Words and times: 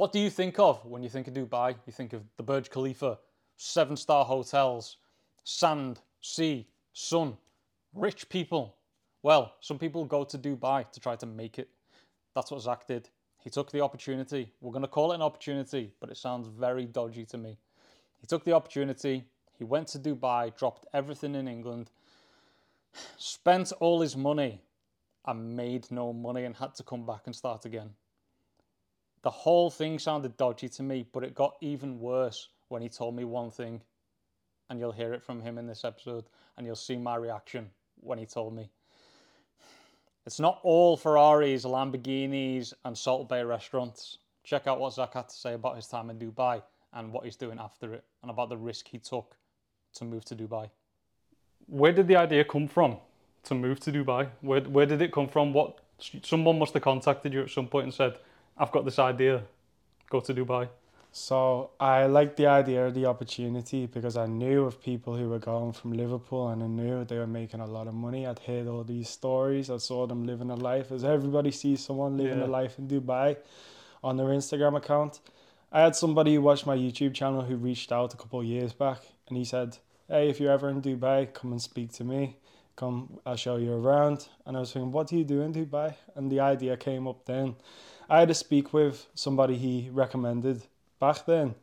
What 0.00 0.12
do 0.12 0.18
you 0.18 0.30
think 0.30 0.58
of 0.58 0.82
when 0.86 1.02
you 1.02 1.10
think 1.10 1.28
of 1.28 1.34
Dubai? 1.34 1.76
You 1.84 1.92
think 1.92 2.14
of 2.14 2.22
the 2.38 2.42
Burj 2.42 2.70
Khalifa, 2.70 3.18
seven 3.58 3.98
star 3.98 4.24
hotels, 4.24 4.96
sand, 5.44 6.00
sea, 6.22 6.66
sun, 6.94 7.36
rich 7.92 8.26
people. 8.30 8.76
Well, 9.22 9.56
some 9.60 9.78
people 9.78 10.06
go 10.06 10.24
to 10.24 10.38
Dubai 10.38 10.90
to 10.90 11.00
try 11.00 11.16
to 11.16 11.26
make 11.26 11.58
it. 11.58 11.68
That's 12.34 12.50
what 12.50 12.62
Zac 12.62 12.86
did. 12.86 13.10
He 13.44 13.50
took 13.50 13.70
the 13.70 13.82
opportunity. 13.82 14.54
We're 14.62 14.72
going 14.72 14.80
to 14.80 14.88
call 14.88 15.12
it 15.12 15.16
an 15.16 15.20
opportunity, 15.20 15.92
but 16.00 16.08
it 16.08 16.16
sounds 16.16 16.48
very 16.48 16.86
dodgy 16.86 17.26
to 17.26 17.36
me. 17.36 17.58
He 18.22 18.26
took 18.26 18.42
the 18.46 18.54
opportunity. 18.54 19.26
He 19.58 19.64
went 19.64 19.88
to 19.88 19.98
Dubai, 19.98 20.56
dropped 20.56 20.86
everything 20.94 21.34
in 21.34 21.46
England, 21.46 21.90
spent 23.18 23.70
all 23.80 24.00
his 24.00 24.16
money, 24.16 24.62
and 25.26 25.54
made 25.54 25.90
no 25.90 26.14
money 26.14 26.44
and 26.44 26.56
had 26.56 26.74
to 26.76 26.84
come 26.84 27.04
back 27.04 27.26
and 27.26 27.36
start 27.36 27.66
again. 27.66 27.90
The 29.22 29.30
whole 29.30 29.70
thing 29.70 29.98
sounded 29.98 30.36
dodgy 30.36 30.68
to 30.70 30.82
me, 30.82 31.06
but 31.12 31.24
it 31.24 31.34
got 31.34 31.56
even 31.60 32.00
worse 32.00 32.48
when 32.68 32.80
he 32.82 32.88
told 32.88 33.14
me 33.14 33.24
one 33.24 33.50
thing. 33.50 33.82
And 34.68 34.78
you'll 34.78 34.92
hear 34.92 35.12
it 35.12 35.22
from 35.22 35.40
him 35.40 35.58
in 35.58 35.66
this 35.66 35.84
episode, 35.84 36.24
and 36.56 36.66
you'll 36.66 36.76
see 36.76 36.96
my 36.96 37.16
reaction 37.16 37.70
when 38.00 38.18
he 38.18 38.26
told 38.26 38.54
me. 38.54 38.70
It's 40.26 40.38
not 40.38 40.60
all 40.62 40.96
Ferraris, 40.96 41.64
Lamborghinis, 41.64 42.72
and 42.84 42.96
Salt 42.96 43.28
Bae 43.28 43.42
restaurants. 43.42 44.18
Check 44.44 44.66
out 44.66 44.78
what 44.78 44.94
Zac 44.94 45.14
had 45.14 45.28
to 45.28 45.34
say 45.34 45.54
about 45.54 45.76
his 45.76 45.86
time 45.86 46.08
in 46.08 46.18
Dubai 46.18 46.62
and 46.92 47.12
what 47.12 47.24
he's 47.24 47.36
doing 47.36 47.58
after 47.58 47.94
it, 47.94 48.04
and 48.22 48.30
about 48.30 48.48
the 48.48 48.56
risk 48.56 48.88
he 48.88 48.98
took 48.98 49.36
to 49.94 50.04
move 50.04 50.24
to 50.26 50.36
Dubai. 50.36 50.70
Where 51.66 51.92
did 51.92 52.08
the 52.08 52.16
idea 52.16 52.44
come 52.44 52.68
from 52.68 52.96
to 53.44 53.54
move 53.54 53.80
to 53.80 53.92
Dubai? 53.92 54.28
Where, 54.40 54.60
where 54.62 54.86
did 54.86 55.02
it 55.02 55.12
come 55.12 55.28
from? 55.28 55.52
What 55.52 55.80
someone 56.22 56.58
must 56.58 56.74
have 56.74 56.82
contacted 56.82 57.32
you 57.32 57.42
at 57.42 57.50
some 57.50 57.66
point 57.66 57.84
and 57.84 57.94
said, 57.94 58.18
"I've 58.60 58.72
got 58.76 58.84
this 58.84 58.98
idea, 59.12 59.34
go 60.12 60.18
to 60.20 60.32
Dubai." 60.34 60.64
So 61.12 61.70
I 61.80 62.06
liked 62.06 62.36
the 62.36 62.46
idea 62.46 62.86
of 62.86 62.94
the 62.94 63.06
opportunity 63.06 63.86
because 63.86 64.16
I 64.16 64.26
knew 64.26 64.64
of 64.64 64.80
people 64.80 65.16
who 65.16 65.28
were 65.28 65.40
going 65.40 65.72
from 65.72 65.92
Liverpool 65.92 66.44
and 66.50 66.62
I 66.62 66.68
knew 66.68 67.04
they 67.04 67.18
were 67.18 67.26
making 67.26 67.60
a 67.60 67.66
lot 67.66 67.88
of 67.88 67.94
money. 67.94 68.28
I'd 68.28 68.38
heard 68.50 68.68
all 68.68 68.84
these 68.84 69.08
stories. 69.08 69.70
I 69.70 69.78
saw 69.78 70.06
them 70.06 70.24
living 70.24 70.50
a 70.50 70.54
life 70.70 70.92
as 70.92 71.02
everybody 71.02 71.50
sees 71.50 71.80
someone 71.84 72.16
living 72.16 72.38
Yeah. 72.38 72.46
a 72.46 72.58
life 72.60 72.78
in 72.78 72.86
Dubai 72.86 73.28
on 74.04 74.12
their 74.18 74.28
Instagram 74.40 74.76
account. 74.76 75.20
I 75.72 75.80
had 75.80 75.96
somebody 75.96 76.32
who 76.36 76.42
watched 76.42 76.66
my 76.66 76.76
YouTube 76.76 77.14
channel 77.14 77.42
who 77.42 77.56
reached 77.56 77.90
out 77.90 78.14
a 78.14 78.16
couple 78.16 78.38
of 78.40 78.46
years 78.46 78.72
back 78.72 79.00
and 79.28 79.36
he 79.36 79.44
said, 79.44 79.78
Hey, 80.08 80.28
if 80.28 80.38
you're 80.40 80.52
ever 80.52 80.68
in 80.68 80.80
Dubai, 80.80 81.32
come 81.32 81.50
and 81.50 81.62
speak 81.70 81.92
to 81.94 82.04
me. 82.04 82.36
Come, 82.76 83.18
I'll 83.26 83.36
show 83.36 83.56
you 83.56 83.72
around. 83.72 84.28
And 84.46 84.56
I 84.56 84.60
was 84.60 84.72
thinking, 84.72 84.92
what 84.92 85.06
do 85.08 85.16
you 85.16 85.24
do 85.24 85.40
in 85.42 85.52
Dubai? 85.52 85.94
And 86.14 86.30
the 86.30 86.40
idea 86.40 86.76
came 86.76 87.06
up 87.06 87.26
then. 87.26 87.56
I 88.10 88.18
had 88.18 88.28
to 88.28 88.34
speak 88.34 88.72
with 88.72 89.06
somebody 89.14 89.56
he 89.56 89.88
recommended 89.92 90.64
back 90.98 91.26
then. 91.26 91.54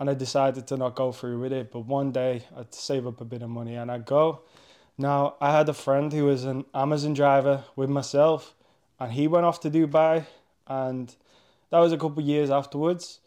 And 0.00 0.10
I 0.10 0.14
decided 0.14 0.66
to 0.66 0.76
not 0.76 0.96
go 0.96 1.12
through 1.12 1.38
with 1.40 1.52
it. 1.52 1.70
But 1.70 1.86
one 1.86 2.10
day 2.10 2.42
I'd 2.56 2.74
save 2.74 3.06
up 3.06 3.20
a 3.20 3.24
bit 3.24 3.40
of 3.40 3.48
money 3.48 3.76
and 3.76 3.90
I'd 3.90 4.04
go. 4.04 4.40
Now, 4.98 5.36
I 5.40 5.52
had 5.56 5.68
a 5.68 5.72
friend 5.72 6.12
who 6.12 6.24
was 6.24 6.44
an 6.44 6.64
Amazon 6.74 7.14
driver 7.14 7.64
with 7.76 7.88
myself, 7.88 8.54
and 8.98 9.12
he 9.12 9.28
went 9.28 9.46
off 9.46 9.60
to 9.60 9.70
Dubai. 9.70 10.26
And 10.66 11.14
that 11.70 11.78
was 11.78 11.92
a 11.92 11.98
couple 11.98 12.18
of 12.18 12.28
years 12.28 12.50
afterwards. 12.50 13.20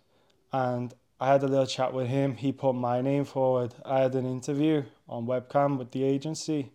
And 0.51 0.94
I 1.21 1.27
had 1.27 1.44
a 1.44 1.47
little 1.47 1.66
chat 1.66 1.94
with 1.94 2.07
him. 2.07 2.35
He 2.35 2.51
put 2.51 2.73
my 2.73 3.01
name 3.01 3.23
forward. 3.23 3.73
I 3.85 4.01
had 4.01 4.16
an 4.16 4.25
interview 4.25 4.83
on 5.07 5.27
webcam 5.27 5.77
with 5.77 5.91
the 5.91 6.03
agency, 6.03 6.71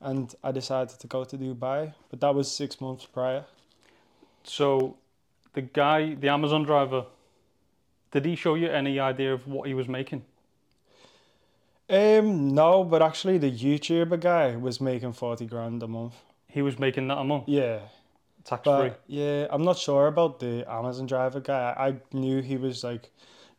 and 0.00 0.34
I 0.44 0.52
decided 0.52 0.98
to 1.00 1.06
go 1.06 1.24
to 1.24 1.38
Dubai. 1.38 1.94
But 2.10 2.20
that 2.20 2.34
was 2.34 2.50
six 2.50 2.80
months 2.82 3.06
prior. 3.06 3.44
So, 4.44 4.96
the 5.54 5.62
guy, 5.62 6.14
the 6.14 6.28
Amazon 6.28 6.62
driver, 6.64 7.06
did 8.10 8.24
he 8.24 8.34
show 8.36 8.54
you 8.54 8.68
any 8.68 8.98
idea 8.98 9.32
of 9.32 9.46
what 9.46 9.68
he 9.68 9.74
was 9.74 9.88
making? 9.88 10.24
Um, 11.90 12.54
no, 12.54 12.84
but 12.84 13.02
actually, 13.02 13.38
the 13.38 13.50
YouTuber 13.50 14.20
guy 14.20 14.56
was 14.56 14.80
making 14.80 15.12
40 15.12 15.46
grand 15.46 15.82
a 15.82 15.88
month. 15.88 16.14
He 16.48 16.62
was 16.62 16.78
making 16.78 17.08
that 17.08 17.18
a 17.18 17.24
month, 17.24 17.44
Yeah. 17.48 17.80
tax 18.44 18.62
free. 18.64 18.92
Yeah, 19.06 19.46
I'm 19.50 19.62
not 19.64 19.78
sure 19.78 20.06
about 20.06 20.40
the 20.40 20.64
Amazon 20.70 21.06
driver 21.06 21.40
guy. 21.40 21.74
I 21.76 21.88
I 21.88 21.94
knew 22.12 22.40
he 22.40 22.56
was 22.56 22.82
like 22.84 23.10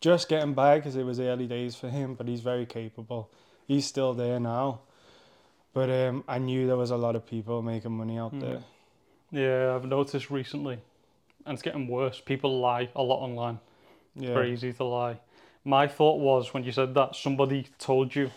just 0.02 0.30
getting 0.30 0.54
by 0.54 0.78
because 0.80 0.96
it 0.96 1.04
was 1.06 1.20
early 1.20 1.48
days 1.48 1.76
for 1.76 1.90
him, 1.90 2.16
but 2.16 2.28
he's 2.28 2.42
very 2.42 2.66
capable. 2.66 3.30
He's 3.68 3.86
still 3.86 4.14
there 4.14 4.40
now. 4.40 4.82
But 5.74 5.90
um, 5.90 6.24
I 6.28 6.38
knew 6.38 6.68
there 6.68 6.78
was 6.78 6.92
a 6.92 6.98
lot 6.98 7.16
of 7.16 7.26
people 7.26 7.62
making 7.62 7.92
money 7.92 8.18
out 8.18 8.34
Mhm. 8.34 8.42
there. 8.42 8.64
Yeah, 9.32 9.76
I've 9.76 9.86
noticed 9.86 10.30
recently, 10.30 10.80
and 11.46 11.54
it's 11.54 11.62
getting 11.62 11.88
worse. 11.88 12.20
People 12.20 12.60
lie 12.60 12.90
a 12.96 13.02
lot 13.04 13.20
online. 13.24 13.60
Yeah. 14.16 14.34
Very 14.34 14.54
easy 14.54 14.74
to 14.74 14.84
lie. 14.84 15.18
My 15.66 15.88
thought 15.88 16.20
was 16.20 16.54
when 16.54 16.64
you 16.64 16.72
said 16.72 16.94
that 16.96 17.16
somebody 17.16 17.68
told 17.80 18.16
you. 18.16 18.32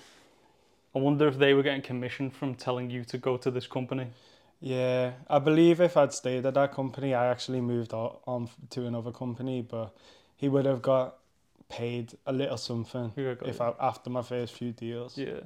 I 0.94 0.99
wonder 0.99 1.28
if 1.28 1.37
they 1.39 1.53
were 1.53 1.62
getting 1.62 1.83
commission 1.83 2.31
from 2.31 2.55
telling 2.55 2.89
you 2.89 3.05
to 3.05 3.19
go 3.19 3.37
to 3.37 3.50
this 3.50 3.67
company. 3.67 4.06
Yeah, 4.61 5.12
I 5.28 5.39
believe 5.39 5.83
if 5.83 5.97
I'd 5.99 6.15
stayed 6.15 6.47
at 6.47 6.55
that 6.55 6.72
company, 6.72 7.12
I 7.12 7.27
actually 7.27 7.61
moved 7.61 7.93
on 7.93 8.49
to 8.71 8.87
another 8.87 9.12
company, 9.12 9.61
but 9.61 9.94
he 10.37 10.49
would 10.49 10.65
have 10.65 10.81
got 10.81 11.17
paid 11.69 12.15
a 12.27 12.33
little 12.33 12.56
something 12.56 13.12
if? 13.17 13.61
I, 13.61 13.75
after 13.78 14.09
my 14.09 14.23
first 14.23 14.55
few 14.55 14.73
deals. 14.73 15.19
Yeah. 15.19 15.41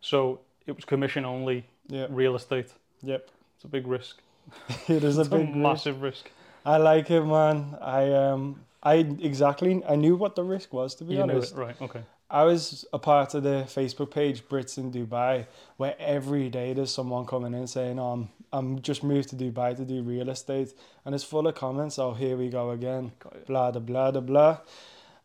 So 0.00 0.40
it 0.66 0.76
was 0.76 0.84
commission 0.84 1.24
only 1.24 1.66
Yeah. 1.88 2.06
real 2.10 2.36
estate. 2.36 2.72
Yep. 3.02 3.28
It's 3.56 3.64
a 3.64 3.68
big 3.68 3.88
risk. 3.88 4.20
it 4.88 5.02
is 5.02 5.18
a 5.18 5.22
It's 5.22 5.28
big 5.30 5.40
risk. 5.40 5.56
massive 5.56 6.02
risk. 6.02 6.30
I 6.64 6.78
like 6.78 7.10
it, 7.10 7.22
man. 7.22 7.76
I 7.80 8.12
um, 8.12 8.60
I 8.82 8.94
exactly. 8.96 9.82
I 9.88 9.96
knew 9.96 10.16
what 10.16 10.34
the 10.36 10.44
risk 10.44 10.72
was. 10.72 10.94
To 10.96 11.04
be 11.04 11.14
You 11.14 11.26
knew 11.26 11.34
honest, 11.34 11.52
it, 11.52 11.58
right? 11.58 11.82
Okay. 11.82 12.02
I 12.30 12.44
was 12.44 12.84
a 12.92 12.98
part 12.98 13.34
of 13.34 13.42
the 13.42 13.64
Facebook 13.68 14.10
page 14.10 14.48
Brits 14.48 14.78
in 14.78 14.90
Dubai, 14.90 15.46
where 15.76 15.94
every 15.98 16.48
day 16.48 16.72
there's 16.72 16.90
someone 16.90 17.26
coming 17.26 17.54
in 17.54 17.66
saying, 17.66 17.98
"Oh, 17.98 18.12
I'm 18.12 18.28
I'm 18.52 18.82
just 18.82 19.04
moved 19.04 19.28
to 19.30 19.36
Dubai 19.36 19.76
to 19.76 19.84
do 19.84 20.02
real 20.02 20.30
estate," 20.30 20.74
and 21.04 21.14
it's 21.14 21.24
full 21.24 21.46
of 21.46 21.54
comments. 21.54 21.98
Oh, 21.98 22.14
here 22.14 22.36
we 22.36 22.48
go 22.48 22.70
again. 22.70 23.12
Blah 23.46 23.70
blah 23.72 23.80
blah 23.80 24.10
blah 24.10 24.20
blah. 24.20 24.58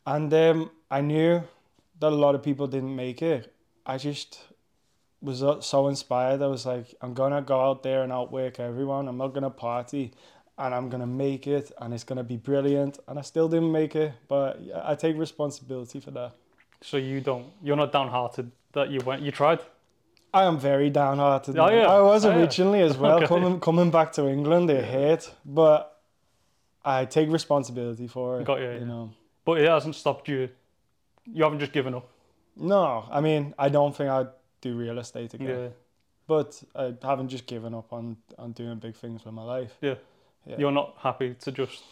And 0.05 0.33
um, 0.33 0.71
I 0.91 1.01
knew 1.01 1.43
that 1.99 2.07
a 2.07 2.15
lot 2.25 2.35
of 2.35 2.43
people 2.43 2.67
didn't 2.67 2.95
make 2.95 3.21
it. 3.21 3.53
I 3.85 3.97
just 3.97 4.39
was 5.21 5.43
uh, 5.43 5.61
so 5.61 5.87
inspired. 5.87 6.41
I 6.41 6.47
was 6.47 6.65
like, 6.65 6.93
I'm 7.01 7.13
gonna 7.13 7.41
go 7.41 7.59
out 7.59 7.83
there 7.83 8.03
and 8.03 8.11
outwork 8.11 8.59
everyone. 8.59 9.07
I'm 9.07 9.17
not 9.17 9.33
gonna 9.33 9.49
party, 9.49 10.13
and 10.59 10.75
I'm 10.75 10.89
gonna 10.89 11.07
make 11.07 11.47
it, 11.47 11.71
and 11.79 11.93
it's 11.93 12.03
gonna 12.03 12.23
be 12.23 12.37
brilliant. 12.37 12.99
And 13.07 13.17
I 13.17 13.23
still 13.23 13.47
didn't 13.49 13.71
make 13.71 13.95
it, 13.95 14.11
but 14.27 14.59
I 14.83 14.93
take 14.95 15.17
responsibility 15.17 15.99
for 15.99 16.11
that. 16.11 16.33
So 16.81 16.97
you 16.97 17.21
don't. 17.21 17.47
You're 17.63 17.75
not 17.77 17.91
downhearted 17.91 18.51
that 18.73 18.89
you 18.91 18.99
went. 19.05 19.21
You 19.23 19.31
tried. 19.31 19.59
I 20.33 20.43
am 20.43 20.59
very 20.59 20.89
downhearted. 20.91 21.57
Oh, 21.57 21.69
yeah. 21.69 21.87
I 21.87 22.01
was 22.01 22.23
Oh, 22.25 22.29
yeah. 22.29 22.37
originally 22.37 22.81
as 22.81 22.95
well 22.97 23.17
Okay. 23.23 23.27
coming 23.27 23.59
coming 23.59 23.89
back 23.91 24.11
to 24.13 24.27
England. 24.29 24.69
It 24.69 24.85
hurt, 24.85 25.31
but 25.43 25.99
I 26.85 27.05
take 27.05 27.29
responsibility 27.31 28.07
for 28.07 28.39
it. 28.39 28.45
Got 28.45 28.59
you, 28.59 28.71
You 28.71 28.79
yeah. 28.79 28.83
know. 28.85 29.09
But 29.45 29.61
it 29.61 29.67
hasn't 29.69 29.95
stopped 29.95 30.27
you. 30.27 30.49
You 31.25 31.43
haven't 31.43 31.59
just 31.59 31.71
given 31.73 31.93
up. 31.95 32.07
No, 32.55 33.05
I 33.09 33.21
mean 33.21 33.53
I 33.57 33.69
don't 33.69 33.95
think 33.95 34.09
I'd 34.09 34.27
do 34.61 34.75
real 34.75 34.99
estate 34.99 35.33
again. 35.33 35.47
Yeah. 35.63 35.67
But 36.27 36.61
I 36.75 36.93
haven't 37.01 37.29
just 37.29 37.47
given 37.47 37.73
up 37.73 37.91
on 37.91 38.17
on 38.37 38.51
doing 38.51 38.77
big 38.77 38.95
things 38.95 39.25
with 39.25 39.33
my 39.33 39.43
life. 39.43 39.75
Yeah. 39.81 39.95
You're 40.45 40.71
not 40.71 40.95
happy 40.99 41.35
to 41.41 41.51
just 41.51 41.83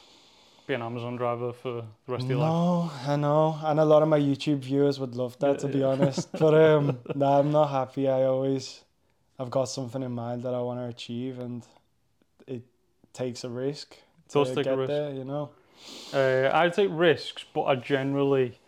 be 0.66 0.74
an 0.74 0.82
Amazon 0.82 1.16
driver 1.16 1.54
for 1.54 1.82
the 2.06 2.12
rest 2.12 2.26
of 2.26 2.30
your 2.32 2.40
life. 2.40 2.50
No, 2.50 2.92
I 3.06 3.16
know, 3.16 3.60
and 3.64 3.80
a 3.80 3.86
lot 3.86 4.02
of 4.04 4.10
my 4.10 4.20
YouTube 4.20 4.60
viewers 4.60 5.00
would 5.00 5.16
love 5.16 5.38
that, 5.40 5.52
Yeah, 5.52 5.58
to 5.58 5.68
be 5.68 5.80
yeah. 5.80 5.86
honest. 5.86 6.32
But 6.34 6.54
um, 6.54 7.00
no, 7.16 7.26
I'm 7.40 7.52
not 7.52 7.68
happy. 7.68 8.08
I 8.08 8.24
always, 8.24 8.82
I've 9.40 9.50
got 9.52 9.66
something 9.66 10.02
in 10.04 10.12
mind 10.12 10.44
that 10.44 10.54
I 10.54 10.60
want 10.62 10.80
to 10.80 10.86
achieve, 10.88 11.40
and 11.40 11.64
it 12.48 12.64
takes 13.14 13.44
a 13.44 13.50
risk 13.50 13.96
to 14.30 14.40
Does 14.40 14.50
take 14.50 14.60
a 14.60 14.64
get 14.64 14.78
risk. 14.78 14.88
there. 14.88 15.14
You 15.14 15.24
know. 15.24 15.52
Uh, 16.12 16.50
I 16.54 16.70
take 16.70 16.90
risks, 16.92 17.46
but 17.54 17.64
I 17.64 17.76
generally 17.76 18.60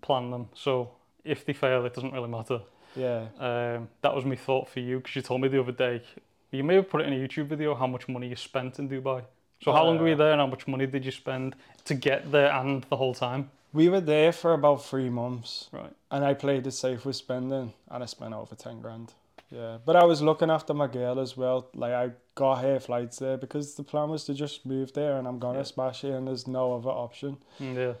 plan 0.00 0.30
them. 0.30 0.48
So 0.54 0.92
if 1.24 1.44
they 1.44 1.52
fail, 1.52 1.84
it 1.84 1.92
doesn't 1.94 2.12
really 2.12 2.28
matter. 2.28 2.60
Yeah. 2.96 3.26
Um, 3.38 3.88
that 4.02 4.14
was 4.14 4.24
my 4.24 4.36
thought 4.36 4.68
for 4.68 4.80
you 4.80 4.98
because 4.98 5.16
you 5.16 5.22
told 5.22 5.40
me 5.40 5.48
the 5.48 5.60
other 5.60 5.72
day. 5.72 6.02
You 6.50 6.64
may 6.64 6.76
have 6.76 6.88
put 6.88 7.02
it 7.02 7.06
in 7.08 7.12
a 7.12 7.16
YouTube 7.16 7.46
video 7.46 7.74
how 7.74 7.86
much 7.86 8.08
money 8.08 8.28
you 8.28 8.36
spent 8.36 8.78
in 8.78 8.88
Dubai. 8.88 9.22
So 9.62 9.72
how 9.72 9.84
long 9.84 9.98
were 9.98 10.08
you 10.08 10.14
there 10.16 10.32
and 10.32 10.40
how 10.40 10.46
much 10.46 10.66
money 10.68 10.86
did 10.86 11.04
you 11.04 11.10
spend 11.10 11.56
to 11.84 11.94
get 11.94 12.30
there 12.30 12.50
and 12.52 12.84
the 12.84 12.96
whole 12.96 13.14
time? 13.14 13.50
We 13.72 13.88
were 13.88 14.00
there 14.00 14.32
for 14.32 14.54
about 14.54 14.84
three 14.84 15.10
months, 15.10 15.68
Right. 15.72 15.92
and 16.10 16.24
I 16.24 16.32
played 16.34 16.66
it 16.66 16.70
safe 16.72 17.04
with 17.04 17.16
spending, 17.16 17.74
and 17.90 18.02
I 18.02 18.06
spent 18.06 18.32
over 18.32 18.54
ten 18.54 18.80
grand. 18.80 19.12
Yeah, 19.50 19.78
but 19.84 19.94
I 19.96 20.04
was 20.04 20.22
looking 20.22 20.50
after 20.50 20.72
my 20.72 20.86
girl 20.86 21.18
as 21.20 21.36
well. 21.36 21.66
Like 21.74 21.92
I 21.92 22.10
got 22.34 22.62
her 22.62 22.80
flights 22.80 23.18
there 23.18 23.36
because 23.36 23.74
the 23.74 23.82
plan 23.82 24.08
was 24.08 24.24
to 24.24 24.32
just 24.34 24.64
move 24.64 24.92
there, 24.94 25.18
and 25.18 25.26
I'm 25.28 25.38
gonna 25.38 25.58
Yeah. 25.58 25.64
smash 25.74 26.02
it, 26.04 26.12
and 26.12 26.28
there's 26.28 26.46
no 26.46 26.74
other 26.76 26.90
option. 26.90 27.36
Mm, 27.60 27.74
Yeah. 27.76 27.92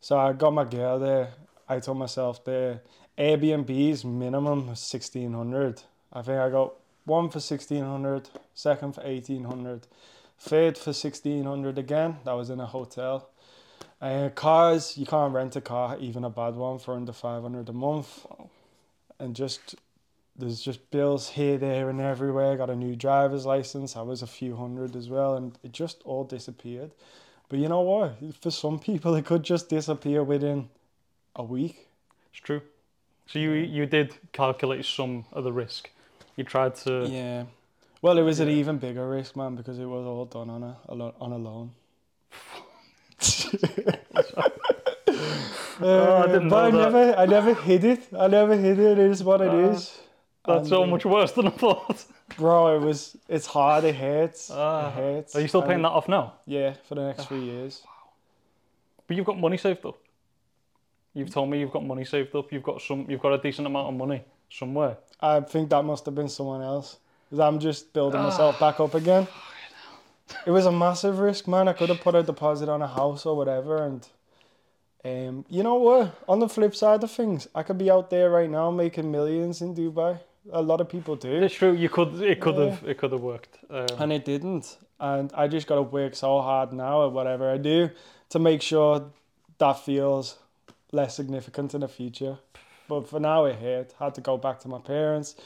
So 0.00 0.18
I 0.18 0.32
got 0.32 0.52
my 0.54 0.64
girl 0.64 0.98
there. 0.98 1.34
I 1.68 1.80
told 1.80 1.98
myself 1.98 2.42
the 2.44 2.80
Airbnb's 3.18 4.04
minimum 4.04 4.68
was 4.68 4.80
sixteen 4.80 5.34
hundred. 5.34 5.82
I 6.12 6.22
think 6.22 6.38
I 6.38 6.48
got 6.48 6.72
one 7.10 7.28
for 7.28 7.40
sixteen 7.40 7.84
hundred, 7.84 8.30
second 8.54 8.94
for 8.94 9.02
eighteen 9.04 9.44
hundred, 9.44 9.86
third 10.38 10.78
for 10.78 10.92
sixteen 10.92 11.44
hundred 11.44 11.76
again. 11.76 12.18
That 12.24 12.32
was 12.32 12.48
in 12.48 12.60
a 12.60 12.66
hotel. 12.66 13.28
Uh, 14.00 14.30
cars, 14.30 14.96
you 14.96 15.04
can't 15.04 15.34
rent 15.34 15.56
a 15.56 15.60
car, 15.60 15.96
even 16.00 16.24
a 16.24 16.30
bad 16.30 16.54
one, 16.54 16.78
for 16.78 16.94
under 16.94 17.12
500 17.12 17.68
a 17.68 17.72
month. 17.72 18.24
And 19.18 19.36
just, 19.36 19.74
there's 20.38 20.62
just 20.62 20.90
bills 20.90 21.28
here, 21.30 21.58
there, 21.58 21.90
and 21.90 22.00
everywhere. 22.00 22.56
Got 22.56 22.70
a 22.70 22.76
new 22.76 22.96
driver's 22.96 23.44
license. 23.44 23.96
I 23.96 24.00
was 24.02 24.22
a 24.22 24.26
few 24.26 24.56
hundred 24.56 24.96
as 24.96 25.10
well, 25.10 25.36
and 25.36 25.58
it 25.62 25.72
just 25.72 26.00
all 26.06 26.24
disappeared. 26.24 26.92
But 27.50 27.58
you 27.58 27.68
know 27.68 27.80
what? 27.80 28.16
For 28.40 28.50
some 28.50 28.78
people, 28.78 29.14
it 29.16 29.26
could 29.26 29.42
just 29.42 29.68
disappear 29.68 30.22
within 30.22 30.70
a 31.36 31.42
week. 31.42 31.88
It's 32.32 32.40
true. 32.40 32.62
So 33.26 33.38
you 33.38 33.50
you 33.50 33.86
did 33.86 34.14
calculate 34.32 34.84
some 34.84 35.24
of 35.32 35.44
the 35.44 35.52
risk. 35.52 35.90
You 36.40 36.44
tried 36.44 36.74
to. 36.86 37.06
Yeah. 37.06 37.44
Well, 38.00 38.16
it 38.16 38.22
was 38.22 38.40
an 38.40 38.48
even 38.48 38.78
bigger 38.78 39.06
risk, 39.06 39.36
man, 39.36 39.56
because 39.56 39.78
it 39.78 39.84
was 39.84 40.06
all 40.06 40.24
done 40.24 40.48
on 40.48 40.62
a, 40.62 40.74
a 40.88 40.94
lo- 40.94 41.14
on 41.20 41.32
a 41.32 41.36
loan. 41.36 41.72
Oh, 45.82 45.86
I 45.86 46.20
Uh, 46.20 46.26
didn't 46.26 46.48
but 46.50 46.64
I 46.64 46.70
that. 46.70 46.76
never, 46.76 47.14
I 47.18 47.26
never 47.26 47.54
hid 47.54 47.84
it. 47.84 48.02
I 48.18 48.26
never 48.28 48.54
hid 48.56 48.78
it. 48.78 48.98
It 48.98 49.10
is 49.10 49.22
what 49.24 49.40
it 49.42 49.48
Ah, 49.50 49.70
is. 49.70 49.98
That's 50.46 50.60
And, 50.60 50.66
so 50.68 50.82
uh, 50.84 50.86
much 50.86 51.04
worse 51.06 51.32
than 51.32 51.46
I 51.46 51.50
thought. 51.50 52.04
Bro, 52.36 52.76
it 52.76 52.80
was. 52.80 53.16
It's 53.28 53.46
hard. 53.46 53.84
It 53.84 53.94
hurts. 53.96 54.50
Ah. 54.52 54.88
it 54.88 54.92
hurts. 54.94 55.36
Are 55.36 55.40
you 55.42 55.48
still 55.48 55.62
paying 55.62 55.74
And- 55.76 55.84
that 55.86 55.90
off 55.90 56.08
now? 56.08 56.34
Yeah, 56.46 56.74
for 56.88 56.94
the 56.94 57.02
next 57.06 57.26
three 57.26 57.40
years. 57.44 57.82
But 59.06 59.16
you've 59.16 59.26
got 59.26 59.38
money 59.38 59.56
saved 59.58 59.84
up. 59.84 59.98
You've 61.14 61.30
told 61.30 61.50
me 61.50 61.60
you've 61.60 61.72
got 61.72 61.84
money 61.84 62.04
saved 62.06 62.34
up. 62.34 62.50
You've 62.52 62.62
got 62.62 62.80
some. 62.80 63.06
You've 63.10 63.20
got 63.20 63.32
a 63.32 63.38
decent 63.38 63.66
amount 63.66 63.88
of 63.88 63.94
money 63.94 64.22
somewhere. 64.50 64.96
I 65.22 65.40
think 65.40 65.70
that 65.70 65.82
must 65.84 66.06
have 66.06 66.14
been 66.14 66.28
someone 66.28 66.62
else. 66.62 66.98
'Cause 67.28 67.38
I'm 67.40 67.58
just 67.60 67.92
building 67.92 68.22
myself 68.22 68.58
back 68.58 68.80
up 68.80 68.94
again. 68.94 69.26
It 70.46 70.50
was 70.52 70.66
a 70.66 70.72
massive 70.72 71.18
risk, 71.18 71.48
man. 71.48 71.66
I 71.68 71.72
could 71.72 71.88
have 71.88 72.00
put 72.00 72.14
a 72.14 72.22
deposit 72.22 72.68
on 72.68 72.82
a 72.82 72.86
house 72.86 73.26
or 73.26 73.36
whatever, 73.36 73.82
and 73.84 74.06
um, 75.04 75.44
you 75.48 75.62
know 75.62 75.74
what? 75.76 76.14
On 76.28 76.38
the 76.40 76.48
flip 76.48 76.74
side 76.76 77.02
of 77.02 77.10
things, 77.10 77.48
I 77.54 77.62
could 77.62 77.78
be 77.78 77.90
out 77.90 78.10
there 78.10 78.30
right 78.30 78.48
now 78.50 78.70
making 78.70 79.10
millions 79.10 79.60
in 79.60 79.74
Dubai. 79.74 80.18
A 80.52 80.62
lot 80.62 80.80
of 80.80 80.88
people 80.88 81.16
do, 81.16 81.32
It's 81.42 81.54
true. 81.54 81.72
You 81.72 81.88
could. 81.88 82.20
It 82.22 82.40
could 82.40 82.56
Yeah. 82.56 82.64
have. 82.70 82.84
It 82.88 82.96
could 82.98 83.12
have 83.12 83.20
worked. 83.20 83.58
Um, 83.70 83.86
and 83.98 84.12
it 84.12 84.24
didn't. 84.24 84.78
And 84.98 85.32
I 85.34 85.48
just 85.48 85.66
gotta 85.66 85.82
work 85.82 86.14
so 86.14 86.40
hard 86.40 86.72
now 86.72 87.06
at 87.06 87.12
whatever 87.12 87.50
I 87.50 87.58
do 87.58 87.90
to 88.30 88.38
make 88.38 88.62
sure 88.62 89.02
that 89.58 89.74
feels 89.80 90.38
less 90.92 91.14
significant 91.14 91.74
in 91.74 91.80
the 91.80 91.88
future. 91.88 92.38
But 92.90 93.08
for 93.08 93.20
now, 93.20 93.44
it 93.44 93.56
hurt. 93.56 93.94
Had 94.00 94.14
to 94.16 94.20
go 94.20 94.36
back 94.36 94.58
to 94.62 94.68
my 94.68 94.80
parents. 94.80 95.36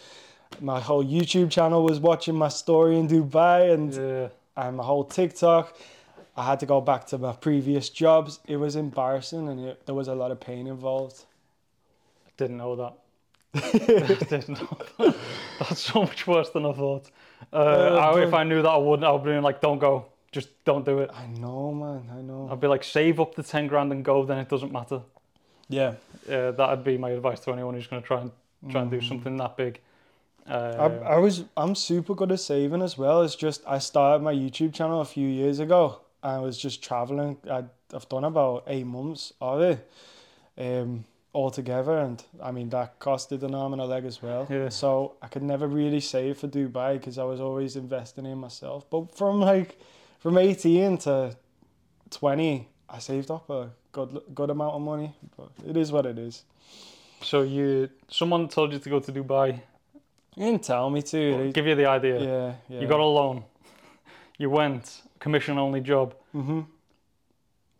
My 0.60 0.80
whole 0.80 1.04
YouTube 1.04 1.50
channel 1.50 1.82
was 1.84 2.00
watching 2.00 2.34
my 2.34 2.48
story 2.48 2.98
in 2.98 3.06
Dubai, 3.06 3.60
and 3.74 3.92
yeah. 3.92 4.28
and 4.56 4.78
my 4.78 4.84
whole 4.90 5.04
TikTok. 5.04 5.76
I 6.36 6.44
had 6.50 6.58
to 6.60 6.66
go 6.66 6.80
back 6.80 7.06
to 7.08 7.18
my 7.18 7.32
previous 7.32 7.90
jobs. 7.90 8.40
It 8.46 8.56
was 8.56 8.74
embarrassing, 8.76 9.46
and 9.50 9.60
it, 9.68 9.86
there 9.86 9.94
was 9.94 10.08
a 10.08 10.14
lot 10.14 10.30
of 10.30 10.40
pain 10.40 10.66
involved. 10.66 11.18
Didn't 12.38 12.56
know 12.56 12.74
that. 12.82 12.94
Didn't 14.30 14.48
know 14.60 14.78
that. 14.98 15.16
That's 15.60 15.80
so 15.92 16.02
much 16.02 16.26
worse 16.26 16.50
than 16.50 16.64
I 16.64 16.72
thought. 16.72 17.10
Uh, 17.52 17.56
Uh, 17.56 18.12
I, 18.14 18.22
if 18.22 18.34
I 18.34 18.42
knew 18.44 18.62
that, 18.62 18.74
I 18.78 18.80
wouldn't. 18.86 19.06
I'd 19.06 19.22
be 19.22 19.38
like, 19.48 19.60
don't 19.60 19.78
go. 19.78 20.06
Just 20.32 20.48
don't 20.64 20.84
do 20.84 20.98
it. 21.04 21.10
I 21.12 21.26
know, 21.26 21.72
man. 21.72 22.02
I 22.18 22.20
know. 22.22 22.48
I'd 22.50 22.60
be 22.60 22.68
like, 22.74 22.84
save 22.84 23.20
up 23.20 23.34
the 23.34 23.42
ten 23.42 23.66
grand 23.68 23.92
and 23.92 24.02
go. 24.04 24.24
Then 24.24 24.38
it 24.38 24.48
doesn't 24.48 24.72
matter. 24.72 25.00
Yeah, 25.68 25.94
Uh, 26.28 26.50
that'd 26.52 26.84
be 26.84 26.96
my 26.96 27.10
advice 27.10 27.40
to 27.40 27.52
anyone 27.52 27.74
who's 27.74 27.86
going 27.86 28.02
to 28.02 28.06
try 28.06 28.20
and 28.20 28.30
try 28.70 28.80
and 28.82 28.90
do 28.90 29.00
something 29.00 29.36
that 29.36 29.56
big. 29.56 29.80
Uh, 30.46 31.00
I, 31.06 31.14
I 31.14 31.18
was 31.18 31.44
I'm 31.56 31.74
super 31.74 32.14
good 32.14 32.32
at 32.32 32.40
saving 32.40 32.82
as 32.82 32.98
well. 32.98 33.22
It's 33.22 33.34
just 33.34 33.62
I 33.66 33.78
started 33.78 34.22
my 34.22 34.34
YouTube 34.34 34.72
channel 34.74 35.00
a 35.00 35.04
few 35.04 35.28
years 35.28 35.58
ago. 35.58 36.00
I 36.22 36.38
was 36.38 36.58
just 36.58 36.82
traveling. 36.82 37.38
I 37.50 37.64
I've 37.94 38.08
done 38.08 38.24
about 38.24 38.64
eight 38.66 38.86
months 38.86 39.32
of 39.40 39.60
it, 39.60 39.90
um, 40.58 41.04
altogether, 41.32 41.98
and 41.98 42.22
I 42.42 42.50
mean 42.50 42.68
that 42.70 42.98
costed 42.98 43.42
an 43.42 43.54
arm 43.54 43.72
and 43.72 43.82
a 43.82 43.84
leg 43.84 44.04
as 44.04 44.22
well. 44.22 44.46
Yeah. 44.50 44.68
So 44.68 45.14
I 45.22 45.28
could 45.28 45.42
never 45.42 45.66
really 45.66 46.00
save 46.00 46.38
for 46.38 46.48
Dubai 46.48 46.94
because 46.94 47.18
I 47.18 47.24
was 47.24 47.40
always 47.40 47.76
investing 47.76 48.26
in 48.26 48.38
myself. 48.38 48.88
But 48.90 49.16
from 49.16 49.40
like 49.40 49.78
from 50.18 50.36
eighteen 50.38 50.98
to 50.98 51.36
twenty, 52.10 52.68
I 52.88 52.98
saved 52.98 53.30
up 53.30 53.48
a 53.50 53.70
good 53.96 54.10
good 54.38 54.50
amount 54.56 54.74
of 54.78 54.82
money. 54.92 55.08
But 55.36 55.48
it 55.70 55.76
is 55.82 55.88
what 55.94 56.04
it 56.12 56.18
is. 56.28 56.34
so 57.30 57.36
you, 57.56 57.88
someone 58.20 58.42
told 58.56 58.68
you 58.74 58.78
to 58.84 58.88
go 58.94 58.98
to 59.06 59.10
Dubai. 59.18 59.48
You 60.36 60.44
didn't 60.46 60.64
tell 60.72 60.86
me 60.96 61.00
to. 61.12 61.20
They- 61.38 61.52
Give 61.58 61.66
you 61.70 61.76
the 61.82 61.88
idea. 61.98 62.16
yeah, 62.30 62.52
yeah. 62.72 62.80
You 62.80 62.86
got 62.94 63.00
a 63.00 63.10
loan. 63.20 63.36
You 64.42 64.48
went 64.60 64.84
commission 65.24 65.54
only 65.64 65.80
job. 65.92 66.08
Mm-hmm. 66.34 66.60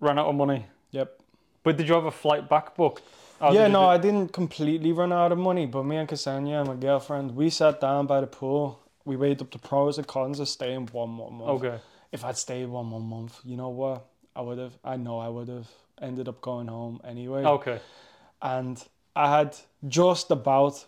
Ran 0.00 0.18
out 0.20 0.26
of 0.32 0.34
money. 0.44 0.60
Yep. 0.92 1.08
But 1.64 1.76
did 1.76 1.88
you 1.88 1.94
have 1.94 2.04
a 2.04 2.16
flight 2.22 2.48
back 2.48 2.76
booked? 2.76 3.02
Or 3.40 3.52
yeah, 3.52 3.66
no, 3.66 3.80
do- 3.82 3.86
I 3.94 3.98
didn't 4.06 4.28
completely 4.32 4.92
run 4.92 5.12
out 5.12 5.32
of 5.32 5.38
money, 5.38 5.66
but 5.66 5.82
me 5.90 5.96
and 5.96 6.08
Ksenia, 6.08 6.64
my 6.66 6.76
girlfriend, 6.86 7.34
we 7.40 7.50
sat 7.50 7.80
down 7.80 8.06
by 8.06 8.20
the 8.20 8.26
pool. 8.38 8.78
We 9.04 9.16
weighed 9.16 9.40
up 9.42 9.50
the 9.50 9.58
pros 9.58 9.98
and 9.98 10.06
cons 10.06 10.38
of 10.40 10.48
staying 10.48 10.88
one 10.92 11.10
more 11.10 11.30
month. 11.38 11.50
Okay. 11.64 11.78
If 12.12 12.24
I'd 12.24 12.38
stayed 12.38 12.68
one 12.68 12.86
more 12.86 13.00
month, 13.00 13.34
you 13.44 13.56
know 13.56 13.70
what? 13.70 14.06
I 14.36 14.40
would 14.40 14.58
have, 14.58 14.76
I 14.84 14.96
know 14.96 15.18
I 15.18 15.28
would 15.28 15.48
have 15.48 15.68
ended 16.00 16.28
up 16.28 16.40
going 16.40 16.68
home 16.68 17.00
anyway. 17.04 17.44
Okay. 17.44 17.80
And 18.42 18.82
I 19.14 19.36
had 19.38 19.56
just 19.86 20.30
about 20.30 20.86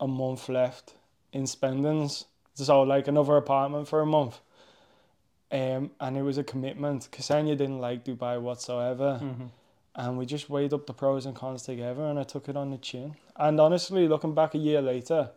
a 0.00 0.06
month 0.06 0.48
left 0.48 0.94
in 1.32 1.46
spendings. 1.46 2.26
So, 2.54 2.82
like 2.82 3.08
another 3.08 3.36
apartment 3.36 3.88
for 3.88 4.00
a 4.00 4.06
month. 4.06 4.38
Um, 5.50 5.90
and 6.00 6.16
it 6.16 6.22
was 6.22 6.38
a 6.38 6.44
commitment. 6.44 7.08
Ksenia 7.10 7.56
didn't 7.56 7.80
like 7.80 8.04
Dubai 8.04 8.40
whatsoever 8.40 9.18
hmm 9.18 9.46
and 9.96 10.18
we 10.18 10.26
just 10.26 10.50
weighed 10.50 10.72
up 10.72 10.86
the 10.86 10.92
pros 10.92 11.26
and 11.26 11.34
cons 11.36 11.62
together 11.62 12.04
and 12.04 12.18
I 12.18 12.24
took 12.24 12.48
it 12.48 12.56
on 12.56 12.70
the 12.70 12.78
chin. 12.78 13.14
And 13.36 13.60
honestly, 13.60 14.08
looking 14.08 14.34
back 14.34 14.54
a 14.54 14.58
year 14.58 14.82
later, 14.82 15.30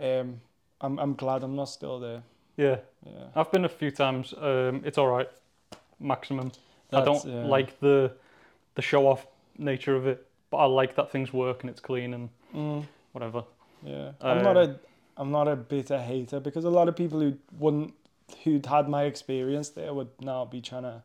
um, 0.00 0.40
I'm 0.80 0.98
I'm 0.98 1.14
glad 1.14 1.42
I'm 1.42 1.54
not 1.54 1.68
still 1.68 2.00
there. 2.00 2.22
Yeah. 2.56 2.78
Yeah. 3.06 3.26
I've 3.34 3.50
been 3.52 3.64
a 3.64 3.68
few 3.68 3.90
times. 3.90 4.34
Um, 4.36 4.82
it's 4.84 4.98
all 4.98 5.08
right. 5.08 5.28
Maximum. 6.02 6.52
I 6.92 7.02
don't 7.04 7.24
yeah. 7.24 7.44
like 7.46 7.80
the 7.80 8.12
the 8.74 8.82
show 8.82 9.06
off 9.06 9.26
nature 9.58 9.94
of 9.96 10.06
it, 10.06 10.26
but 10.50 10.58
I 10.58 10.64
like 10.66 10.94
that 10.96 11.10
things 11.10 11.32
work 11.32 11.62
and 11.62 11.70
it's 11.70 11.80
clean 11.80 12.14
and 12.14 12.28
Mm, 12.54 12.84
whatever. 13.12 13.44
yeah. 13.82 14.12
I'm 14.20 14.42
not 14.42 14.56
Uh, 14.56 14.60
a 14.60 14.76
I'm 15.16 15.30
not 15.30 15.48
a 15.48 15.56
bitter 15.56 15.98
hater 16.00 16.40
because 16.40 16.64
a 16.64 16.70
lot 16.70 16.88
of 16.88 16.96
people 16.96 17.20
who 17.20 17.34
wouldn't 17.58 17.94
who'd 18.44 18.66
had 18.66 18.88
my 18.88 19.04
experience 19.04 19.70
there 19.70 19.92
would 19.94 20.08
now 20.20 20.44
be 20.44 20.60
trying 20.60 20.82
to 20.84 21.02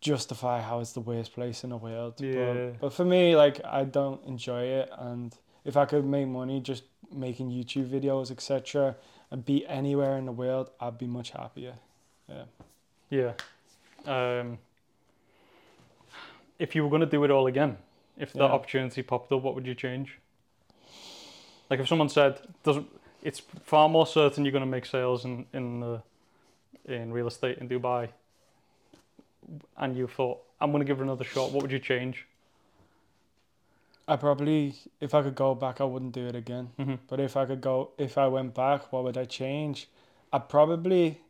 justify 0.00 0.60
how 0.60 0.80
it's 0.80 0.92
the 0.92 1.00
worst 1.00 1.32
place 1.34 1.64
in 1.64 1.70
the 1.70 1.76
world. 1.76 2.20
Yeah. 2.20 2.32
But, 2.54 2.80
but 2.80 2.92
for 2.92 3.04
me, 3.04 3.36
like 3.36 3.60
I 3.64 3.84
don't 3.84 4.22
enjoy 4.24 4.62
it 4.64 4.90
and 4.98 5.34
if 5.64 5.76
I 5.76 5.84
could 5.86 6.04
make 6.04 6.28
money 6.28 6.60
just 6.60 6.84
making 7.12 7.50
YouTube 7.50 7.88
videos, 7.88 8.30
etc., 8.30 8.96
and 9.30 9.44
be 9.44 9.66
anywhere 9.66 10.16
in 10.18 10.26
the 10.26 10.32
world, 10.32 10.70
I'd 10.80 10.98
be 10.98 11.06
much 11.06 11.30
happier. 11.30 11.74
Yeah. 12.28 12.44
Um, 14.06 14.58
if 16.58 16.74
you 16.74 16.82
were 16.84 16.90
going 16.90 17.00
to 17.00 17.06
do 17.16 17.24
it 17.24 17.30
all 17.30 17.46
again, 17.46 17.78
if 18.16 18.32
that 18.32 18.38
Yeah. 18.40 18.52
opportunity 18.52 19.02
popped 19.02 19.32
up, 19.32 19.42
what 19.42 19.54
would 19.54 19.66
you 19.66 19.74
change? 19.74 20.18
Like 21.70 21.80
if 21.80 21.88
someone 21.88 22.08
said, 22.08 22.40
"Doesn't 22.62 22.88
it's 23.22 23.40
far 23.64 23.88
more 23.88 24.06
certain 24.06 24.44
you're 24.44 24.52
going 24.52 24.64
to 24.70 24.70
make 24.70 24.86
sales 24.86 25.24
in 25.24 25.46
in 25.52 25.82
uh, 25.82 26.00
in 26.84 27.12
real 27.12 27.26
estate 27.26 27.58
in 27.58 27.68
Dubai," 27.68 28.08
and 29.76 29.96
you 29.96 30.06
thought, 30.06 30.38
"I'm 30.60 30.70
going 30.70 30.84
to 30.86 30.86
give 30.86 31.00
it 31.00 31.02
another 31.02 31.24
shot," 31.24 31.50
what 31.52 31.62
would 31.62 31.72
you 31.72 31.78
change? 31.80 32.26
I 34.06 34.16
probably, 34.16 34.74
if 35.00 35.14
I 35.14 35.22
could 35.22 35.34
go 35.34 35.54
back, 35.54 35.80
I 35.80 35.84
wouldn't 35.84 36.12
do 36.12 36.26
it 36.26 36.36
again. 36.36 36.72
hmm 36.76 36.96
But 37.08 37.20
if 37.20 37.36
I 37.38 37.46
could 37.46 37.62
go, 37.62 37.90
if 37.96 38.18
I 38.18 38.26
went 38.28 38.54
back, 38.54 38.92
what 38.92 39.02
would 39.04 39.16
I 39.16 39.24
change? 39.24 39.88
I'd 40.30 40.48
probably 40.48 41.22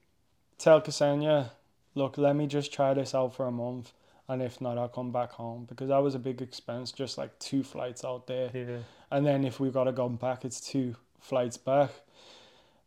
tell 0.58 0.80
Ksenia, 0.80 1.50
look, 1.94 2.18
let 2.18 2.36
me 2.36 2.46
just 2.46 2.72
try 2.72 2.94
this 2.94 3.14
out 3.14 3.34
for 3.34 3.46
a 3.46 3.52
month. 3.52 3.92
And 4.28 4.42
if 4.42 4.60
not, 4.60 4.78
I'll 4.78 4.88
come 4.88 5.12
back 5.12 5.32
home 5.32 5.66
because 5.68 5.88
that 5.88 5.98
was 5.98 6.14
a 6.14 6.18
big 6.18 6.40
expense, 6.40 6.92
just 6.92 7.18
like 7.18 7.38
two 7.38 7.62
flights 7.62 8.04
out 8.04 8.26
there. 8.26 8.50
Yeah. 8.54 8.78
And 9.10 9.26
then 9.26 9.44
if 9.44 9.60
we 9.60 9.70
got 9.70 9.84
to 9.84 9.92
go 9.92 10.08
back, 10.08 10.44
it's 10.44 10.60
two 10.60 10.96
flights 11.20 11.58
back. 11.58 11.90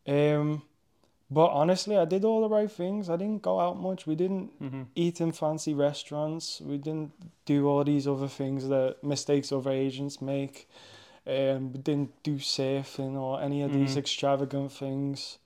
Um, 0.07 0.63
but 1.29 1.51
honestly, 1.51 1.97
I 1.97 2.05
did 2.05 2.23
all 2.25 2.41
the 2.41 2.49
right 2.49 2.71
things. 2.71 3.09
I 3.09 3.17
didn't 3.17 3.41
go 3.43 3.59
out 3.59 3.79
much. 3.79 4.07
We 4.07 4.15
didn't 4.15 4.51
hmm 4.59 4.83
eat 4.95 5.21
in 5.21 5.31
fancy 5.31 5.75
restaurants. 5.75 6.59
We 6.59 6.79
didn't 6.79 7.11
do 7.45 7.67
all 7.67 7.83
these 7.83 8.07
other 8.07 8.27
things 8.27 8.67
that 8.69 9.03
mistakes 9.03 9.51
other 9.51 9.69
agents 9.69 10.21
make. 10.21 10.67
Um, 11.27 11.71
we 11.71 11.77
didn't 11.77 12.23
do 12.23 12.37
surfing 12.37 13.15
or 13.15 13.39
any 13.39 13.61
of 13.61 13.73
these 13.73 13.93
Mhm. 13.93 13.97
extravagant 13.99 14.71
things. 14.71 15.37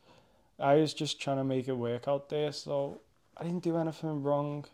I 0.58 0.76
was 0.76 0.94
just 0.94 1.20
trying 1.20 1.38
to 1.38 1.44
make 1.44 1.68
it 1.68 1.74
work 1.74 2.08
out 2.08 2.30
there, 2.30 2.54
so 2.54 3.02
I 3.42 3.44
didn't 3.46 3.64
do 3.64 3.76
anything 3.76 4.22
wrong 4.22 4.66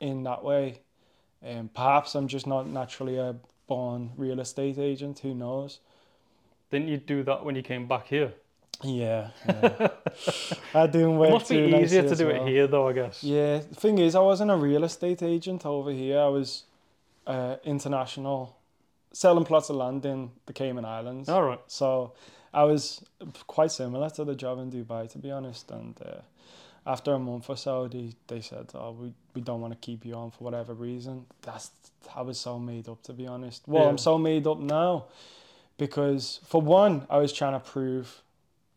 in 0.00 0.22
that 0.22 0.42
way. 0.42 0.80
Um, 1.46 1.68
perhaps 1.74 2.14
I'm 2.14 2.26
just 2.26 2.46
not 2.46 2.66
naturally 2.66 3.18
a 3.18 3.36
born 3.66 4.12
real 4.16 4.40
estate 4.40 4.78
agent. 4.78 5.18
Who 5.18 5.34
knows? 5.34 5.78
Didn't 6.70 6.88
you 6.88 6.96
do 6.96 7.22
that 7.24 7.44
when 7.44 7.54
you 7.54 7.62
came 7.62 7.86
back 7.86 8.06
here? 8.06 8.32
Yeah. 8.82 9.28
yeah. 9.46 9.88
I 10.74 10.86
didn't 10.86 11.18
work 11.18 11.28
It 11.28 11.32
must 11.32 11.48
be 11.50 11.56
easier 11.56 12.08
to 12.08 12.16
do 12.16 12.28
well. 12.28 12.46
it 12.46 12.48
here, 12.48 12.66
though. 12.66 12.88
I 12.88 12.94
guess. 12.94 13.22
Yeah, 13.22 13.58
the 13.58 13.74
thing 13.74 13.98
is, 13.98 14.14
I 14.14 14.20
wasn't 14.20 14.50
a 14.50 14.56
real 14.56 14.84
estate 14.84 15.22
agent 15.22 15.66
over 15.66 15.90
here. 15.90 16.18
I 16.18 16.28
was 16.28 16.64
uh, 17.26 17.56
international, 17.62 18.56
selling 19.12 19.44
plots 19.44 19.68
of 19.68 19.76
land 19.76 20.06
in 20.06 20.30
the 20.46 20.54
Cayman 20.54 20.86
Islands. 20.86 21.28
All 21.28 21.42
right. 21.42 21.60
So 21.66 22.14
I 22.54 22.64
was 22.64 23.04
quite 23.46 23.70
similar 23.70 24.08
to 24.10 24.24
the 24.24 24.34
job 24.34 24.60
in 24.60 24.72
Dubai, 24.72 25.12
to 25.12 25.18
be 25.18 25.30
honest. 25.30 25.70
And 25.70 25.94
uh, 26.00 26.22
after 26.86 27.12
a 27.12 27.18
month 27.18 27.48
or 27.48 27.56
so, 27.56 27.88
they, 27.88 28.12
they 28.26 28.40
said, 28.40 28.70
"Oh, 28.74 28.92
we, 28.92 29.12
we 29.34 29.40
don't 29.40 29.60
want 29.60 29.72
to 29.72 29.78
keep 29.78 30.04
you 30.04 30.14
on 30.14 30.30
for 30.30 30.44
whatever 30.44 30.74
reason." 30.74 31.26
That's 31.42 31.70
I 32.14 32.22
was 32.22 32.38
so 32.38 32.58
made 32.58 32.88
up, 32.88 33.02
to 33.04 33.12
be 33.12 33.26
honest. 33.26 33.62
Well, 33.66 33.84
Yeah. 33.84 33.88
I'm 33.90 33.98
so 33.98 34.18
made 34.18 34.46
up 34.46 34.58
now 34.58 35.06
because, 35.78 36.40
for 36.46 36.60
one, 36.60 37.06
I 37.08 37.18
was 37.18 37.32
trying 37.32 37.52
to 37.52 37.60
prove 37.60 38.22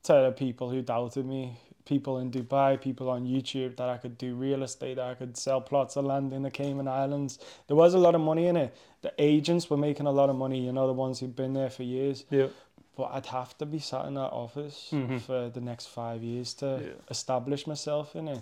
to 0.03 0.13
the 0.13 0.31
people 0.31 0.69
who 0.69 0.81
doubted 0.81 1.25
me, 1.25 1.57
people 1.85 2.19
in 2.19 2.31
Dubai, 2.31 2.79
people 2.79 3.09
on 3.09 3.25
YouTube, 3.25 3.77
that 3.77 3.89
I 3.89 3.97
could 3.97 4.17
do 4.17 4.35
real 4.35 4.63
estate, 4.63 4.95
that 4.95 5.05
I 5.05 5.15
could 5.15 5.35
sell 5.38 5.62
plots 5.62 5.95
of 5.95 6.05
land 6.05 6.33
in 6.33 6.43
the 6.43 6.51
Cayman 6.51 6.88
Islands. 6.88 7.39
There 7.67 7.75
was 7.75 7.93
a 7.93 8.00
lot 8.00 8.13
of 8.15 8.21
money 8.21 8.47
in 8.47 8.55
it. 8.55 8.75
The 9.01 9.13
agents 9.17 9.69
were 9.69 9.77
making 9.77 10.05
a 10.05 10.12
lot 10.12 10.29
of 10.29 10.35
money, 10.35 10.63
you 10.63 10.71
know, 10.71 10.88
the 10.88 10.93
ones 10.93 11.19
who've 11.19 11.35
been 11.35 11.53
there 11.53 11.69
for 11.69 11.83
years. 11.83 12.25
Yeah. 12.29 12.47
But 12.95 13.11
I'd 13.13 13.25
have 13.27 13.57
to 13.57 13.65
be 13.65 13.79
sat 13.79 14.05
in 14.05 14.13
that 14.15 14.31
office 14.31 14.89
Mhm. 14.91 15.19
for 15.21 15.49
the 15.49 15.61
next 15.61 15.87
five 15.87 16.23
years 16.23 16.53
to 16.55 16.81
Yeah. 16.81 16.93
establish 17.09 17.67
myself 17.67 18.15
in 18.15 18.27
it. 18.27 18.41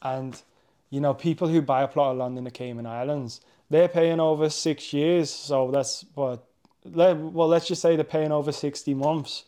And, 0.00 0.40
you 0.90 1.00
know, 1.00 1.14
people 1.14 1.48
who 1.48 1.60
buy 1.62 1.82
a 1.82 1.88
plot 1.88 2.12
of 2.12 2.18
land 2.18 2.38
in 2.38 2.44
the 2.44 2.50
Cayman 2.50 2.86
Islands, 2.86 3.40
they're 3.70 3.88
paying 3.88 4.20
over 4.20 4.48
six 4.50 4.92
years. 4.92 5.30
So 5.30 5.70
that's 5.70 6.04
what, 6.14 6.44
let, 6.84 7.16
well, 7.16 7.48
let's 7.48 7.66
just 7.66 7.82
say 7.82 7.94
they're 7.96 8.04
paying 8.04 8.32
over 8.32 8.52
60 8.52 8.94
months. 8.94 9.44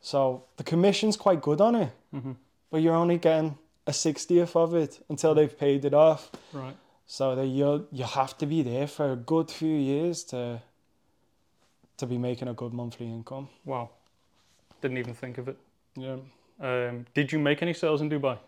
So 0.00 0.44
the 0.56 0.64
commission's 0.64 1.16
quite 1.16 1.40
good 1.42 1.60
on 1.60 1.74
it, 1.74 1.90
Mhm. 2.14 2.36
but 2.70 2.82
you're 2.82 2.94
only 2.96 3.18
getting 3.18 3.58
a 3.86 3.92
60th 3.92 4.56
of 4.56 4.74
it 4.74 5.04
until 5.08 5.34
they've 5.34 5.56
paid 5.58 5.84
it 5.84 5.94
off. 5.94 6.30
Right. 6.52 6.76
So 7.06 7.34
that 7.34 7.46
you 7.46 7.86
you 7.92 8.04
have 8.04 8.38
to 8.38 8.46
be 8.46 8.62
there 8.62 8.86
for 8.86 9.12
a 9.12 9.16
good 9.16 9.50
few 9.50 9.76
years 9.76 10.24
to 10.24 10.62
to 11.98 12.06
be 12.06 12.18
making 12.18 12.48
a 12.48 12.54
good 12.54 12.72
monthly 12.72 13.06
income. 13.06 13.48
Wow. 13.64 13.90
Didn't 14.80 14.98
even 14.98 15.14
think 15.14 15.38
of 15.38 15.48
it. 15.48 15.56
Yeah. 15.96 16.16
Um, 16.60 17.06
did 17.14 17.32
you 17.32 17.38
make 17.38 17.62
any 17.62 17.74
sales 17.74 18.00
in 18.00 18.08
Dubai? 18.10 18.38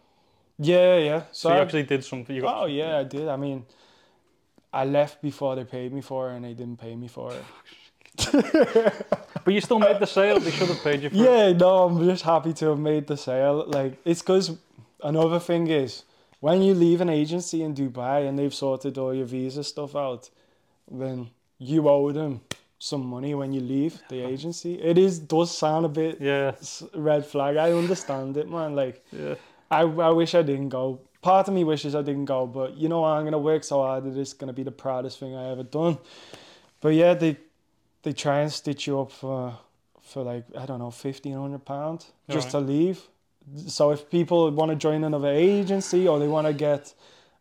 Yeah, 0.59 0.97
yeah. 0.99 1.21
So, 1.33 1.49
So, 1.49 1.49
you 1.51 1.55
I- 1.57 1.63
actually 1.63 1.83
did 1.85 2.05
something. 2.05 2.35
You 2.35 2.43
got. 2.43 2.63
oh 2.63 2.67
yeah, 2.67 2.99
I 2.99 3.05
did. 3.05 3.29
I 3.29 3.37
mean, 3.37 3.65
I 4.73 4.85
left 4.85 5.21
before 5.23 5.57
they 5.57 5.65
paid 5.65 5.93
me 5.93 6.01
for 6.01 6.31
it, 6.31 6.37
and 6.37 6.45
they 6.45 6.55
didn't 6.55 6.79
pay 6.81 6.95
me 6.97 7.09
for 7.09 7.33
it. 7.33 7.45
But 9.45 9.53
you 9.53 9.61
still 9.61 9.79
made 9.79 9.99
the 10.01 10.07
sale. 10.07 10.41
They 10.41 10.51
should 10.51 10.69
have 10.69 10.83
paid 10.83 11.03
you 11.03 11.11
for 11.11 11.17
it. 11.17 11.21
Yeah, 11.21 11.53
no, 11.53 11.85
I'm 11.85 12.03
just 12.09 12.23
happy 12.25 12.55
to 12.55 12.67
have 12.71 12.79
made 12.79 13.07
the 13.07 13.17
sale. 13.17 13.65
Like 13.67 13.99
it's 14.05 14.23
because 14.23 14.57
another 15.03 15.39
thing 15.39 15.67
is 15.67 16.05
when 16.41 16.63
you 16.63 16.73
leave 16.73 17.03
an 17.03 17.11
agency 17.11 17.63
in 17.63 17.75
Dubai 17.75 18.27
and 18.27 18.39
they've 18.39 18.55
sorted 18.55 18.97
all 18.97 19.13
your 19.13 19.27
visa 19.27 19.63
stuff 19.63 19.95
out, 19.95 20.31
then 20.91 21.29
you 21.59 21.87
owe 21.89 22.11
them 22.13 22.41
some 22.85 23.07
money 23.07 23.35
when 23.35 23.53
you 23.53 23.61
leave 23.61 24.03
the 24.11 24.21
agency. 24.33 24.75
It 24.75 24.99
is 24.99 25.19
does 25.19 25.57
sound 25.57 25.87
a 25.87 25.89
bit 25.89 26.21
Yeah. 26.21 26.53
red 26.95 27.25
flag. 27.25 27.57
I 27.57 27.73
understand 27.73 28.37
it, 28.37 28.49
man. 28.49 28.75
Like 28.77 29.03
Yeah. 29.11 29.35
I, 29.71 29.81
I 29.81 30.11
wish 30.11 30.35
I 30.35 30.43
didn't 30.43 30.69
go. 30.69 31.01
Part 31.23 31.49
of 31.49 31.55
me 31.55 31.65
wishes 31.65 31.95
I 31.95 32.03
didn't 32.03 32.27
go, 32.27 32.47
but 32.47 32.77
you 32.77 32.89
know 32.91 33.01
what? 33.01 33.13
I'm 33.17 33.25
gonna 33.25 33.39
work 33.53 33.65
so 33.65 33.81
hard 33.81 34.05
that 34.05 34.21
it's 34.21 34.35
gonna 34.35 34.53
be 34.53 34.63
the 34.65 34.77
proudest 34.85 35.19
thing 35.19 35.35
I 35.35 35.51
ever 35.53 35.63
done. 35.63 35.97
But 36.81 36.93
yeah, 36.95 37.15
they 37.15 37.39
they 38.03 38.13
try 38.13 38.41
and 38.41 38.53
stitch 38.53 38.87
you 38.87 39.01
up 39.01 39.11
for 39.11 39.59
for 40.03 40.23
like 40.23 40.45
I 40.63 40.67
don't 40.67 40.79
know 40.79 40.91
fifteen 40.91 41.35
hundred 41.35 41.65
pound 41.65 42.05
just 42.29 42.51
to 42.51 42.61
leave. 42.61 42.99
So 43.67 43.91
if 43.93 44.11
people 44.11 44.51
want 44.51 44.71
to 44.71 44.77
join 44.77 45.05
another 45.05 45.29
agency 45.29 46.07
or 46.09 46.19
they 46.19 46.29
want 46.29 46.47
to 46.47 46.53
get 46.53 46.95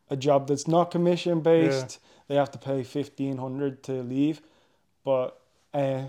a 0.09 0.15
job 0.15 0.47
that's 0.47 0.67
not 0.67 0.91
commission 0.91 1.41
based, 1.41 1.99
they 2.27 2.35
have 2.35 2.51
to 2.51 2.57
pay 2.57 2.83
fifteen 2.83 3.37
hundred 3.37 3.83
to 3.83 3.93
leave. 4.15 4.41
But 5.03 5.39
uh, 5.73 6.03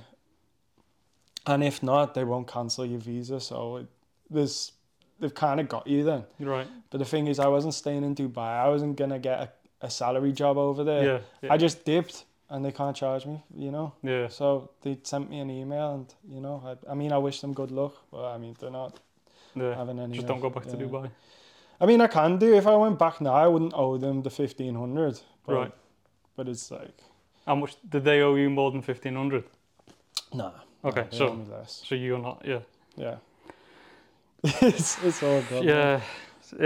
and 1.46 1.62
if 1.62 1.82
not, 1.82 2.14
they 2.14 2.24
won't 2.24 2.46
cancel 2.48 2.86
your 2.86 3.00
visa. 3.00 3.40
So 3.40 3.76
it, 3.76 3.86
there's 4.30 4.72
they've 5.20 5.34
kind 5.34 5.60
of 5.60 5.68
got 5.68 5.86
you 5.86 6.04
then. 6.04 6.24
Right. 6.40 6.66
But 6.90 6.98
the 6.98 7.04
thing 7.04 7.26
is, 7.26 7.38
I 7.38 7.46
wasn't 7.48 7.74
staying 7.74 8.04
in 8.04 8.14
Dubai. 8.14 8.64
I 8.64 8.68
wasn't 8.68 8.96
gonna 8.96 9.18
get 9.18 9.38
a, 9.40 9.86
a 9.86 9.90
salary 9.90 10.32
job 10.32 10.56
over 10.56 10.84
there. 10.84 11.04
Yeah. 11.04 11.18
Yeah. 11.42 11.52
I 11.52 11.56
just 11.56 11.84
dipped, 11.84 12.24
and 12.50 12.64
they 12.64 12.72
can't 12.72 12.96
charge 12.96 13.26
me. 13.26 13.42
You 13.54 13.70
know. 13.70 13.92
yeah. 14.02 14.28
So 14.28 14.70
they 14.82 14.98
sent 15.02 15.28
me 15.30 15.40
an 15.40 15.50
email, 15.50 15.94
and 15.94 16.14
you 16.28 16.40
know, 16.40 16.62
I, 16.64 16.92
I 16.92 16.94
mean, 16.94 17.12
I 17.12 17.18
wish 17.18 17.40
them 17.40 17.52
good 17.52 17.70
luck, 17.70 17.94
but 18.10 18.24
I 18.34 18.38
mean, 18.38 18.56
they're 18.60 18.70
not 18.70 19.00
Yeah. 19.54 19.74
having 19.74 19.98
any. 19.98 20.14
Just 20.14 20.26
don't 20.28 20.40
go 20.40 20.50
back 20.50 20.64
to. 20.66 20.76
Dubai. 20.76 21.10
I 21.80 21.86
mean, 21.86 22.00
I 22.00 22.06
can 22.06 22.38
do 22.38 22.54
if 22.54 22.66
I 22.66 22.76
went 22.76 22.98
back 22.98 23.20
now. 23.20 23.34
I 23.34 23.48
wouldn't 23.48 23.74
owe 23.74 23.98
them 23.98 24.22
the 24.22 24.30
fifteen 24.30 24.74
hundred. 24.76 25.20
Right. 25.46 25.72
But 26.36 26.48
it's 26.48 26.70
like 26.70 26.96
How 27.46 27.54
much 27.54 27.76
did 27.88 28.04
they 28.04 28.20
owe 28.22 28.34
you 28.36 28.50
more 28.50 28.70
than 28.70 28.82
fifteen 28.82 29.14
hundred? 29.16 29.44
nah. 30.32 30.52
Okay, 30.84 31.06
they 31.10 31.16
so-. 31.16 31.46
So 31.66 31.94
you're 31.94 32.18
not. 32.18 32.42
Yeah. 32.44 32.60
Yeah. 32.96 33.16
it's 34.44 35.02
it's 35.02 35.22
all 35.22 35.40
good. 35.48 35.64
man. 35.64 35.68
Yeah. 35.68 36.00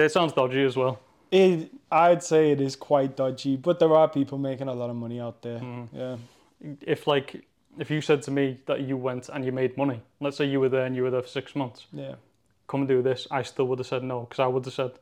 It 0.04 0.10
sounds 0.12 0.32
dodgy 0.32 0.64
as 0.64 0.76
well. 0.76 0.98
It, 1.30 1.70
I'd 1.90 2.22
say 2.22 2.50
it 2.52 2.60
is 2.60 2.74
quite 2.74 3.16
dodgy, 3.16 3.56
but 3.56 3.78
there 3.78 3.94
are 3.94 4.08
people 4.08 4.38
making 4.38 4.68
a 4.68 4.74
lot 4.74 4.90
of 4.90 4.96
money 4.96 5.20
out 5.20 5.42
there. 5.42 5.60
Mm. 5.60 5.88
Yeah. 5.92 6.16
If 6.80 7.06
like, 7.06 7.44
if 7.78 7.90
you 7.90 8.00
said 8.00 8.22
to 8.22 8.30
me 8.30 8.58
that 8.66 8.80
you 8.80 8.96
went 8.96 9.28
and 9.28 9.44
you 9.44 9.52
made 9.52 9.76
money, 9.76 10.00
let's 10.20 10.36
say 10.36 10.46
you 10.46 10.58
were 10.58 10.68
there 10.68 10.84
and 10.86 10.96
you 10.96 11.02
were 11.04 11.10
there 11.10 11.22
for 11.22 11.28
six 11.28 11.54
months, 11.54 11.86
Yeah. 11.92 12.14
come 12.66 12.80
and 12.80 12.88
do 12.88 13.02
this, 13.02 13.28
I 13.30 13.42
still 13.42 13.66
would 13.68 13.78
have 13.78 13.86
said 13.86 14.02
no 14.02 14.20
because 14.20 14.40
I 14.40 14.46
would 14.48 14.64
have 14.64 14.74
said, 14.74 14.92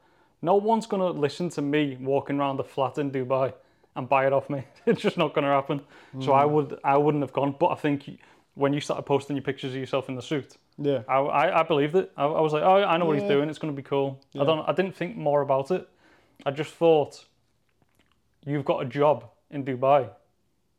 no 0.42 0.56
one's 0.56 0.86
gonna 0.86 1.10
listen 1.10 1.48
to 1.50 1.62
me 1.62 1.96
walking 2.00 2.38
around 2.38 2.58
the 2.58 2.64
flat 2.64 2.98
in 2.98 3.10
Dubai 3.10 3.54
and 3.96 4.08
buy 4.08 4.26
it 4.26 4.32
off 4.32 4.48
me. 4.50 4.62
it's 4.86 5.00
just 5.02 5.16
not 5.16 5.34
gonna 5.34 5.48
happen. 5.48 5.80
So 6.20 6.32
I 6.32 6.44
would, 6.44 6.78
I 6.84 6.96
wouldn't 6.96 7.22
have 7.22 7.32
gone. 7.32 7.54
But 7.58 7.68
I 7.68 7.74
think 7.76 8.18
when 8.54 8.72
you 8.72 8.80
started 8.80 9.02
posting 9.02 9.36
your 9.36 9.42
pictures 9.42 9.72
of 9.72 9.78
yourself 9.78 10.08
in 10.08 10.14
the 10.14 10.22
suit, 10.22 10.56
Yeah. 10.78 11.02
I, 11.08 11.16
I, 11.18 11.60
I 11.60 11.62
believed 11.62 11.94
it. 11.96 12.10
I, 12.16 12.24
I 12.24 12.40
was 12.40 12.52
like, 12.52 12.62
oh, 12.62 12.76
I 12.84 12.96
know 12.96 13.06
what 13.06 13.18
he's 13.18 13.28
doing. 13.28 13.48
It's 13.50 13.58
gonna 13.58 13.72
be 13.72 13.82
cool. 13.82 14.20
Yeah. 14.32 14.42
I 14.42 14.44
don't. 14.46 14.68
I 14.68 14.72
didn't 14.72 14.94
think 14.96 15.16
more 15.16 15.40
about 15.42 15.70
it. 15.70 15.88
I 16.44 16.50
just 16.50 16.72
thought, 16.74 17.24
you've 18.44 18.64
got 18.64 18.82
a 18.82 18.84
job 18.86 19.24
in 19.50 19.64
Dubai, 19.64 20.08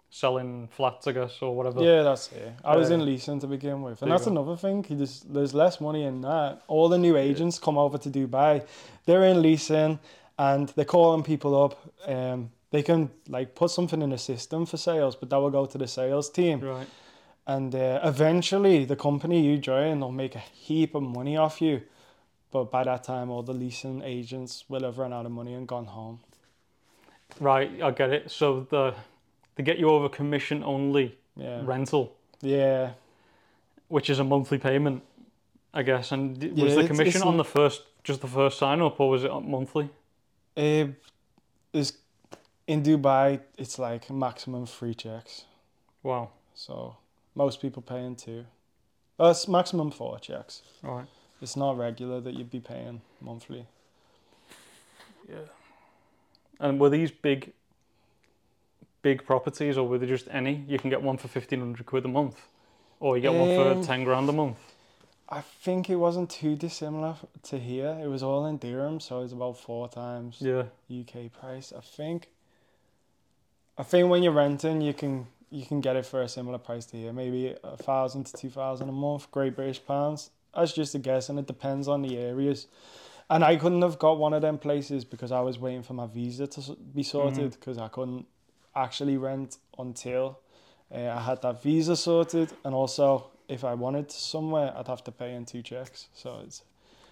selling 0.10 0.68
flats, 0.72 1.08
I 1.08 1.12
guess, 1.14 1.42
or 1.42 1.56
whatever. 1.56 1.82
Yeah, 1.84 2.04
that's 2.04 2.32
it. 2.32 2.54
I 2.64 2.76
was 2.78 2.90
Uh, 2.92 2.96
in 2.96 3.06
leasing 3.06 3.40
to 3.40 3.48
begin 3.48 3.82
with, 3.82 4.02
and 4.02 4.12
that's 4.12 4.28
another 4.28 4.56
thing. 4.56 4.86
There's 4.90 5.22
there's 5.22 5.54
less 5.54 5.82
money 5.82 6.04
in 6.04 6.22
that. 6.22 6.62
All 6.68 6.90
the 6.90 6.98
new 6.98 7.16
agents 7.18 7.60
come 7.60 7.78
over 7.78 7.98
to 7.98 8.10
Dubai, 8.10 8.66
they're 9.06 9.26
in 9.26 9.42
leasing, 9.42 10.00
and 10.38 10.70
they're 10.70 10.86
calling 10.86 11.24
people 11.24 11.52
up. 11.64 11.74
Um, 12.08 12.52
they 12.72 12.84
can 12.84 13.10
like 13.28 13.56
put 13.56 13.72
something 13.72 14.02
in 14.02 14.10
the 14.10 14.18
system 14.18 14.66
for 14.66 14.78
sales, 14.78 15.16
but 15.16 15.30
that 15.30 15.38
will 15.38 15.50
go 15.52 15.66
to 15.66 15.78
the 15.78 15.88
sales 15.88 16.30
team, 16.30 16.60
Right. 16.60 16.88
and 17.46 17.74
uh, 17.74 18.00
eventually 18.04 18.86
the 18.86 18.96
company 18.96 19.42
you 19.42 19.58
join 19.58 20.00
will 20.00 20.12
make 20.12 20.36
a 20.36 20.40
heap 20.40 20.96
of 20.96 21.04
money 21.04 21.38
off 21.38 21.62
you. 21.62 21.82
But 22.52 22.72
by 22.72 22.84
that 22.86 23.04
time, 23.04 23.30
all 23.30 23.44
the 23.44 23.54
leasing 23.54 24.02
agents 24.04 24.66
will 24.70 24.84
have 24.84 24.98
run 24.98 25.12
out 25.14 25.26
of 25.26 25.32
money 25.32 25.54
and 25.54 25.68
gone 25.68 25.86
home. 25.86 26.20
Right. 27.40 27.70
I 27.84 27.92
get 27.92 28.10
it. 28.12 28.32
So 28.32 28.66
the 28.70 28.94
they 29.56 29.64
get 29.64 29.78
you 29.80 29.90
over 29.90 30.08
commission 30.10 30.64
only 30.64 31.18
Yeah, 31.36 31.62
rental, 31.66 32.16
yeah. 32.42 32.92
which 33.90 34.10
is 34.10 34.20
a 34.20 34.24
monthly 34.24 34.58
payment, 34.60 35.04
I 35.74 35.84
guess. 35.84 36.12
And 36.12 36.38
was 36.56 36.76
Yeah, 36.76 36.82
the 36.82 36.88
commission 36.88 37.22
on 37.24 37.38
the 37.38 37.44
first, 37.44 37.82
just 38.04 38.22
the 38.22 38.28
first 38.28 38.58
sign 38.58 38.82
up, 38.82 39.00
or 39.00 39.10
was 39.10 39.24
it 39.24 39.32
monthly? 39.44 39.90
Uh, 40.56 40.88
is 41.74 41.94
in 42.68 42.84
Dubai, 42.84 43.40
it's 43.58 43.80
like 43.80 44.10
maximum 44.10 44.66
three 44.66 44.94
checks. 44.94 45.46
Wow. 46.04 46.30
So 46.54 46.98
most 47.34 47.62
people 47.62 47.82
paying 47.82 48.16
two. 48.16 48.46
Uh, 49.20 49.30
it's 49.30 49.48
maximum 49.48 49.90
four 49.92 50.20
checks. 50.20 50.62
All 50.84 50.98
right. 50.98 51.08
It's 51.42 51.56
not 51.56 51.78
regular 51.78 52.20
that 52.22 52.34
you'd 52.34 52.52
be 52.52 52.60
paying 52.60 53.02
monthly. 53.22 53.66
Yeah. 55.30 55.38
And 56.60 56.80
were 56.80 56.90
these 56.90 57.12
big, 57.12 57.54
big 59.02 59.26
properties, 59.26 59.78
or 59.78 59.88
were 59.88 59.98
they 59.98 60.08
just 60.08 60.28
any? 60.32 60.66
You 60.68 60.80
can 60.80 60.90
get 60.90 61.02
one 61.02 61.18
for 61.18 61.28
fifteen 61.28 61.60
hundred 61.60 61.86
quid 61.86 62.06
a 62.06 62.08
month, 62.08 62.48
or 63.00 63.16
you 63.18 63.22
get 63.22 63.34
one 63.34 63.50
Um, 63.52 63.82
for 63.82 63.88
ten 63.88 64.04
grand 64.04 64.30
a 64.30 64.34
month. 64.34 64.58
I 65.30 65.42
think 65.42 65.90
it 65.90 65.98
wasn't 65.98 66.30
too 66.30 66.56
dissimilar 66.56 67.16
to 67.44 67.60
here. 67.60 68.00
It 68.02 68.08
was 68.08 68.24
all 68.24 68.46
in 68.46 68.58
dirham, 68.58 69.00
so 69.00 69.22
it's 69.22 69.34
about 69.34 69.58
four 69.58 69.90
times 69.90 70.38
Yeah. 70.42 70.64
UK 70.90 71.30
price. 71.30 71.74
I 71.74 71.82
think. 71.82 72.30
I 73.78 73.84
think 73.84 74.10
when 74.10 74.24
you're 74.24 74.34
renting, 74.34 74.82
you 74.82 74.94
can 74.94 75.28
you 75.50 75.66
can 75.66 75.80
get 75.82 75.96
it 75.96 76.06
for 76.06 76.22
a 76.22 76.28
similar 76.28 76.58
price 76.58 76.86
to 76.88 76.98
here, 76.98 77.14
maybe 77.14 77.56
a 77.64 77.78
thousand 77.78 78.26
to 78.26 78.34
two 78.38 78.50
thousand 78.50 78.90
a 78.90 78.92
month, 78.92 79.32
Great 79.32 79.56
British 79.56 79.86
pounds. 79.86 80.32
That's 80.56 80.74
just 80.74 80.96
a 80.96 81.00
guess, 81.00 81.30
and 81.30 81.38
it 81.38 81.46
depends 81.46 81.88
on 81.88 82.02
the 82.02 82.18
areas. 82.18 82.68
And 83.30 83.44
I 83.44 83.58
couldn't 83.58 83.82
have 83.82 84.00
got 84.00 84.18
one 84.18 84.34
of 84.34 84.42
them 84.42 84.58
places 84.58 85.04
because 85.04 85.32
I 85.32 85.42
was 85.42 85.60
waiting 85.60 85.84
for 85.84 85.94
my 85.94 86.08
visa 86.08 86.48
to 86.48 86.78
be 86.96 87.04
sorted 87.04 87.52
because 87.52 87.78
I 87.78 87.90
couldn't 87.90 88.26
actually 88.76 89.18
rent 89.18 89.58
until 89.78 90.40
uh, 90.94 91.10
I 91.10 91.20
had 91.20 91.42
that 91.42 91.62
visa 91.62 91.96
sorted, 91.96 92.54
and 92.64 92.74
also 92.74 93.32
if 93.48 93.64
I 93.64 93.74
wanted 93.74 94.12
somewhere, 94.12 94.74
I'd 94.76 94.88
have 94.88 95.04
to 95.06 95.12
pay 95.12 95.34
in 95.36 95.46
two 95.46 95.62
checks. 95.62 96.08
So 96.14 96.42
it's 96.44 96.64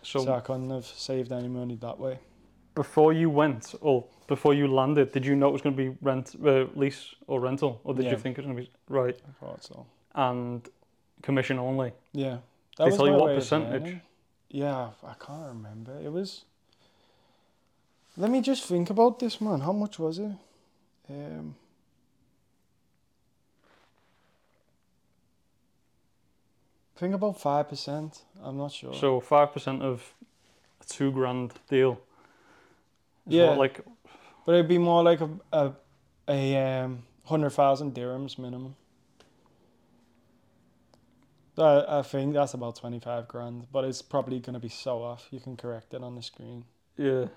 So, 0.01 0.24
so 0.24 0.34
I 0.34 0.39
couldn't 0.39 0.69
have 0.69 0.86
saved 0.86 1.31
any 1.31 1.48
money 1.48 1.75
that 1.75 2.00
way. 2.00 2.19
Before 2.75 3.13
you 3.13 3.29
went 3.29 3.74
or 3.82 4.05
before 4.27 4.53
you 4.53 4.67
landed, 4.67 5.12
did 5.12 5.25
you 5.25 5.36
know 5.36 5.50
it 5.50 5.53
was 5.53 5.62
going 5.62 5.75
to 5.75 5.84
be 5.84 5.98
rent, 6.01 6.36
uh, 6.46 6.65
lease 6.75 7.15
or 7.27 7.39
rental, 7.39 7.79
or 7.84 7.94
did 7.94 8.05
Yeah. 8.05 8.12
you 8.12 8.17
think 8.17 8.38
it 8.38 8.41
was 8.41 8.46
going 8.46 8.58
to 8.58 8.63
be 8.63 8.72
right 8.89 9.17
I 9.27 9.32
thought 9.46 9.63
so. 9.63 9.86
and 10.13 10.67
commission 11.22 11.58
only? 11.60 11.94
Yeah. 12.12 12.38
They 12.77 12.91
tell 12.91 13.08
you 13.08 13.13
what 13.13 13.36
percentage? 13.36 13.98
Yeah, 14.50 14.89
I 15.03 15.13
can't 15.25 15.48
remember. 15.48 16.00
It 16.00 16.12
was. 16.12 16.46
Let 18.17 18.29
me 18.29 18.41
just 18.41 18.63
think 18.65 18.89
about 18.89 19.20
this, 19.20 19.41
man. 19.41 19.62
How 19.62 19.74
much 19.74 20.00
was 20.00 20.20
it? 20.20 20.32
Um, 21.10 21.55
think 26.96 27.13
about 27.13 27.39
five 27.39 27.70
percent. 27.70 28.22
I'm 28.41 28.58
not 28.58 28.72
sure. 28.72 28.94
So 28.94 29.20
five 29.20 29.51
percent 29.53 29.82
of 29.82 30.13
a 30.82 30.86
two 30.86 31.12
grand 31.12 31.53
deal. 31.70 32.00
Is 33.29 33.36
Yeah. 33.36 33.51
like 33.55 33.82
but 34.46 34.53
it'd 34.55 34.67
be 34.67 34.77
more 34.77 35.03
like 35.03 35.22
a 35.22 35.29
a, 35.51 35.74
a 36.27 36.58
um 36.58 37.03
hundred 37.25 37.51
thousand 37.51 37.94
dirhams 37.96 38.38
minimum. 38.38 38.75
I, 41.58 42.00
I 42.00 42.01
think 42.01 42.34
that's 42.34 42.53
about 42.53 42.75
twenty 42.75 43.00
five 43.00 43.27
grand, 43.27 43.67
but 43.72 43.86
it's 43.86 44.01
probably 44.01 44.39
gonna 44.39 44.60
be 44.60 44.70
so 44.70 45.01
off. 45.03 45.27
You 45.32 45.39
can 45.39 45.55
correct 45.58 45.94
it 45.94 46.03
on 46.03 46.15
the 46.15 46.22
screen. 46.22 46.65
yeah. 46.98 47.27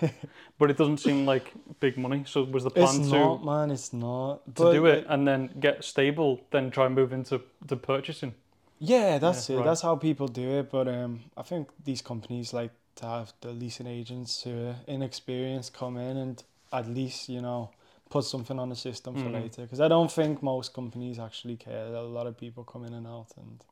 but 0.58 0.70
it 0.70 0.76
doesn't 0.76 0.98
seem 0.98 1.24
like 1.24 1.52
big 1.80 1.96
money. 1.96 2.24
So 2.26 2.42
was 2.44 2.64
the 2.64 2.70
plan 2.70 2.96
It's 2.96 3.08
plan 3.08 3.10
not, 3.10 3.38
to 3.38 3.44
man. 3.44 3.70
It's 3.70 3.92
not. 3.92 4.56
to 4.56 4.64
But 4.64 4.72
do 4.72 4.86
it 4.86 5.06
and 5.08 5.26
then 5.26 5.50
get 5.60 5.84
stable, 5.84 6.40
then 6.50 6.70
try 6.70 6.86
and 6.86 6.94
move 6.94 7.12
into 7.12 7.42
to 7.68 7.76
purchasing? 7.76 8.34
Yeah, 8.78 9.18
that's 9.18 9.48
Yeah, 9.48 9.56
it. 9.56 9.60
right. 9.60 9.64
That's 9.64 9.80
how 9.82 9.96
people 9.96 10.28
do 10.28 10.58
it. 10.58 10.70
But 10.70 10.88
um, 10.88 11.24
I 11.36 11.42
think 11.42 11.68
these 11.84 12.02
companies 12.02 12.52
like 12.52 12.70
to 12.98 13.06
have 13.06 13.32
the 13.40 13.50
leasing 13.52 13.86
agents 13.86 14.42
who 14.42 14.66
are 14.68 14.76
inexperienced 14.86 15.72
come 15.72 15.96
in 15.96 16.16
and 16.16 16.42
at 16.72 16.86
least 16.88 17.28
you 17.28 17.40
know 17.40 17.70
put 18.10 18.24
something 18.24 18.58
on 18.58 18.68
the 18.70 18.76
system 18.76 19.14
for 19.14 19.28
Mhm. 19.28 19.32
later. 19.42 19.62
Because 19.62 19.80
I 19.80 19.88
don't 19.88 20.10
think 20.10 20.42
most 20.42 20.72
companies 20.72 21.18
actually 21.18 21.56
care. 21.56 21.86
A 21.94 22.02
lot 22.02 22.26
of 22.26 22.36
people 22.38 22.64
come 22.64 22.84
in 22.86 22.94
and 22.94 23.06
out 23.06 23.28
and 23.36 23.62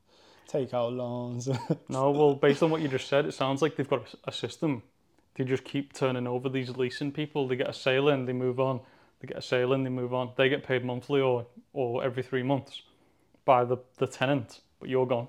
take 0.47 0.73
out 0.73 0.93
loans. 0.93 1.49
No, 1.89 2.11
well, 2.11 2.35
based 2.35 2.61
on 2.61 2.69
what 2.69 2.81
you 2.81 2.87
just 2.87 3.07
said, 3.07 3.25
it 3.25 3.33
sounds 3.33 3.61
like 3.61 3.75
they've 3.75 3.89
got 3.89 4.13
a, 4.25 4.29
a 4.29 4.31
system. 4.31 4.83
They 5.35 5.43
just 5.43 5.63
keep 5.63 5.93
turning 5.93 6.27
over 6.27 6.49
these 6.49 6.69
leasing 6.77 7.11
people. 7.11 7.47
They 7.47 7.55
get 7.55 7.69
a 7.69 7.73
sale 7.73 8.09
in, 8.09 8.25
they 8.25 8.33
move 8.33 8.59
on. 8.59 8.79
They 9.19 9.27
get 9.27 9.37
a 9.37 9.41
sale 9.41 9.73
in, 9.73 9.83
they 9.83 9.89
move 9.89 10.13
on. 10.13 10.31
They 10.35 10.49
get 10.49 10.63
paid 10.63 10.85
monthly 10.85 11.21
or, 11.21 11.45
or 11.73 12.03
every 12.03 12.21
three 12.23 12.43
months 12.43 12.81
by 13.45 13.63
the, 13.65 13.77
the 13.97 14.05
tenant, 14.07 14.61
but 14.79 14.89
you're 14.89 15.07
gone. 15.07 15.27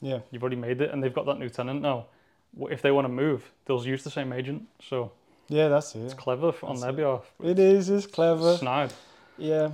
yeah, 0.00 0.20
You've 0.30 0.42
already 0.42 0.56
made 0.56 0.80
it, 0.80 0.90
and 0.90 1.02
they've 1.02 1.12
got 1.14 1.26
that 1.26 1.38
new 1.38 1.48
tenant 1.50 1.82
now. 1.82 2.06
If 2.70 2.82
they 2.82 2.90
want 2.90 3.04
to 3.06 3.12
move, 3.12 3.50
they'll 3.64 3.84
use 3.86 4.02
the 4.04 4.10
same 4.10 4.32
agent. 4.32 4.66
So 4.82 5.12
yeah, 5.48 5.68
that's 5.68 5.94
it. 5.94 6.00
it's 6.00 6.14
clever 6.14 6.52
on 6.62 6.70
That's 6.74 6.80
their 6.82 6.90
it. 6.90 6.96
behalf. 6.96 7.24
It 7.42 7.58
is. 7.58 7.88
It's 7.90 8.06
clever. 8.06 8.56
Snide. 8.56 8.92
Yeah, 9.36 9.70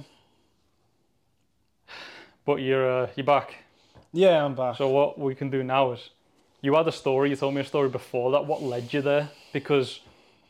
But 2.45 2.57
you're 2.57 3.05
uh, 3.05 3.09
you're 3.17 3.25
back. 3.25 3.55
yeah. 4.13 4.45
I'm 4.45 4.55
back. 4.55 4.77
So 4.77 4.89
what 4.89 5.19
we 5.19 5.35
can 5.35 5.51
do 5.51 5.63
now 5.63 5.93
is, 5.93 6.11
you 6.61 6.75
had 6.75 6.87
a 6.87 6.93
story. 6.93 7.31
You 7.31 7.37
told 7.37 7.55
me 7.55 7.61
a 7.63 7.65
story 7.65 7.89
before 7.89 8.31
that. 8.33 8.47
What 8.47 8.63
led 8.63 8.93
you 8.93 9.01
there? 9.01 9.31
Because 9.53 10.01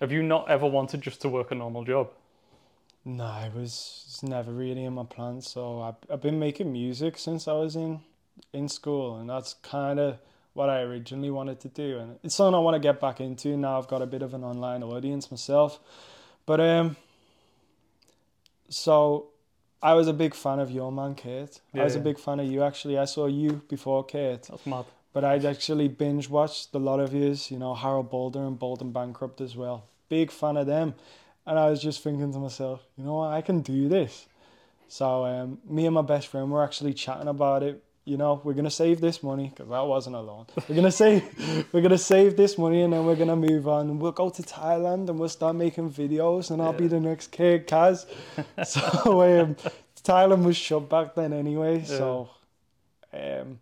have 0.01 0.11
you 0.11 0.23
not 0.23 0.51
ever 0.51 0.67
wanted 0.67 1.01
just 1.03 1.21
to 1.23 1.29
work 1.29 1.51
a 1.53 1.55
normal 1.55 1.85
job? 1.85 2.11
No, 3.05 3.27
it 3.47 3.55
was 3.55 4.05
it's 4.09 4.23
never 4.23 4.51
really 4.51 4.85
in 4.85 4.95
my 4.95 5.05
plans. 5.05 5.49
So 5.49 5.83
I've, 5.83 5.97
I've 6.11 6.23
been 6.23 6.39
making 6.39 6.73
music 6.73 7.19
since 7.19 7.47
I 7.47 7.53
was 7.53 7.77
in 7.77 8.01
in 8.53 8.69
school, 8.69 9.17
and 9.19 9.31
that's 9.31 9.55
kind 9.63 10.01
of 10.01 10.19
what 10.55 10.71
I 10.71 10.81
originally 10.81 11.31
wanted 11.31 11.61
to 11.61 11.69
do, 11.69 11.99
and 11.99 12.19
it's 12.23 12.35
something 12.35 12.55
I 12.55 12.59
want 12.59 12.75
to 12.77 12.79
get 12.81 13.01
back 13.01 13.21
into. 13.21 13.57
Now 13.57 13.79
I've 13.79 13.89
got 13.89 14.03
a 14.03 14.07
bit 14.07 14.23
of 14.23 14.35
an 14.35 14.43
online 14.45 14.83
audience 14.83 15.31
myself, 15.31 15.79
but 16.47 16.61
um, 16.61 16.97
so 18.69 19.27
I 19.83 19.95
was 19.95 20.09
a 20.09 20.13
big 20.13 20.35
fan 20.35 20.59
of 20.61 20.71
your 20.71 20.91
man, 20.91 21.15
Kurt. 21.15 21.61
I 21.75 21.85
was 21.85 21.95
a 21.95 22.01
big 22.01 22.19
fan 22.19 22.41
of 22.41 22.47
you 22.47 22.63
actually. 22.63 22.99
I 22.99 23.05
saw 23.05 23.27
you 23.27 23.63
before 23.69 24.05
Kurt, 24.05 24.45
That's 24.45 24.67
mad. 24.67 24.87
but 25.13 25.25
I'd 25.25 25.45
actually 25.45 25.89
binge 25.89 26.29
watched 26.31 26.75
a 26.75 26.79
lot 26.79 27.01
of 27.01 27.13
his. 27.13 27.51
You 27.51 27.59
know, 27.59 27.75
Harald 27.75 28.11
Baldr 28.11 28.47
and 28.47 28.59
Bald 28.59 28.81
and 28.81 28.93
Bankrupt 28.93 29.41
as 29.41 29.57
well. 29.57 29.85
Big 30.09 30.31
fan 30.31 30.57
of 30.57 30.67
them. 30.67 30.95
And 31.47 31.59
I 31.59 31.69
was 31.69 31.83
just 31.83 32.03
thinking 32.03 32.33
to 32.33 32.39
myself, 32.39 32.83
you 32.97 33.05
know 33.05 33.17
what, 33.17 33.33
I 33.33 33.43
can 33.43 33.61
do 33.61 33.87
this. 33.89 34.27
So 34.89 35.27
um, 35.27 35.59
me 35.69 35.85
and 35.85 35.95
my 35.95 36.03
best 36.03 36.29
friend 36.29 36.51
were 36.51 36.65
actually 36.65 36.95
chatting 36.95 37.29
about 37.29 37.63
it. 37.63 37.83
You 38.07 38.19
know, 38.19 38.41
we're 38.45 38.53
gonna 38.53 38.71
save 38.71 39.01
this 39.01 39.23
money 39.23 39.51
because 39.55 39.73
I 39.73 39.81
wasn't 39.81 40.17
alone. 40.17 40.47
We're 40.69 40.75
gonna 40.77 40.93
save, 40.93 41.25
we're 41.73 41.81
gonna 41.81 41.97
save 41.97 42.37
this 42.37 42.59
money, 42.59 42.83
and 42.83 42.93
then 42.93 43.07
we're 43.07 43.17
gonna 43.17 43.35
move 43.37 43.67
on. 43.67 43.89
And 43.89 44.01
we'll 44.01 44.13
go 44.13 44.29
to 44.29 44.43
Thailand, 44.43 45.09
and 45.09 45.19
we'll 45.19 45.31
start 45.31 45.57
making 45.57 45.91
videos, 45.91 46.51
and 46.51 46.61
I'll 46.61 46.75
be 46.75 46.87
the 46.87 47.01
next 47.01 47.31
kid, 47.31 47.67
Kaz. 47.67 48.05
so 48.67 49.23
um, 49.23 49.57
Thailand 50.03 50.45
was 50.45 50.57
shut 50.57 50.89
back 50.91 51.15
then 51.15 51.33
anyway. 51.33 51.83
So 51.85 52.29
um, 53.15 53.59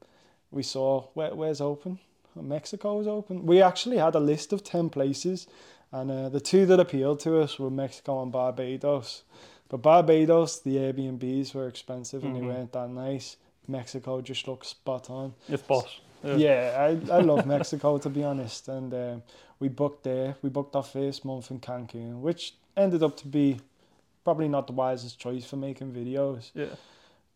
we 0.51 0.65
saw 0.65 1.03
where, 1.15 1.35
where's 1.35 1.61
open. 1.61 2.01
Mexico 2.35 2.97
was 2.97 3.07
open. 3.07 3.47
We 3.47 3.63
actually 3.63 3.99
had 3.99 4.15
a 4.17 4.21
list 4.21 4.53
of 4.53 4.65
ten 4.65 4.91
places, 4.91 5.47
and 5.93 6.11
uh, 6.11 6.29
the 6.31 6.41
two 6.41 6.67
that 6.67 6.81
appealed 6.81 7.21
to 7.21 7.39
us 7.41 7.61
were 7.61 7.71
Mexico 7.71 8.23
and 8.23 8.33
Barbados. 8.33 9.23
But 9.69 9.83
Barbados, 9.83 10.59
the 10.61 10.77
Airbnbs 10.77 11.55
were 11.55 11.69
expensive 11.69 12.25
and 12.25 12.35
Mhm. 12.35 12.41
they 12.41 12.47
weren't 12.47 12.73
that 12.73 12.91
nice. 12.91 13.37
Mexico 13.69 14.21
just 14.21 14.47
looks 14.49 14.69
spot 14.69 15.11
on. 15.11 15.35
It's 15.49 15.63
boss. 15.63 16.01
Yeah, 16.25 16.77
I, 17.11 17.15
I 17.15 17.21
love 17.21 17.47
Mexico 17.57 17.99
to 17.99 18.09
be 18.09 18.23
honest. 18.25 18.69
And 18.69 18.93
um, 18.95 19.23
we 19.59 19.69
booked 19.69 20.05
there. 20.05 20.37
We 20.43 20.51
booked 20.51 20.77
our 20.77 20.83
first 20.83 21.25
month 21.25 21.51
in 21.51 21.61
Cancun, 21.61 22.21
which 22.21 22.55
ended 22.77 23.03
up 23.03 23.17
to 23.19 23.27
be 23.29 23.61
probably 24.25 24.49
not 24.49 24.67
the 24.67 24.73
wisest 24.73 25.19
choice 25.19 25.45
for 25.45 25.57
making 25.57 25.93
videos. 25.93 26.51
Yeah. 26.55 26.67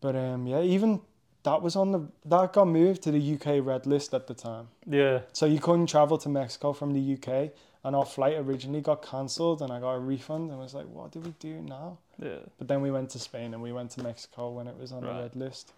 But 0.01 0.15
um, 0.15 0.47
yeah, 0.47 0.61
even 0.61 1.01
that 1.43 1.61
was 1.61 1.75
on 1.75 1.91
the 1.91 2.07
that 2.25 2.53
got 2.53 2.67
moved 2.67 3.01
to 3.03 3.11
the 3.11 3.33
UK 3.35 3.65
red 3.65 3.85
list 3.85 4.13
at 4.13 4.27
the 4.27 4.33
time. 4.33 4.67
Yeah. 4.85 5.21
So 5.33 5.45
you 5.45 5.59
couldn't 5.59 5.87
travel 5.87 6.17
to 6.19 6.29
Mexico 6.29 6.71
from 6.73 6.93
the 6.93 7.13
UK, 7.15 7.51
and 7.83 7.95
our 7.95 8.05
flight 8.05 8.35
originally 8.37 8.81
got 8.81 9.01
cancelled, 9.01 9.61
and 9.61 9.71
I 9.71 9.79
got 9.79 9.93
a 9.93 9.99
refund, 9.99 10.49
and 10.51 10.59
was 10.59 10.73
like, 10.73 10.87
what 10.87 11.11
do 11.11 11.19
we 11.19 11.33
do 11.39 11.61
now? 11.61 11.97
Yeah. 12.21 12.39
But 12.57 12.67
then 12.67 12.81
we 12.81 12.91
went 12.91 13.09
to 13.11 13.19
Spain 13.19 13.53
and 13.53 13.61
we 13.61 13.71
went 13.71 13.91
to 13.91 14.03
Mexico 14.03 14.49
when 14.51 14.67
it 14.67 14.77
was 14.77 14.91
on 14.91 15.03
Right. 15.03 15.13
the 15.15 15.21
red 15.23 15.35
list. 15.35 15.71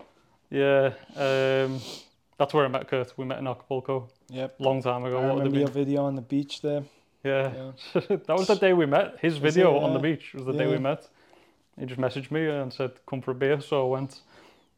Yeah. 0.49 0.93
Um, 1.15 1.79
that's 2.37 2.53
where 2.53 2.65
I 2.65 2.67
met 2.67 2.87
Kurt. 2.87 3.13
We 3.17 3.25
met 3.25 3.39
in 3.39 3.47
Acapulco 3.47 4.09
Yep. 4.29 4.55
long 4.59 4.81
time 4.81 5.05
ago. 5.05 5.17
I 5.19 5.25
What 5.27 5.37
remember 5.37 5.59
your 5.59 5.67
video 5.69 6.03
on 6.03 6.15
the 6.15 6.21
beach 6.21 6.61
there. 6.61 6.83
Yeah. 7.23 7.51
Yeah. 7.93 8.01
that 8.09 8.29
was 8.37 8.47
the 8.47 8.55
day 8.55 8.73
we 8.73 8.85
met. 8.85 9.17
His 9.21 9.39
Was 9.39 9.53
video 9.53 9.75
it? 9.77 9.83
on 9.83 9.93
the 9.93 9.99
beach 9.99 10.33
was 10.33 10.45
the 10.45 10.53
day 10.53 10.67
we 10.67 10.77
met. 10.77 11.07
He 11.77 11.85
just 11.85 11.99
messaged 11.99 12.31
me 12.31 12.47
and 12.47 12.73
said, 12.73 12.91
"Come 13.05 13.21
for 13.21 13.31
a 13.31 13.35
beer." 13.35 13.61
So 13.61 13.87
I 13.87 13.89
went, 13.89 14.21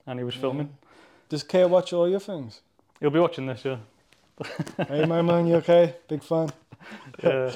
and 0.05 0.19
he 0.19 0.23
was 0.23 0.36
Yeah. 0.36 0.41
filming. 0.41 0.69
Does 1.29 1.43
Kurt 1.43 1.69
watch 1.69 1.93
all 1.93 2.07
your 2.10 2.19
things? 2.19 2.62
He'll 2.99 3.10
be 3.10 3.19
watching 3.19 3.47
this, 3.47 3.63
yeah. 3.65 3.77
hey, 4.88 5.05
my 5.05 5.21
man, 5.21 5.47
you 5.47 5.55
okay? 5.55 5.95
Big 6.07 6.21
fan. 6.23 6.49
yeah. 7.23 7.51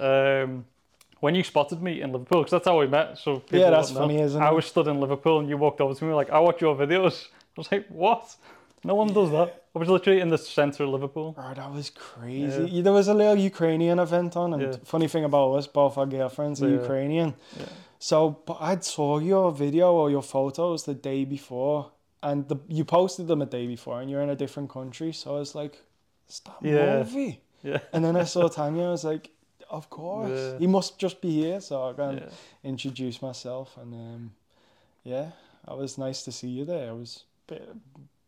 Um, 0.00 0.64
when 1.20 1.34
you 1.34 1.42
spotted 1.42 1.82
me 1.82 2.00
in 2.00 2.12
Liverpool, 2.12 2.40
because 2.42 2.52
that's 2.52 2.66
how 2.66 2.78
we 2.78 2.86
met. 2.86 3.18
So 3.18 3.40
people 3.40 3.58
Yeah, 3.58 3.70
that's 3.70 3.88
don't 3.88 3.94
know. 3.96 4.00
funny, 4.02 4.20
isn't 4.20 4.40
I 4.40 4.48
it? 4.50 4.54
was 4.54 4.66
stood 4.66 4.86
in 4.86 5.00
Liverpool 5.00 5.40
and 5.40 5.48
you 5.48 5.56
walked 5.58 5.80
over 5.80 5.92
to 5.94 6.04
me 6.04 6.14
like, 6.14 6.30
"I 6.30 6.38
watch 6.38 6.60
your 6.62 6.74
videos." 6.76 7.26
I 7.58 7.60
was 7.60 7.72
like, 7.72 7.86
"What? 7.88 8.36
No 8.84 8.94
one 8.94 9.12
does 9.12 9.30
that." 9.32 9.64
I 9.74 9.78
was 9.80 9.88
literally 9.88 10.20
in 10.20 10.28
the 10.28 10.38
centre 10.38 10.84
of 10.84 10.90
Liverpool. 10.90 11.34
Oh, 11.36 11.52
that 11.54 11.72
was 11.72 11.90
crazy. 11.90 12.80
There 12.82 12.92
was 12.92 13.08
a 13.08 13.14
little 13.14 13.36
Ukrainian 13.52 13.98
event 13.98 14.36
on, 14.36 14.54
and 14.54 14.62
Yeah. 14.62 14.76
funny 14.84 15.08
thing 15.08 15.24
about 15.24 15.48
us, 15.58 15.66
both 15.66 15.98
our 15.98 16.06
girlfriends 16.06 16.62
are 16.62 16.68
Yeah. 16.68 16.80
Ukrainian. 16.82 17.34
Yeah. 17.58 17.66
So, 17.98 18.16
but 18.46 18.58
I 18.60 18.78
saw 18.78 19.18
your 19.18 19.50
video 19.64 19.92
or 20.00 20.08
your 20.16 20.22
photos 20.22 20.84
the 20.84 20.94
day 20.94 21.24
before, 21.24 21.90
and 22.22 22.38
the, 22.48 22.56
you 22.68 22.84
posted 22.84 23.26
them 23.26 23.42
a 23.42 23.46
day 23.46 23.66
before, 23.66 24.00
and 24.00 24.08
you're 24.10 24.22
in 24.22 24.30
a 24.30 24.36
different 24.44 24.70
country. 24.70 25.12
So 25.12 25.24
I 25.36 25.38
was 25.40 25.54
like, 25.62 25.74
"Is 26.30 26.38
that 26.46 26.58
Yeah. 26.62 26.98
movie?" 26.98 27.40
Yeah. 27.64 27.80
And 27.92 28.04
then 28.04 28.14
I 28.16 28.24
saw 28.34 28.44
Tanya. 28.58 28.84
I 28.84 28.90
was 28.98 29.04
like, 29.04 29.24
"Of 29.78 29.84
course, 29.90 30.30
Yeah. 30.52 30.58
he 30.62 30.66
must 30.68 30.90
just 31.04 31.20
be 31.20 31.32
here." 31.42 31.60
So 31.60 31.74
I 31.88 31.92
got 32.02 32.14
yeah. 32.14 32.30
introduce 32.72 33.20
myself, 33.28 33.76
and 33.82 33.90
um, 33.94 34.22
yeah, 35.02 35.26
it 35.70 35.76
was 35.76 35.98
nice 35.98 36.22
to 36.26 36.30
see 36.38 36.48
you 36.58 36.64
there. 36.64 36.88
I 36.90 36.92
was 36.92 37.24
bit, 37.48 37.68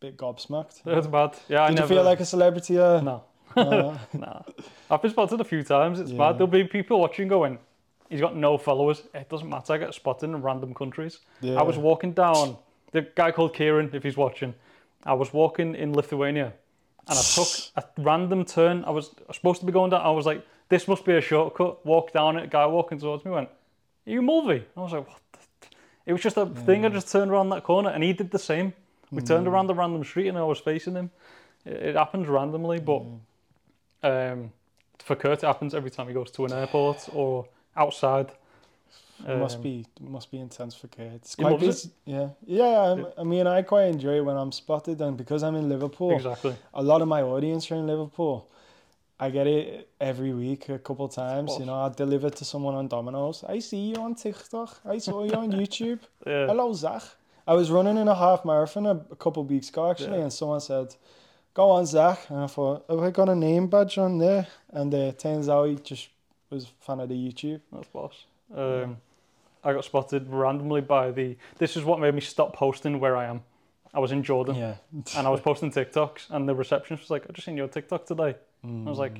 bit 0.01 0.17
gobsmacked. 0.17 0.83
That's 0.83 1.07
bad. 1.07 1.37
Yeah, 1.47 1.63
I 1.63 1.67
Did 1.69 1.75
never. 1.77 1.93
you 1.93 1.99
feel 1.99 2.03
like 2.05 2.19
a 2.19 2.25
celebrity? 2.25 2.77
Uh, 2.77 2.99
no, 3.01 3.23
no. 3.55 3.97
nah. 4.13 4.41
I've 4.89 5.01
been 5.01 5.11
spotted 5.11 5.39
a 5.39 5.43
few 5.45 5.63
times. 5.63 5.99
It's 6.01 6.11
Yeah. 6.11 6.17
mad. 6.17 6.33
There'll 6.37 6.47
be 6.47 6.63
people 6.65 6.99
watching 6.99 7.27
going, 7.29 7.57
"He's 8.09 8.19
got 8.21 8.35
no 8.35 8.57
followers." 8.57 9.03
It 9.13 9.29
doesn't 9.29 9.47
matter. 9.49 9.73
I 9.73 9.77
get 9.77 9.93
spotted 9.93 10.25
in 10.29 10.41
random 10.41 10.73
countries. 10.73 11.19
yeah. 11.41 11.59
I 11.59 11.63
was 11.63 11.77
walking 11.77 12.11
down. 12.13 12.57
The 12.91 13.03
guy 13.15 13.31
called 13.31 13.53
Kieran, 13.53 13.89
if 13.93 14.03
he's 14.03 14.17
watching, 14.17 14.53
I 15.03 15.13
was 15.13 15.31
walking 15.33 15.75
in 15.75 15.93
Lithuania, 15.93 16.51
and 17.07 17.17
I 17.17 17.21
took 17.35 17.47
a 17.77 17.83
random 18.01 18.43
turn. 18.43 18.83
I 18.85 18.89
was 18.91 19.11
supposed 19.31 19.59
to 19.61 19.65
be 19.65 19.71
going 19.71 19.91
down. 19.91 20.01
I 20.01 20.11
was 20.11 20.25
like, 20.25 20.45
"This 20.69 20.87
must 20.87 21.05
be 21.05 21.15
a 21.15 21.21
shortcut." 21.21 21.85
Walked 21.85 22.13
down 22.13 22.37
it. 22.37 22.49
Guy 22.49 22.65
walking 22.65 22.99
towards 22.99 23.23
me 23.23 23.31
went, 23.31 23.49
"Are 24.07 24.11
you 24.11 24.21
Mulvey?" 24.21 24.65
I 24.75 24.79
was 24.81 24.91
like, 24.93 25.07
"What?" 25.07 25.21
The? 25.31 25.39
It 26.07 26.13
was 26.13 26.21
just 26.23 26.35
a 26.37 26.47
thing. 26.47 26.83
I 26.85 26.89
just 26.89 27.11
turned 27.11 27.29
around 27.31 27.49
that 27.49 27.63
corner, 27.63 27.89
and 27.91 28.03
he 28.03 28.11
did 28.13 28.31
the 28.31 28.39
same. 28.39 28.73
We 29.11 29.21
turned 29.21 29.45
Mm. 29.45 29.51
around 29.51 29.67
the 29.67 29.75
random 29.75 30.03
street 30.03 30.27
and 30.29 30.37
I 30.37 30.43
was 30.43 30.59
facing 30.59 30.95
him. 30.95 31.11
It, 31.65 31.73
it 31.73 31.95
happens 31.95 32.27
randomly, 32.27 32.79
but 32.79 33.03
um, 34.03 34.51
for 34.99 35.15
Kurt, 35.15 35.43
it 35.43 35.47
happens 35.47 35.73
every 35.73 35.91
time 35.91 36.07
he 36.07 36.13
goes 36.13 36.31
to 36.31 36.45
an 36.45 36.53
airport 36.53 37.09
or 37.13 37.45
outside. 37.75 38.31
It 39.27 39.37
must 39.37 39.57
Um, 39.57 39.61
be 39.63 39.85
must 39.99 40.31
be 40.31 40.39
intense 40.39 40.73
for. 40.73 40.87
It's 40.97 41.35
quite 41.35 41.51
loves 41.61 41.85
it. 41.85 41.91
Yeah, 42.05 42.29
yeah. 42.47 42.91
I'm, 42.91 43.05
I 43.19 43.23
mean, 43.23 43.45
I 43.45 43.61
quite 43.61 43.85
enjoy 43.85 44.15
it 44.17 44.25
when 44.25 44.35
I'm 44.35 44.51
spotted, 44.51 44.99
and 44.99 45.15
because 45.15 45.43
I'm 45.43 45.55
in 45.55 45.69
Liverpool, 45.69 46.13
Exactly. 46.15 46.55
a 46.73 46.81
lot 46.81 47.01
of 47.03 47.07
my 47.07 47.21
audience 47.21 47.69
are 47.71 47.75
in 47.75 47.85
Liverpool. 47.85 48.47
I 49.19 49.29
get 49.29 49.45
it 49.45 49.87
every 49.99 50.33
week, 50.33 50.69
a 50.69 50.79
couple 50.79 51.07
times. 51.07 51.55
You 51.59 51.65
know, 51.65 51.75
I 51.75 51.89
deliver 51.89 52.31
to 52.31 52.43
someone 52.43 52.73
on 52.73 52.87
Domino's. 52.87 53.43
I 53.43 53.59
see 53.59 53.89
you 53.91 53.97
on 53.97 54.15
TikTok. 54.15 54.79
I 54.85 54.97
saw 54.97 55.23
you 55.23 55.33
on 55.33 55.51
YouTube. 55.59 55.99
Yeah. 56.25 56.47
Hello, 56.47 56.73
Zac. 56.73 57.03
I 57.47 57.53
was 57.53 57.71
running 57.71 57.97
in 57.97 58.07
a 58.07 58.15
half 58.15 58.45
marathon 58.45 58.85
a, 58.85 59.01
a 59.11 59.15
couple 59.15 59.43
weeks 59.43 59.69
ago 59.69 59.89
actually, 59.91 60.17
Yeah. 60.17 60.23
and 60.23 60.33
someone 60.33 60.59
said, 60.61 60.95
"Go 61.53 61.69
on, 61.71 61.85
Zac." 61.85 62.29
And 62.29 62.39
I 62.39 62.47
thought, 62.47 62.85
"Have 62.89 62.99
I 62.99 63.09
got 63.11 63.29
a 63.29 63.35
name 63.35 63.67
badge 63.67 63.97
on 63.97 64.17
there?" 64.19 64.47
And 64.69 64.93
uh, 64.93 65.11
turns 65.13 65.49
out 65.49 65.65
he 65.69 65.75
just 65.75 66.09
was 66.49 66.65
a 66.65 66.85
fan 66.85 66.99
of 66.99 67.09
the 67.09 67.15
YouTube. 67.15 67.61
That's 67.71 67.87
boss. 67.87 68.25
Um, 68.55 68.97
I 69.63 69.73
got 69.73 69.85
spotted 69.85 70.27
randomly 70.29 70.81
by 70.81 71.11
the. 71.11 71.37
This 71.57 71.75
is 71.77 71.83
what 71.83 71.99
made 71.99 72.13
me 72.15 72.21
stop 72.21 72.53
posting 72.55 72.99
where 72.99 73.15
I 73.15 73.25
am. 73.25 73.41
I 73.93 73.99
was 73.99 74.11
in 74.11 74.23
Jordan 74.23 74.55
Yeah. 74.55 74.75
and 75.17 75.27
I 75.27 75.29
was 75.29 75.41
posting 75.41 75.69
TikToks, 75.71 76.29
and 76.29 76.47
the 76.47 76.55
receptionist 76.55 77.03
was 77.03 77.09
like, 77.11 77.23
"I 77.29 77.33
just 77.33 77.45
seen 77.45 77.57
your 77.57 77.67
TikTok 77.67 78.05
today." 78.05 78.35
I 78.63 78.89
was 78.89 78.99
like, 78.99 79.19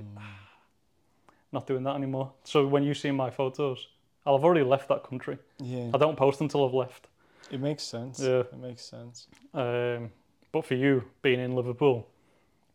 "Not 1.52 1.68
doing 1.68 1.84
that 1.84 1.96
anymore." 1.96 2.32
So 2.44 2.66
when 2.68 2.84
you 2.84 2.94
see 2.94 3.12
my 3.12 3.30
photos, 3.30 3.88
I'll 4.26 4.38
have 4.38 4.44
already 4.46 4.64
left 4.64 4.88
that 4.90 5.04
country. 5.04 5.38
yeah, 5.60 5.90
I 5.94 5.98
don't 5.98 6.16
post 6.16 6.42
until 6.42 6.66
I've 6.68 6.74
left. 6.74 7.08
It 7.52 7.60
makes 7.60 7.84
sense. 7.84 8.20
Yeah. 8.20 8.40
It 8.40 8.58
makes 8.60 8.84
sense. 8.84 9.28
Um, 9.54 10.12
but 10.52 10.66
for 10.66 10.76
you 10.76 11.04
being 11.22 11.40
in 11.40 11.56
Liverpool, 11.56 12.08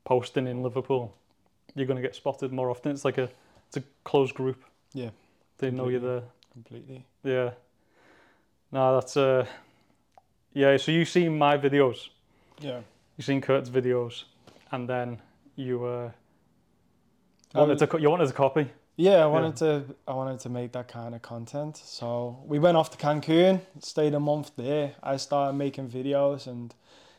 posting 0.05 0.47
in 0.47 0.63
Liverpool, 0.63 1.15
you're 1.75 1.87
gonna 1.87 2.03
get 2.03 2.15
spotted 2.15 2.53
more 2.53 2.71
often. 2.71 2.93
It's 2.93 3.05
like 3.05 3.19
a 3.19 3.29
it's 3.69 3.77
a 3.79 3.83
closed 4.05 4.35
group. 4.35 4.63
Yeah, 4.95 5.11
They 5.59 5.71
know 5.71 5.89
you're 5.89 6.01
there. 6.01 6.23
Completely. 6.53 7.05
Yeah. 7.25 7.51
No, 8.73 8.95
that's 8.95 9.17
uh 9.17 9.47
yeah, 10.55 10.77
so 10.79 10.91
you've 10.93 11.09
seen 11.09 11.37
my 11.37 11.59
videos. 11.59 12.09
Yeah. 12.61 12.81
You've 13.17 13.27
seen 13.27 13.41
Kurt's 13.41 13.69
videos 13.71 14.25
and 14.73 14.89
then 14.89 15.19
you 15.57 15.85
uh 15.85 16.11
I 17.55 17.59
wanted 17.61 17.81
was- 17.81 17.89
to 17.91 18.01
you 18.01 18.11
wanted 18.11 18.27
to 18.29 18.33
copy. 18.35 18.71
Yeah, 18.97 19.23
I 19.23 19.27
wanted 19.27 19.57
to 19.57 19.85
I 20.09 20.15
wanted 20.15 20.41
to 20.41 20.49
make 20.49 20.73
that 20.73 20.89
kind 20.89 21.15
of 21.15 21.21
content. 21.21 21.77
So 21.77 22.39
we 22.47 22.59
went 22.59 22.79
off 22.79 22.91
to 22.91 22.97
Cancun, 22.97 23.61
stayed 23.81 24.15
a 24.15 24.21
month 24.21 24.53
there. 24.57 24.95
I 25.03 25.19
started 25.19 25.53
making 25.53 25.91
videos 25.91 26.47
and 26.47 26.75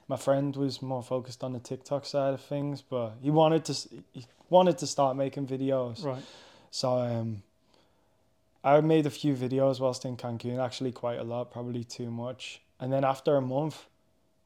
my 0.08 0.18
friend 0.18 0.56
was 0.56 0.82
more 0.82 1.04
focused 1.04 1.44
on 1.44 1.54
the 1.54 1.60
TikTok 1.60 2.06
side 2.06 2.34
of 2.34 2.42
things, 2.42 2.82
but 2.82 3.12
he 3.22 3.30
wanted 3.30 3.64
to 3.66 3.74
he 4.12 4.26
wanted 4.50 4.80
to 4.80 4.88
start 4.88 5.16
making 5.16 5.46
videos. 5.46 6.04
Right. 6.04 6.24
So 6.72 6.98
um 6.98 7.44
I 8.64 8.82
made 8.82 9.06
a 9.06 9.12
few 9.12 9.36
videos 9.36 9.80
whilst 9.80 10.04
in 10.04 10.18
Cancun, 10.18 10.60
actually 10.60 10.92
quite 10.92 11.20
a 11.20 11.24
lot, 11.24 11.52
probably 11.52 11.84
too 11.84 12.10
much. 12.10 12.62
And 12.80 12.92
then 12.92 13.04
after 13.04 13.36
a 13.36 13.42
month, 13.42 13.86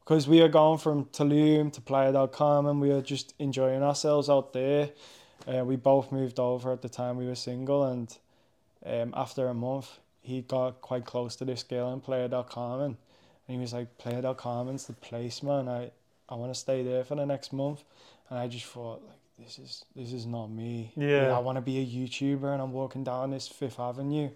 because 0.00 0.28
we 0.28 0.40
were 0.42 0.48
going 0.48 0.78
from 0.78 1.06
Tulum 1.06 1.72
to 1.72 1.80
Playa 1.80 2.12
del 2.12 2.28
Carmen, 2.28 2.78
we 2.78 2.90
were 2.90 3.00
just 3.00 3.34
enjoying 3.38 3.82
ourselves 3.82 4.28
out 4.28 4.52
there. 4.52 4.90
Uh, 5.46 5.64
we 5.64 5.76
both 5.76 6.12
moved 6.12 6.38
over 6.38 6.72
at 6.72 6.82
the 6.82 6.88
time 6.88 7.16
we 7.16 7.26
were 7.26 7.34
single, 7.34 7.84
and 7.84 8.16
um, 8.86 9.12
after 9.16 9.48
a 9.48 9.54
month, 9.54 9.98
he 10.20 10.42
got 10.42 10.80
quite 10.80 11.04
close 11.04 11.34
to 11.36 11.44
this 11.44 11.62
girl 11.62 11.92
in 11.92 12.00
Playa 12.00 12.28
del 12.28 12.44
Carmen, 12.44 12.96
and 13.46 13.56
he 13.56 13.58
was 13.58 13.72
like, 13.72 13.98
"Playa 13.98 14.22
del 14.22 14.34
Carmen's 14.34 14.86
the 14.86 14.92
place, 14.92 15.42
man. 15.42 15.68
I 15.68 15.90
I 16.28 16.36
want 16.36 16.52
to 16.54 16.58
stay 16.58 16.82
there 16.82 17.04
for 17.04 17.16
the 17.16 17.26
next 17.26 17.52
month." 17.52 17.82
And 18.30 18.38
I 18.38 18.46
just 18.48 18.66
thought, 18.66 19.02
like, 19.06 19.44
this 19.46 19.58
is 19.58 19.84
this 19.96 20.12
is 20.12 20.26
not 20.26 20.48
me. 20.48 20.92
Yeah. 20.96 21.34
I 21.34 21.38
want 21.40 21.56
to 21.56 21.62
be 21.62 21.78
a 21.78 21.86
YouTuber, 21.86 22.52
and 22.52 22.62
I'm 22.62 22.72
walking 22.72 23.02
down 23.04 23.30
this 23.30 23.48
Fifth 23.48 23.80
Avenue, 23.80 24.30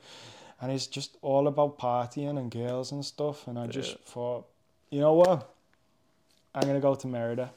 and 0.60 0.72
it's 0.72 0.88
just 0.88 1.16
all 1.22 1.46
about 1.46 1.78
partying 1.78 2.36
and 2.38 2.50
girls 2.50 2.90
and 2.90 3.04
stuff. 3.04 3.46
And 3.46 3.58
I 3.58 3.68
just 3.68 3.92
Yeah. 3.92 3.98
thought, 4.06 4.46
you 4.90 5.00
know 5.00 5.12
what? 5.12 5.48
I'm 6.54 6.62
gonna 6.66 6.80
go 6.80 6.94
to 6.96 7.06
Merida. 7.06 7.50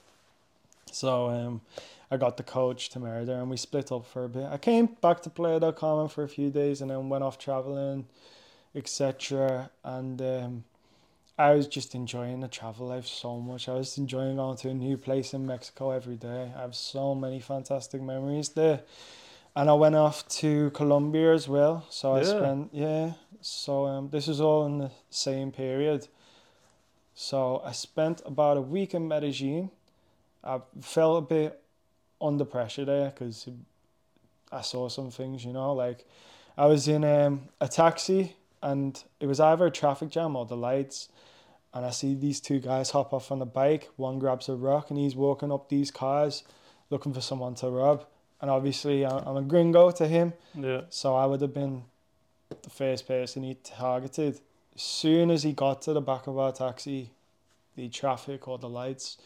So 0.91 1.29
um, 1.29 1.61
I 2.11 2.17
got 2.17 2.37
the 2.37 2.43
coach 2.43 2.89
to 2.89 2.99
marry 2.99 3.25
Merida, 3.25 3.39
and 3.39 3.49
we 3.49 3.57
split 3.57 3.91
up 3.91 4.05
for 4.05 4.25
a 4.25 4.29
bit. 4.29 4.47
I 4.49 4.57
came 4.57 4.87
back 5.01 5.21
to 5.21 5.29
Carmen 5.29 6.07
for 6.07 6.23
a 6.23 6.27
few 6.27 6.49
days, 6.49 6.81
and 6.81 6.89
then 6.89 7.09
went 7.09 7.23
off 7.23 7.37
traveling, 7.37 8.07
etc. 8.73 9.69
And 9.83 10.21
um, 10.21 10.63
I 11.37 11.53
was 11.53 11.67
just 11.67 11.93
enjoying 11.93 12.39
the 12.39 12.47
travel 12.47 12.87
life 12.87 13.05
so 13.05 13.39
much. 13.39 13.69
I 13.69 13.73
was 13.73 13.97
enjoying 13.97 14.37
going 14.37 14.57
to 14.57 14.69
a 14.69 14.73
new 14.73 14.97
place 14.97 15.33
in 15.33 15.45
Mexico 15.45 15.91
every 15.91 16.17
day. 16.17 16.51
I 16.55 16.61
have 16.61 16.75
so 16.75 17.13
many 17.13 17.39
fantastic 17.39 18.01
memories 18.01 18.49
there. 18.49 18.81
And 19.55 19.69
I 19.69 19.73
went 19.73 19.95
off 19.95 20.27
to 20.39 20.69
Colombia 20.71 21.33
as 21.33 21.47
well. 21.47 21.85
So 21.89 22.15
I 22.15 22.23
spent 22.23 22.69
yeah. 22.71 23.13
So 23.41 23.85
um, 23.85 24.09
this 24.09 24.27
is 24.27 24.41
all 24.41 24.65
in 24.65 24.79
the 24.79 24.91
same 25.09 25.51
period. 25.51 26.07
So 27.13 27.61
I 27.65 27.71
spent 27.71 28.21
about 28.25 28.57
a 28.57 28.61
week 28.61 28.93
in 28.93 29.07
Medellin. 29.07 29.71
I 30.43 30.59
felt 30.81 31.23
a 31.23 31.25
bit 31.25 31.61
under 32.21 32.45
pressure 32.45 32.85
there 32.85 33.09
because 33.09 33.47
I 34.51 34.61
saw 34.61 34.89
some 34.89 35.11
things, 35.11 35.45
you 35.45 35.53
know, 35.53 35.73
like 35.73 36.05
I 36.57 36.65
was 36.65 36.87
in 36.87 37.03
um, 37.03 37.49
a 37.61 37.67
taxi 37.67 38.35
and 38.61 39.01
it 39.19 39.27
was 39.27 39.39
either 39.39 39.65
a 39.65 39.71
traffic 39.71 40.09
jam 40.09 40.35
or 40.35 40.45
the 40.45 40.57
lights. 40.57 41.09
And 41.73 41.85
I 41.85 41.91
see 41.91 42.15
these 42.15 42.39
two 42.39 42.59
guys 42.59 42.89
hop 42.91 43.13
off 43.13 43.31
on 43.31 43.41
a 43.41 43.45
bike. 43.45 43.89
One 43.95 44.17
grabs 44.17 44.49
a 44.49 44.55
rock 44.55 44.89
and 44.89 44.97
he's 44.97 45.15
walking 45.15 45.51
up 45.51 45.69
these 45.69 45.91
cars 45.91 46.43
looking 46.89 47.13
for 47.13 47.21
someone 47.21 47.55
to 47.55 47.69
rob. 47.69 48.05
And 48.41 48.49
obviously, 48.49 49.05
I'm 49.05 49.37
a 49.37 49.41
gringo 49.41 49.91
to 49.91 50.07
him. 50.07 50.33
Yeah. 50.55 50.81
So 50.89 51.15
I 51.15 51.25
would 51.25 51.41
have 51.41 51.53
been 51.53 51.83
the 52.63 52.69
first 52.69 53.07
person 53.07 53.43
he 53.43 53.55
targeted. 53.63 54.39
As 54.75 54.81
soon 54.81 55.29
as 55.29 55.43
he 55.43 55.51
got 55.53 55.81
to 55.83 55.93
the 55.93 56.01
back 56.01 56.25
of 56.27 56.37
our 56.37 56.51
taxi, 56.51 57.11
the 57.75 57.89
traffic 57.89 58.47
or 58.47 58.57
the 58.57 58.69
lights 58.69 59.17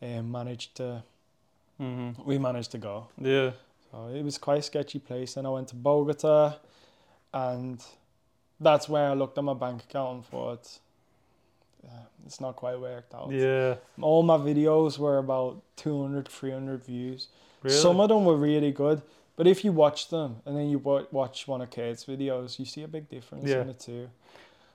um, 0.00 0.30
managed 0.30 0.76
to, 0.76 1.02
Mhm. 1.80 2.24
we 2.24 2.38
managed 2.38 2.70
to 2.72 2.78
go. 2.78 3.06
Yeah. 3.18 3.52
So 3.90 4.06
it 4.08 4.22
was 4.22 4.38
quite 4.38 4.58
a 4.58 4.62
sketchy 4.62 4.98
place. 4.98 5.34
Then 5.34 5.46
I 5.46 5.50
went 5.50 5.68
to 5.68 5.74
Bogota, 5.76 6.54
and 7.32 7.82
that's 8.60 8.88
where 8.88 9.10
I 9.10 9.14
looked 9.14 9.36
at 9.38 9.44
my 9.44 9.54
bank 9.54 9.84
account 9.84 10.14
and 10.16 10.26
thought, 10.26 10.78
uh, 11.84 11.88
it's 12.26 12.40
not 12.40 12.56
quite 12.56 12.78
worked 12.78 13.14
out. 13.14 13.30
Yeah. 13.32 13.76
All 14.00 14.22
my 14.22 14.36
videos 14.36 14.98
were 14.98 15.18
about 15.18 15.60
200, 15.76 16.28
300 16.28 16.84
views. 16.84 17.28
Really? 17.62 17.76
Some 17.76 18.00
of 18.00 18.08
them 18.08 18.24
were 18.24 18.36
really 18.36 18.70
good, 18.72 19.02
but 19.36 19.46
if 19.46 19.64
you 19.64 19.72
watch 19.72 20.08
them 20.08 20.36
and 20.46 20.56
then 20.56 20.68
you 20.70 20.78
watch 20.78 21.46
one 21.48 21.60
of 21.60 21.70
Kurt's 21.70 22.04
videos, 22.04 22.58
you 22.58 22.64
see 22.64 22.82
a 22.82 22.88
big 22.88 23.08
difference 23.08 23.48
Yeah. 23.48 23.62
in 23.62 23.66
the 23.68 23.74
two. 23.74 24.08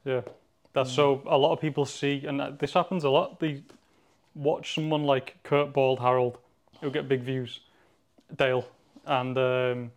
Yeah, 0.06 0.22
that's 0.74 0.90
Yeah. 0.92 0.96
so 0.96 1.22
a 1.26 1.38
lot 1.38 1.54
of 1.54 1.60
people 1.62 1.86
see, 1.86 2.26
and 2.26 2.60
this 2.60 2.74
happens 2.74 3.04
a 3.04 3.10
lot. 3.10 3.40
They 3.40 3.64
watch 4.36 4.76
someone 4.76 5.04
like 5.06 5.38
Kurt 5.44 5.74
Bald 5.74 6.00
Harald, 6.00 6.38
who'll 6.82 6.92
get 6.92 7.08
big 7.08 7.22
views, 7.22 7.60
Dale, 8.36 8.68
and 9.06 9.38
um, 9.38 9.92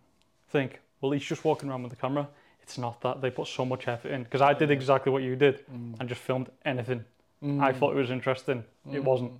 think, 0.49 0.79
well, 1.01 1.11
he's 1.11 1.23
just 1.23 1.43
walking 1.45 1.69
around 1.69 1.83
with 1.83 1.91
the 1.91 1.95
camera. 1.97 2.27
It's 2.61 2.77
not 2.77 3.01
that 3.01 3.21
they 3.21 3.29
put 3.31 3.47
so 3.47 3.65
much 3.65 3.87
effort 3.87 4.09
in 4.11 4.23
because 4.23 4.41
I 4.41 4.53
did 4.53 4.71
exactly 4.71 5.11
what 5.11 5.23
you 5.23 5.35
did 5.35 5.65
Mm. 5.67 5.99
and 5.99 6.07
just 6.09 6.21
filmed 6.21 6.49
anything. 6.65 7.03
I 7.43 7.45
Mm. 7.71 7.75
thought 7.79 7.91
it 7.93 7.95
was 7.99 8.11
interesting. 8.11 8.63
It 8.91 9.03
wasn't, 9.03 9.33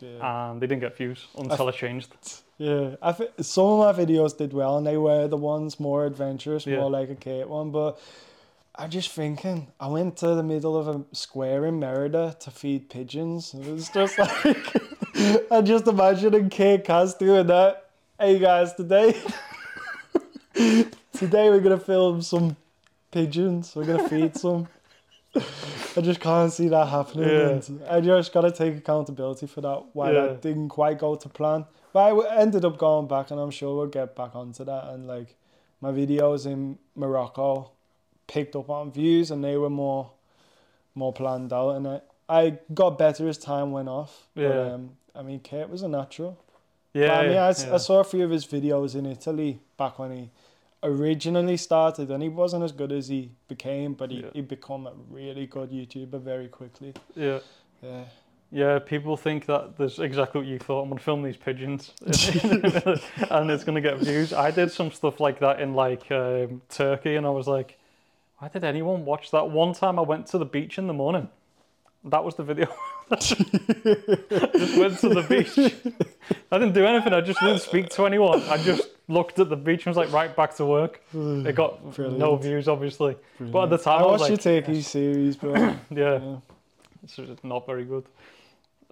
Yeah. 0.00 0.50
and 0.50 0.60
they 0.60 0.66
didn't 0.66 0.80
get 0.80 0.96
views 0.96 1.26
until 1.38 1.68
I 1.68 1.72
changed. 1.72 2.10
Yeah, 2.58 2.96
I 3.02 3.12
think 3.12 3.30
some 3.40 3.66
of 3.66 3.78
my 3.96 4.04
videos 4.04 4.36
did 4.36 4.52
well, 4.52 4.78
and 4.78 4.86
they 4.86 4.96
were 4.96 5.28
the 5.28 5.36
ones 5.36 5.78
more 5.78 6.06
adventurous, 6.06 6.66
Yeah. 6.66 6.80
more 6.80 6.90
like 6.90 7.10
a 7.10 7.14
Kurt 7.14 7.48
one. 7.48 7.70
But 7.72 7.98
I'm 8.74 8.88
just 8.90 9.10
thinking, 9.10 9.68
I 9.78 9.88
went 9.88 10.16
to 10.18 10.28
the 10.34 10.42
middle 10.42 10.76
of 10.76 10.88
a 10.88 11.04
square 11.14 11.66
in 11.66 11.78
Merida 11.78 12.34
to 12.40 12.50
feed 12.50 12.88
pigeons. 12.88 13.52
It 13.54 13.70
was 13.70 13.90
just 13.90 14.18
like, 14.18 14.81
I 15.26 15.62
just 15.64 15.86
imagining 15.86 16.50
Kurt 16.50 16.84
Caz 16.84 17.16
doing 17.16 17.46
that. 17.46 17.90
Hey 18.18 18.40
guys, 18.40 18.72
today, 18.74 19.14
today 21.12 21.48
we're 21.48 21.60
gonna 21.60 21.78
film 21.78 22.22
some 22.22 22.56
pigeons. 23.12 23.72
We're 23.76 23.84
gonna 23.84 24.08
feed 24.08 24.36
some. 24.36 24.66
I 25.36 26.00
just 26.00 26.18
can't 26.18 26.52
see 26.52 26.66
that 26.68 26.86
happening. 26.88 27.28
Yeah. 27.28 27.48
and 27.50 27.84
I 27.88 28.00
just 28.00 28.32
gotta 28.32 28.50
take 28.50 28.76
accountability 28.76 29.46
for 29.46 29.60
that. 29.60 29.84
Why 29.92 30.10
Yeah. 30.10 30.22
that 30.26 30.42
didn't 30.42 30.70
quite 30.70 30.98
go 30.98 31.14
to 31.14 31.28
plan. 31.28 31.66
But 31.92 32.00
I 32.16 32.40
ended 32.40 32.64
up 32.64 32.76
going 32.76 33.06
back, 33.06 33.30
and 33.30 33.38
I'm 33.38 33.50
sure 33.52 33.76
we'll 33.76 33.86
get 33.86 34.16
back 34.16 34.34
onto 34.34 34.64
that. 34.64 34.88
And 34.88 35.06
like 35.06 35.36
my 35.80 35.92
videos 35.92 36.46
in 36.46 36.78
Morocco 36.96 37.70
picked 38.26 38.56
up 38.56 38.68
on 38.70 38.90
views, 38.90 39.30
and 39.30 39.44
they 39.44 39.56
were 39.56 39.70
more 39.70 40.10
more 40.96 41.12
planned 41.12 41.52
out. 41.52 41.76
And 41.76 41.86
I, 41.86 42.00
I 42.28 42.58
got 42.74 42.98
better 42.98 43.28
as 43.28 43.38
time 43.38 43.70
went 43.70 43.88
off. 43.88 44.26
But, 44.34 44.42
Yeah. 44.42 44.72
um, 44.74 44.90
I 45.14 45.22
mean, 45.22 45.40
Kurt 45.40 45.68
was 45.68 45.82
a 45.82 45.88
natural. 45.88 46.38
Yeah, 46.94 47.08
But, 47.08 47.14
I 47.14 47.22
mean, 47.28 47.36
I, 47.36 47.48
yeah. 47.50 47.74
I 47.74 47.76
saw 47.78 48.00
a 48.00 48.04
few 48.04 48.24
of 48.24 48.30
his 48.30 48.46
videos 48.46 48.94
in 48.94 49.06
Italy 49.06 49.60
back 49.76 49.98
when 49.98 50.10
he 50.16 50.30
originally 50.82 51.56
started, 51.56 52.10
and 52.10 52.22
he 52.22 52.28
wasn't 52.28 52.64
as 52.64 52.72
good 52.72 52.92
as 52.92 53.08
he 53.08 53.30
became, 53.48 53.94
but 53.94 54.10
he, 54.10 54.20
Yeah. 54.20 54.30
he 54.34 54.40
become 54.42 54.86
a 54.86 54.92
really 55.10 55.46
good 55.46 55.70
YouTuber 55.70 56.20
very 56.20 56.48
quickly. 56.48 56.94
yeah. 57.14 57.38
Yeah. 57.82 58.04
Yeah, 58.54 58.78
people 58.80 59.16
think 59.16 59.46
that 59.46 59.78
there's 59.78 59.98
exactly 59.98 60.42
what 60.42 60.46
you 60.46 60.58
thought. 60.58 60.82
I'm 60.82 60.90
gonna 60.90 61.00
film 61.00 61.22
these 61.22 61.38
pigeons, 61.38 61.90
and 63.30 63.50
it's 63.50 63.64
gonna 63.64 63.80
get 63.80 63.96
views. 63.98 64.34
I 64.34 64.50
did 64.50 64.70
some 64.70 64.90
stuff 64.90 65.20
like 65.20 65.38
that 65.40 65.58
in 65.58 65.72
like 65.72 66.10
um, 66.12 66.60
Turkey, 66.68 67.16
and 67.16 67.24
I 67.26 67.30
was 67.30 67.46
like, 67.48 67.78
why 68.38 68.48
did 68.48 68.62
anyone 68.62 69.06
watch 69.06 69.30
that? 69.30 69.48
One 69.48 69.72
time 69.72 69.98
I 69.98 70.02
went 70.02 70.26
to 70.28 70.38
the 70.38 70.44
beach 70.44 70.76
in 70.76 70.86
the 70.86 70.92
morning. 70.92 71.30
That 72.04 72.24
was 72.24 72.34
the 72.34 72.42
video. 72.42 72.66
just 73.10 74.78
went 74.78 74.98
to 75.00 75.08
the 75.08 75.26
beach. 75.28 75.58
I 76.50 76.58
didn't 76.58 76.74
do 76.74 76.86
anything. 76.86 77.12
I 77.12 77.20
just 77.20 77.40
didn't 77.40 77.60
speak 77.60 77.88
to 77.90 78.06
anyone. 78.06 78.42
I 78.42 78.56
just 78.58 78.88
looked 79.08 79.38
at 79.38 79.48
the 79.48 79.56
beach 79.56 79.86
and 79.86 79.94
was 79.94 79.96
like, 79.96 80.12
right 80.12 80.34
back 80.34 80.54
to 80.56 80.66
work. 80.66 81.00
It 81.14 81.54
got 81.54 81.98
no 81.98 82.36
views, 82.36 82.68
obviously. 82.68 83.16
But 83.38 83.64
at 83.64 83.70
the 83.70 83.78
time, 83.78 84.02
I 84.02 84.04
I 84.04 84.06
was 84.12 84.20
watched 84.20 84.30
like, 84.30 84.44
your 84.44 84.62
Turkey 84.62 84.82
series, 84.82 85.36
bro. 85.36 85.54
yeah, 85.54 85.76
yeah. 85.90 86.36
it's 87.02 87.16
just 87.16 87.44
not 87.44 87.66
very 87.66 87.84
good. 87.84 88.06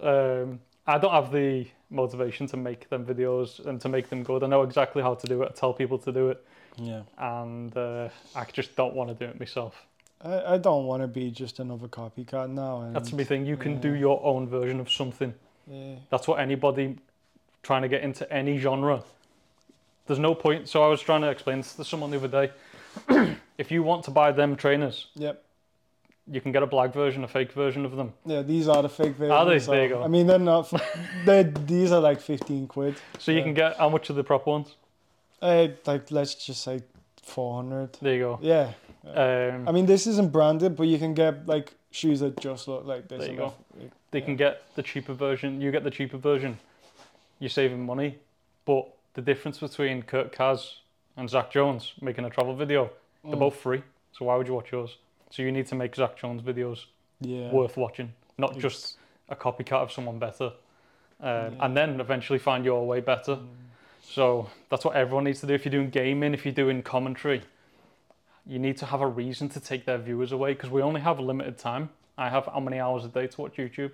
Um, 0.03 0.61
I 0.87 0.99
don't 0.99 1.13
have 1.13 1.33
the 1.33 1.67
motivation 1.91 2.47
to 2.49 2.57
make 2.57 2.89
them 2.89 3.05
videos 3.05 3.65
and 3.67 3.81
to 3.81 3.89
make 3.89 4.09
them 4.09 4.23
good. 4.23 4.43
I 4.43 4.47
know 4.47 4.63
exactly 4.63 5.03
how 5.03 5.15
to 5.15 5.27
do 5.27 5.43
it. 5.43 5.53
I 5.53 5.55
tell 5.55 5.73
people 5.73 5.99
to 5.99 6.13
do 6.13 6.31
it, 6.31 6.45
yeah. 6.77 7.03
and 7.19 7.77
uh, 7.77 8.09
I 8.35 8.45
just 8.53 8.75
don't 8.77 8.95
want 8.95 9.11
to 9.11 9.15
do 9.15 9.31
it 9.31 9.39
myself. 9.39 9.85
I, 10.23 10.55
I 10.55 10.59
don't 10.59 10.87
want 10.87 11.03
to 11.03 11.07
be 11.09 11.31
just 11.31 11.59
another 11.59 11.89
copycat 11.89 12.51
now. 12.51 12.83
And, 12.83 12.95
That's 12.95 13.13
my 13.13 13.25
thing. 13.25 13.47
You 13.47 13.57
can 13.57 13.81
do 13.81 13.95
your 13.95 14.23
own 14.25 14.49
version 14.49 14.81
of 14.81 14.91
something. 14.91 15.33
Yeah. 15.67 15.95
That's 16.11 16.29
what 16.29 16.41
anybody 16.41 16.97
trying 17.63 17.83
to 17.83 17.89
get 17.89 18.03
into 18.03 18.31
any 18.33 18.59
genre. 18.59 19.03
There's 20.07 20.19
no 20.19 20.35
point. 20.35 20.69
So 20.69 20.83
I 20.83 20.89
was 20.89 21.01
trying 21.01 21.23
to 21.23 21.29
explain 21.31 21.59
this 21.59 21.75
to 21.77 21.85
someone 21.85 22.11
the 22.11 22.17
other 22.19 22.29
day. 23.09 23.37
if 23.59 23.71
you 23.71 23.83
want 23.83 24.05
to 24.05 24.11
buy 24.11 24.33
them 24.33 24.57
trainers, 24.57 25.07
Yep. 25.15 25.43
you 26.31 26.41
can 26.41 26.51
get 26.53 26.63
a 26.63 26.67
black 26.67 26.93
version, 26.93 27.23
a 27.23 27.29
fake 27.29 27.53
version 27.53 27.85
of 27.85 27.95
them. 27.97 28.13
Yeah, 28.27 28.43
these 28.43 28.67
are 28.69 28.83
the 28.83 28.89
fake 28.89 29.13
versions. 29.15 29.31
Are 29.31 29.45
they? 29.47 29.59
so- 29.61 29.71
There 29.71 29.85
you 29.85 29.89
go. 29.91 30.03
I 30.03 30.09
mean, 30.09 30.27
they're 30.27 30.39
not. 30.39 30.73
they 31.25 31.45
these 31.45 31.93
are 31.93 32.01
like 32.01 32.21
fifteen 32.21 32.67
quid. 32.67 32.97
So 33.19 33.31
you 33.31 33.43
can 33.43 33.55
get 33.55 33.77
how 33.77 33.89
much 33.89 34.11
of 34.11 34.17
the 34.17 34.25
proper 34.25 34.51
ones? 34.51 34.75
Uh, 35.41 35.69
like 35.87 36.11
let's 36.11 36.35
just 36.35 36.63
say 36.65 36.83
four 37.23 37.57
hundred. 37.63 37.97
There 38.03 38.15
you 38.15 38.21
go. 38.21 38.39
Yeah. 38.43 38.73
Um, 39.07 39.69
I 39.69 39.73
mean, 39.73 39.87
this 39.87 40.07
isn't 40.07 40.31
branded, 40.33 40.77
but 40.77 40.87
you 40.87 40.99
can 40.99 41.15
get 41.15 41.47
like 41.47 41.75
shoes 41.91 42.21
that 42.21 42.39
just 42.41 42.69
look 42.69 42.85
like 42.85 43.09
this. 43.09 43.21
There 43.21 43.31
you 43.31 43.37
go. 43.37 43.55
if- 43.81 43.91
they 44.11 44.19
yeah. 44.19 44.25
can 44.25 44.37
get 44.37 44.63
the 44.75 44.83
cheaper 44.83 45.15
version. 45.15 45.61
You 45.61 45.71
get 45.71 45.85
the 45.85 45.91
cheaper 45.91 46.19
version. 46.19 46.59
You're 47.39 47.49
saving 47.49 47.87
money, 47.87 48.19
but 48.65 48.89
the 49.15 49.23
difference 49.23 49.59
between 49.59 50.03
Kurt 50.03 50.33
Caz 50.33 50.75
and 51.17 51.31
Zac 51.31 51.51
Jones 51.53 51.93
making 52.01 52.25
a 52.25 52.31
travel 52.31 52.55
video, 52.55 52.91
they're 53.25 53.35
Mm. 53.37 53.39
both 53.39 53.57
free. 53.57 53.83
So 54.13 54.25
why 54.27 54.37
would 54.37 54.49
you 54.49 54.55
watch 54.55 54.73
yours? 54.73 54.97
So 55.31 55.43
you 55.43 55.53
need 55.53 55.67
to 55.69 55.75
make 55.77 55.95
Zac 55.95 56.17
Jones 56.17 56.43
videos 56.43 56.87
Yeah. 57.21 57.51
worth 57.53 57.77
watching, 57.77 58.13
not 58.37 58.51
It's- 58.57 58.63
just 58.63 58.99
a 59.29 59.37
copycat 59.37 59.81
of 59.81 59.93
someone 59.93 60.19
better. 60.19 60.53
Um, 61.21 61.55
Yeah. 61.55 61.65
And 61.67 61.77
then 61.77 62.01
eventually 62.01 62.39
find 62.41 62.65
your 62.65 62.85
way 62.87 63.01
better. 63.01 63.37
Mm. 63.37 63.47
So 64.03 64.49
that's 64.71 64.85
what 64.85 64.97
everyone 64.97 65.25
needs 65.25 65.41
to 65.41 65.47
do. 65.47 65.55
If 65.55 65.65
you're 65.65 65.71
doing 65.71 65.91
gaming, 65.91 66.35
if 66.35 66.45
you're 66.45 66.53
doing 66.55 66.83
commentary, 66.83 67.43
you 68.47 68.59
need 68.59 68.77
to 68.79 68.87
have 68.87 69.01
a 69.01 69.07
reason 69.07 69.49
to 69.51 69.61
take 69.61 69.85
their 69.85 69.99
viewers 69.99 70.33
away 70.33 70.55
because 70.55 70.71
we 70.71 70.83
only 70.83 71.01
have 71.01 71.21
limited 71.21 71.59
time. 71.59 71.91
I 72.17 72.29
have 72.29 72.47
how 72.47 72.61
many 72.61 72.79
hours 72.79 73.05
a 73.05 73.09
day 73.09 73.27
to 73.27 73.41
watch 73.41 73.57
YouTube? 73.57 73.93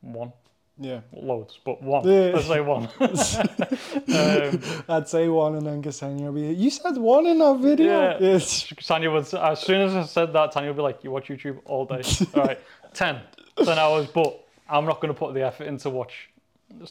One. 0.00 0.32
Yeah. 0.80 1.00
Loads, 1.12 1.58
but 1.64 1.82
one. 1.82 2.06
Yeah. 2.06 2.30
Let's 2.34 2.46
say 2.46 2.60
one. 2.60 2.88
um, 3.00 4.84
I'd 4.88 5.08
say 5.08 5.28
one, 5.28 5.56
and 5.56 5.66
then 5.66 5.82
Ksenia 5.82 6.20
will 6.22 6.32
be. 6.32 6.52
You 6.52 6.70
said 6.70 6.96
one 6.96 7.26
in 7.26 7.38
that 7.38 7.58
video. 7.60 8.00
Yeah. 8.00 8.18
Yes. 8.20 8.72
Tanya 8.80 9.10
would, 9.10 9.32
as 9.34 9.60
soon 9.60 9.80
as 9.80 9.94
I 9.96 10.04
said 10.04 10.32
that, 10.34 10.52
Tanya 10.52 10.70
would 10.70 10.76
be 10.76 10.82
like, 10.82 11.02
You 11.02 11.10
watch 11.10 11.28
YouTube 11.28 11.58
all 11.64 11.84
day. 11.84 12.02
all 12.34 12.44
right, 12.44 12.60
10, 12.94 13.20
10 13.64 13.78
hours, 13.78 14.06
but 14.06 14.46
I'm 14.68 14.84
not 14.84 15.00
going 15.00 15.12
to 15.12 15.18
put 15.18 15.34
the 15.34 15.42
effort 15.44 15.64
in 15.64 15.78
to 15.78 15.90
watch 15.90 16.30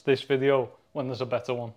this 0.04 0.22
video 0.22 0.70
when 0.92 1.08
there's 1.08 1.22
a 1.22 1.26
better 1.26 1.54
one. 1.54 1.72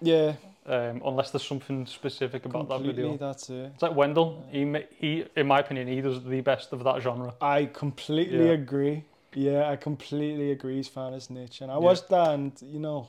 Yeah. 0.00 0.34
Um, 0.64 1.02
unless 1.04 1.32
there's 1.32 1.44
something 1.46 1.86
specific 1.86 2.44
about 2.44 2.68
that 2.68 2.82
video. 2.82 3.16
That's 3.16 3.50
it. 3.50 3.72
It's 3.74 3.82
like 3.82 3.96
Wendell. 3.96 4.46
He, 4.48 4.60
he, 4.96 5.24
in 5.34 5.48
my 5.48 5.58
opinion, 5.58 5.88
he 5.88 6.00
does 6.00 6.22
the 6.22 6.40
best 6.40 6.72
of 6.72 6.84
that 6.84 7.02
genre. 7.02 7.34
I 7.40 7.64
completely 7.66 8.46
Yeah. 8.46 8.52
agree. 8.52 9.04
Yeah, 9.34 9.68
I 9.68 9.74
completely 9.76 10.52
agree. 10.52 10.76
He's 10.76 10.88
found 10.88 11.14
his 11.14 11.30
niche, 11.30 11.62
and 11.62 11.70
I 11.70 11.74
Yeah. 11.74 11.80
watched 11.80 12.08
that, 12.10 12.30
and 12.34 12.52
you 12.62 12.78
know, 12.78 13.08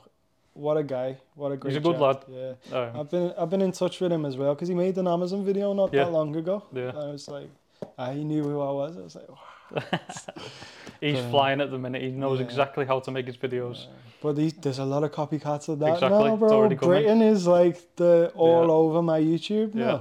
what 0.54 0.76
a 0.76 0.82
guy, 0.82 1.18
what 1.36 1.52
a 1.52 1.56
great. 1.56 1.70
He's 1.74 1.76
a 1.78 1.80
good 1.88 1.98
lad. 2.00 2.24
Yeah, 2.28 2.54
Um, 2.76 3.00
I've 3.00 3.10
been 3.10 3.32
I've 3.38 3.50
been 3.50 3.62
in 3.62 3.72
touch 3.72 4.00
with 4.00 4.10
him 4.10 4.24
as 4.24 4.36
well 4.36 4.54
because 4.54 4.68
he 4.68 4.74
made 4.74 4.96
an 4.98 5.06
Amazon 5.06 5.44
video 5.44 5.72
not 5.74 5.92
Yeah. 5.92 6.04
that 6.04 6.10
long 6.12 6.34
ago. 6.34 6.62
Yeah. 6.72 6.88
and 6.88 6.98
I 6.98 7.06
was 7.12 7.28
like, 7.28 7.50
ah, 7.98 8.10
he 8.10 8.24
knew 8.24 8.42
who 8.42 8.60
I 8.60 8.72
was. 8.72 8.96
I 8.96 9.02
was 9.02 9.14
like, 9.14 9.28
wow. 9.28 9.90
he's 11.04 11.20
flying 11.30 11.60
at 11.60 11.70
the 11.70 11.78
minute. 11.78 12.02
He 12.02 12.08
knows 12.10 12.38
yeah. 12.38 12.46
exactly 12.46 12.84
how 12.86 12.98
to 13.00 13.10
make 13.10 13.26
his 13.26 13.36
videos. 13.36 13.78
Yeah. 13.84 13.90
But 14.22 14.36
these, 14.36 14.54
there's 14.54 14.78
a 14.78 14.84
lot 14.84 15.02
of 15.04 15.12
copycats 15.12 15.68
of 15.68 15.78
that 15.80 15.94
Exactly, 15.94 16.28
now, 16.30 16.36
bro. 16.36 16.68
Britain 16.68 17.20
is 17.22 17.46
like 17.46 17.76
the 17.96 18.32
all 18.34 18.66
Yeah. 18.66 18.72
over 18.72 19.02
my 19.02 19.20
YouTube 19.20 19.74
Yeah. 19.74 20.00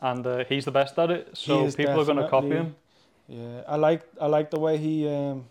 And 0.00 0.26
uh, 0.26 0.44
he's 0.48 0.64
the 0.64 0.70
best 0.70 0.98
at 0.98 1.10
it, 1.10 1.30
so 1.32 1.70
people 1.72 2.00
are 2.00 2.04
going 2.04 2.18
to 2.18 2.28
copy 2.28 2.50
him. 2.50 2.76
Yeah, 3.26 3.62
I 3.66 3.76
like 3.76 4.02
I 4.20 4.26
like 4.26 4.48
the 4.50 4.60
way 4.66 4.76
he 4.78 5.08
um, 5.08 5.44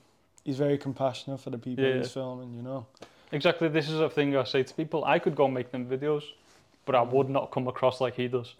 he's 0.45 0.57
very 0.57 0.77
compassionate 0.77 1.39
for 1.41 1.49
the 1.51 1.57
people 1.57 1.83
Yeah. 1.83 1.97
he's 1.97 2.11
filming. 2.11 2.53
You 2.53 2.61
know. 2.61 2.85
Exactly. 3.31 3.67
This 3.67 3.89
is 3.89 3.99
a 3.99 4.09
thing 4.09 4.35
I 4.37 4.45
say 4.45 4.63
to 4.63 4.73
people. 4.73 5.03
I 5.03 5.19
could 5.19 5.35
go 5.35 5.45
and 5.45 5.53
make 5.53 5.69
them 5.71 5.85
videos, 5.85 6.23
but 6.85 6.95
I 6.95 7.01
would 7.01 7.29
not 7.29 7.51
come 7.51 7.67
across 7.67 7.99
like 7.99 8.15
he 8.15 8.27
does. 8.29 8.55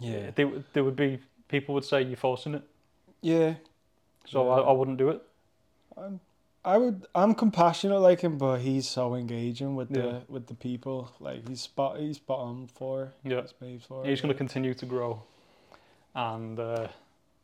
Yeah. 0.00 0.30
They, 0.34 0.44
would- 0.44 0.64
there 0.74 0.84
would 0.84 0.96
be 0.96 1.18
people 1.48 1.74
would 1.74 1.84
say 1.84 2.02
you're 2.02 2.16
forcing 2.16 2.54
it, 2.54 2.62
Yeah. 3.22 3.54
so 4.26 4.48
I, 4.50 4.60
I 4.60 4.72
wouldn't 4.72 4.98
do 4.98 5.08
it. 5.10 5.22
I'm, 5.96 6.20
I 6.64 6.78
would. 6.78 7.06
I'm 7.14 7.34
compassionate 7.34 8.00
like 8.00 8.20
him, 8.20 8.38
but 8.38 8.60
he's 8.60 8.88
so 8.88 9.14
engaging 9.14 9.74
with 9.74 9.90
Yeah. 9.90 10.02
the 10.02 10.22
with 10.28 10.46
the 10.46 10.54
people. 10.54 11.10
Like 11.20 11.48
he's 11.48 11.60
spot. 11.60 11.98
He's 11.98 12.16
spot 12.16 12.38
on 12.40 12.66
for. 12.68 13.12
Yeah. 13.24 13.42
He's 13.42 13.54
made 13.60 13.82
for. 13.82 14.04
He's 14.06 14.18
it, 14.18 14.22
going 14.22 14.32
to 14.34 14.38
continue 14.38 14.74
to 14.74 14.86
grow, 14.86 15.22
and 16.14 16.58
uh, 16.58 16.88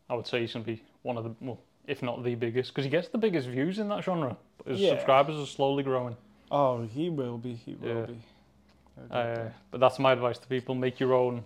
I 0.08 0.14
would 0.14 0.26
say 0.26 0.40
he's 0.40 0.52
going 0.52 0.64
to 0.64 0.72
be 0.72 0.82
one 1.02 1.16
of 1.16 1.24
the, 1.24 1.34
well, 1.40 1.60
if 1.86 2.02
not 2.02 2.22
the 2.22 2.34
biggest, 2.34 2.70
because 2.72 2.84
he 2.84 2.90
gets 2.90 3.08
the 3.08 3.18
biggest 3.18 3.48
views 3.48 3.78
in 3.78 3.88
that 3.88 4.04
genre. 4.04 4.36
But 4.58 4.68
his 4.72 4.80
Yeah. 4.80 4.90
subscribers 4.90 5.36
are 5.36 5.46
slowly 5.46 5.82
growing. 5.82 6.16
Oh, 6.50 6.82
he 6.84 7.10
will 7.10 7.38
be. 7.38 7.54
He 7.54 7.74
will 7.74 7.88
Yeah. 7.88 8.06
be. 8.06 8.18
I 8.98 9.00
Uh, 9.14 9.34
that. 9.34 9.54
but 9.70 9.80
that's 9.80 9.98
my 9.98 10.12
advice 10.12 10.38
to 10.38 10.46
people: 10.48 10.74
make 10.74 10.98
your 11.00 11.12
own. 11.14 11.44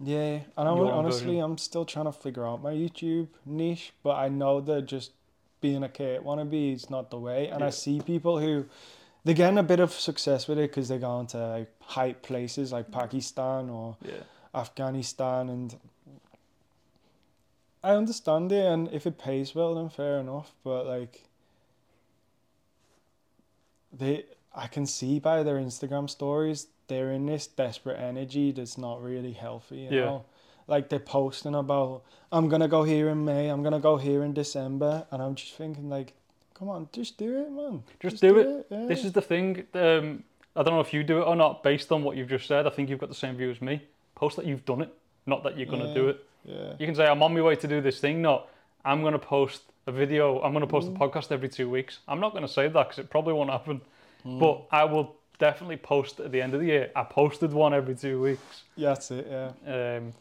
yeah, 0.00 0.40
and 0.56 0.68
I 0.68 0.74
your 0.74 0.84
would, 0.84 0.92
own 0.92 0.98
honestly, 0.98 1.26
version. 1.26 1.40
I'm 1.42 1.58
still 1.58 1.84
trying 1.84 2.06
to 2.06 2.12
figure 2.12 2.46
out 2.46 2.62
my 2.62 2.72
YouTube 2.72 3.28
niche, 3.44 3.92
but 4.02 4.16
I 4.16 4.28
know 4.28 4.60
that 4.60 4.82
just 4.86 5.12
being 5.66 5.82
a 5.82 5.88
Kurt 5.88 6.22
wannabe 6.24 6.74
is 6.74 6.88
not 6.96 7.10
the 7.10 7.18
way. 7.28 7.48
And 7.52 7.60
Yeah. 7.60 7.66
I 7.66 7.70
see 7.70 8.00
people 8.14 8.38
who 8.44 8.54
they're 9.24 9.40
getting 9.42 9.58
a 9.58 9.68
bit 9.72 9.80
of 9.80 9.90
success 9.92 10.46
with 10.48 10.58
it 10.58 10.70
because 10.70 10.86
they're 10.88 11.06
going 11.12 11.26
to 11.28 11.38
like 11.56 11.70
hype 11.80 12.22
places 12.22 12.66
like 12.76 12.86
Pakistan 12.92 13.68
or 13.70 13.96
Yeah, 14.12 14.22
Afghanistan 14.54 15.48
and 15.48 15.68
I 17.82 17.90
understand 18.02 18.52
it 18.52 18.66
and 18.72 18.82
if 18.92 19.06
it 19.06 19.16
pays 19.18 19.54
well 19.54 19.74
then 19.74 19.88
fair 19.88 20.18
enough 20.18 20.48
but 20.64 20.86
like 20.86 21.14
they 23.92 24.24
I 24.54 24.66
can 24.68 24.86
see 24.86 25.18
by 25.18 25.42
their 25.42 25.56
Instagram 25.68 26.08
stories 26.08 26.68
they're 26.88 27.12
in 27.18 27.26
this 27.26 27.46
desperate 27.46 27.98
energy 27.98 28.52
that's 28.52 28.78
not 28.78 29.02
really 29.02 29.32
healthy 29.32 29.78
you 29.86 29.90
Yeah. 29.90 30.04
know 30.06 30.24
like 30.66 30.88
they're 30.88 30.98
posting 30.98 31.54
about 31.54 32.02
I'm 32.32 32.48
gonna 32.48 32.68
go 32.68 32.82
here 32.82 33.08
in 33.08 33.24
May 33.24 33.48
I'm 33.48 33.62
gonna 33.62 33.80
go 33.80 33.96
here 33.96 34.22
in 34.24 34.32
December 34.32 35.06
and 35.10 35.22
I'm 35.22 35.34
just 35.34 35.54
thinking 35.54 35.88
like 35.88 36.12
come 36.54 36.68
on 36.68 36.88
just 36.92 37.18
do 37.18 37.38
it 37.42 37.50
man 37.52 37.82
Just 38.00 38.20
do 38.20 38.38
it. 38.38 38.66
yeah. 38.70 38.86
this 38.86 39.04
is 39.04 39.12
the 39.12 39.22
thing. 39.22 39.64
Um, 39.74 40.24
I 40.56 40.62
don't 40.62 40.72
know 40.74 40.80
if 40.80 40.94
you 40.94 41.04
do 41.04 41.18
it 41.20 41.24
or 41.26 41.36
not. 41.36 41.62
Based 41.62 41.92
on 41.92 42.02
what 42.02 42.16
you've 42.16 42.30
just 42.30 42.46
said, 42.46 42.66
I 42.66 42.70
think 42.70 42.88
you've 42.88 42.98
got 42.98 43.10
the 43.10 43.14
same 43.14 43.36
view 43.36 43.50
as 43.50 43.60
me. 43.60 43.82
Post 44.14 44.36
that 44.36 44.46
you've 44.46 44.64
done 44.64 44.80
it, 44.80 44.90
not 45.26 45.42
that 45.44 45.58
you're 45.58 45.66
going 45.66 45.82
to 45.86 45.92
do 45.92 46.08
it. 46.08 46.24
yeah 46.46 46.72
You 46.78 46.86
can 46.86 46.94
say, 46.94 47.06
I'm 47.06 47.22
on 47.22 47.34
my 47.34 47.42
way 47.42 47.56
to 47.56 47.68
do 47.68 47.82
this 47.82 48.00
thing, 48.00 48.22
not 48.22 48.48
I'm 48.82 49.02
going 49.02 49.12
to 49.12 49.18
post 49.18 49.60
a 49.86 49.92
video, 49.92 50.40
I'm 50.40 50.52
going 50.52 50.62
to 50.62 50.66
post 50.66 50.88
Mm. 50.88 50.96
a 50.96 50.98
podcast 50.98 51.30
every 51.30 51.50
two 51.50 51.68
weeks. 51.68 51.98
I'm 52.08 52.20
not 52.20 52.32
going 52.32 52.46
to 52.46 52.50
say 52.50 52.68
that 52.68 52.88
because 52.88 52.98
it 52.98 53.10
probably 53.10 53.34
won't 53.34 53.50
happen. 53.50 53.82
Mm. 54.24 54.40
But 54.40 54.62
I 54.74 54.84
will 54.84 55.14
definitely 55.38 55.76
post 55.76 56.20
at 56.20 56.32
the 56.32 56.40
end 56.40 56.54
of 56.54 56.60
the 56.60 56.66
year. 56.66 56.90
I 56.96 57.02
posted 57.02 57.52
one 57.52 57.74
every 57.74 57.94
two 57.94 58.18
weeks. 58.22 58.62
yeah 58.76 58.88
that's 58.94 59.10
it 59.10 59.26
yeah 59.30 59.96
Um, 59.98 60.14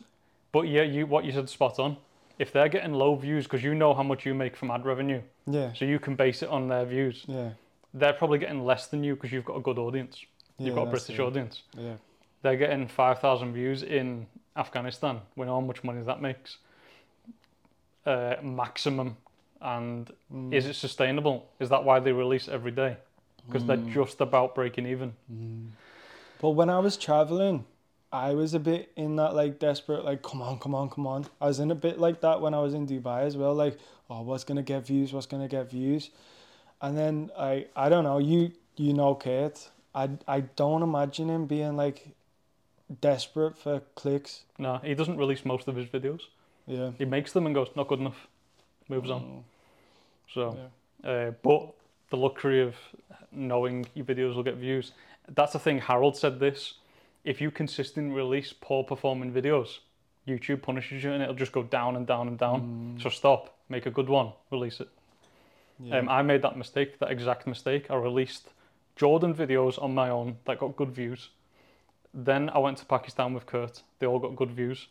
but 0.56 0.70
yeah, 0.70 0.84
you 0.84 1.06
what 1.06 1.26
you 1.26 1.34
said 1.34 1.50
spot 1.50 1.80
on. 1.80 1.98
If 2.39 2.54
they're 2.54 2.70
getting 2.70 2.94
low 2.94 3.15
views 3.15 3.44
because 3.46 3.62
you 3.62 3.74
know 3.76 3.94
how 3.94 4.04
much 4.04 4.26
you 4.26 4.34
make 4.34 4.56
from 4.56 4.72
ad 4.72 4.86
revenue, 4.86 5.22
yeah 5.58 5.74
so 5.74 5.84
you 5.84 6.00
can 6.00 6.15
base 6.15 6.41
it 6.44 6.50
on 6.58 6.70
their 6.70 6.86
views. 6.86 7.26
yeah 7.28 7.50
They're 7.94 8.13
probably 8.22 8.39
getting 8.39 8.62
less 8.72 8.88
than 8.88 9.04
you 9.04 9.15
because 9.15 9.32
you've 9.34 9.44
got 9.52 9.58
a 9.58 9.62
good 9.70 9.78
audience. 9.78 10.15
yeah 10.58 10.65
You've 10.65 10.76
got 10.76 10.84
a 10.84 10.86
that's 10.91 11.04
British 11.06 11.20
it. 11.20 11.24
audience. 11.28 11.56
yeah 11.88 11.96
They're 12.41 12.56
getting 12.65 12.88
5,000 12.88 13.54
views 13.54 13.84
in 13.84 14.28
Afghanistan. 14.56 15.20
We 15.36 15.46
know 15.46 15.56
how 15.60 15.65
much 15.72 15.84
money 15.84 16.02
that 16.04 16.22
makes. 16.22 16.58
Uh, 18.06 18.36
maximum. 18.41 19.18
And 19.62 20.12
Mm. 20.32 20.54
is 20.54 20.65
it 20.68 20.76
sustainable? 20.76 21.38
Is 21.60 21.70
that 21.70 21.84
why 21.84 22.00
they 22.00 22.13
release 22.13 22.48
every 22.48 22.72
day? 22.72 22.96
Because 23.46 23.63
Mm. 23.63 23.68
they're 23.68 23.94
just 24.04 24.22
about 24.22 24.56
breaking 24.56 24.86
even. 24.86 25.10
But 26.41 26.52
when 26.52 26.70
I 26.70 26.80
was 26.80 26.96
traveling, 26.98 27.65
I 28.12 28.34
was 28.34 28.54
a 28.54 28.60
bit 28.60 28.91
in 28.96 29.18
that 29.18 29.34
like 29.36 29.60
desperate, 29.60 30.06
like 30.06 30.22
come 30.22 30.41
on, 30.41 30.60
come 30.60 30.74
on, 30.76 30.89
come 30.89 31.06
on. 31.08 31.26
I 31.41 31.48
was 31.48 31.60
in 31.60 31.72
a 31.72 31.76
bit 31.76 32.00
like 32.00 32.22
that 32.22 32.41
when 32.41 32.54
I 32.54 32.60
was 32.60 32.74
in 32.74 32.88
Dubai 32.88 33.24
as 33.26 33.36
well. 33.36 33.54
Like, 33.54 33.78
oh, 34.10 34.22
what's 34.22 34.44
gonna 34.44 34.63
get 34.63 34.86
views? 34.86 35.12
What's 35.13 35.26
gonna 35.26 35.48
get 35.48 35.70
views? 35.70 36.12
And 36.82 36.98
then 36.98 37.32
I 37.38 37.68
I 37.76 37.89
don't 37.89 38.04
know 38.04 38.18
you 38.20 38.52
you 38.78 38.94
know 38.94 39.15
Kurt. 39.15 39.70
I 39.94 40.10
I 40.28 40.41
don't 40.41 40.82
imagine 40.84 41.30
him 41.30 41.46
being 41.46 41.76
like 41.76 42.15
desperate 43.02 43.58
for 43.58 43.82
clicks. 43.96 44.44
No, 44.58 44.78
he 44.84 44.94
doesn't 44.94 45.18
release 45.18 45.46
most 45.46 45.68
of 45.68 45.76
his 45.76 45.88
videos. 45.88 46.22
Yeah. 46.68 46.91
He 46.98 47.06
makes 47.06 47.32
them 47.32 47.46
and 47.46 47.54
goes, 47.54 47.70
not 47.76 47.88
good 47.88 48.00
enough, 48.00 48.28
moves 48.89 49.10
on. 49.10 49.22
Mm, 49.22 49.44
So, 50.34 50.58
yeah. 51.04 51.10
uh, 51.10 51.32
but 51.44 51.74
the 52.10 52.18
luxury 52.18 52.62
of 52.62 52.76
knowing 53.32 53.86
your 53.94 54.06
videos 54.06 54.36
will 54.36 54.44
get 54.44 54.56
views. 54.56 54.91
That's 55.28 55.54
the 55.54 55.60
thing. 55.60 55.80
Harald 55.80 56.18
said 56.18 56.39
this: 56.39 56.76
if 57.25 57.41
you 57.41 57.51
consistently 57.51 58.15
release 58.15 58.53
poor 58.53 58.83
performing 58.83 59.33
videos, 59.33 59.79
YouTube 60.27 60.61
punishes 60.61 61.03
you, 61.03 61.11
and 61.11 61.21
it'll 61.21 61.35
just 61.35 61.51
go 61.51 61.63
down 61.63 61.95
and 61.97 62.07
down 62.07 62.27
and 62.29 62.38
down. 62.38 62.95
Mm, 62.97 63.01
So 63.03 63.09
stop, 63.09 63.57
make 63.67 63.85
a 63.85 63.91
good 63.91 64.07
one, 64.09 64.31
release 64.51 64.79
it. 64.79 64.88
yeah. 65.79 65.97
Um, 65.97 66.07
I 66.07 66.21
made 66.21 66.41
that 66.43 66.55
mistake, 66.57 66.99
that 66.99 67.11
exact 67.11 67.45
mistake. 67.47 67.91
I 67.91 67.95
released 67.95 68.49
Jordan 68.95 69.33
videos 69.35 69.81
on 69.81 69.93
my 69.93 70.09
own 70.09 70.38
that 70.45 70.59
got 70.59 70.75
good 70.77 70.91
views. 70.91 71.29
Then 72.13 72.49
I 72.51 72.59
went 72.59 72.77
to 72.77 72.85
Pakistan 72.85 73.33
with 73.33 73.45
Kurt. 73.45 73.81
They 73.99 74.07
all 74.07 74.19
got 74.19 74.35
good 74.38 74.51
views. 74.51 74.88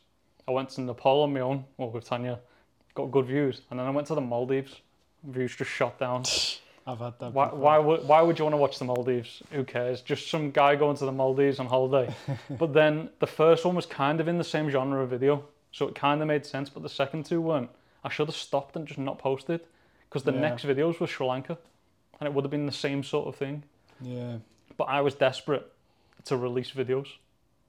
I 0.47 0.51
went 0.51 0.69
to 0.71 0.83
Nepal 0.83 1.23
on 1.23 1.33
my 1.33 1.41
own, 1.41 1.65
or 1.79 1.91
with 1.91 2.05
Tanya, 2.05 2.39
got 2.95 3.11
good 3.11 3.27
views. 3.27 3.63
And 3.71 3.79
then 3.81 3.87
I 3.87 3.91
went 3.91 4.07
to 4.09 4.15
the 4.15 4.21
Maldives. 4.21 4.81
Views 5.23 5.57
just 5.57 5.71
shot 5.71 5.99
down. 5.99 6.25
I've 6.87 6.99
had 6.99 7.15
that. 7.21 7.33
Why, 7.33 7.47
before. 7.47 7.59
why, 7.59 7.79
would, 7.79 8.05
why 8.09 8.23
would 8.23 8.39
you 8.39 8.45
want 8.45 8.53
to 8.55 8.59
watch 8.59 8.79
the 8.79 8.85
Maldives? 8.85 9.43
Who 9.53 9.65
cares? 9.65 10.03
Just 10.03 10.31
some 10.31 10.51
guy 10.51 10.77
going 10.77 10.97
to 10.99 11.05
the 11.07 11.13
Maldives 11.13 11.59
on 11.59 11.67
holiday. 11.67 12.15
but 12.51 12.75
then 12.75 13.09
the 13.21 13.27
first 13.27 13.65
one 13.65 13.75
was 13.75 13.87
kind 13.87 14.21
of 14.21 14.29
in 14.29 14.37
the 14.39 14.45
same 14.45 14.69
genre 14.69 15.03
of 15.03 15.09
video. 15.11 15.45
So 15.73 15.89
it 15.89 15.95
kind 15.95 16.21
of 16.21 16.29
made 16.29 16.45
sense. 16.45 16.69
But 16.69 16.83
the 16.83 16.89
second 16.91 17.25
two 17.27 17.41
weren't. 17.41 17.71
I 18.05 18.11
should 18.11 18.29
have 18.29 18.37
stopped 18.37 18.77
and 18.77 18.87
just 18.87 18.99
not 18.99 19.19
posted. 19.19 19.61
Because 20.09 20.25
the 20.25 20.33
Yeah. 20.33 20.41
next 20.41 20.65
videos 20.65 21.01
were 21.01 21.07
Sri 21.07 21.27
Lanka. 21.27 21.57
And 22.21 22.27
it 22.29 22.35
would 22.35 22.45
have 22.45 22.51
been 22.51 22.67
the 22.67 22.73
same 22.73 23.03
sort 23.03 23.29
of 23.29 23.35
thing. 23.37 23.65
Yeah. 24.01 24.37
But 24.77 24.85
I 24.85 25.01
was 25.01 25.15
desperate 25.15 25.71
to 26.27 26.37
release 26.37 26.71
videos 26.71 27.09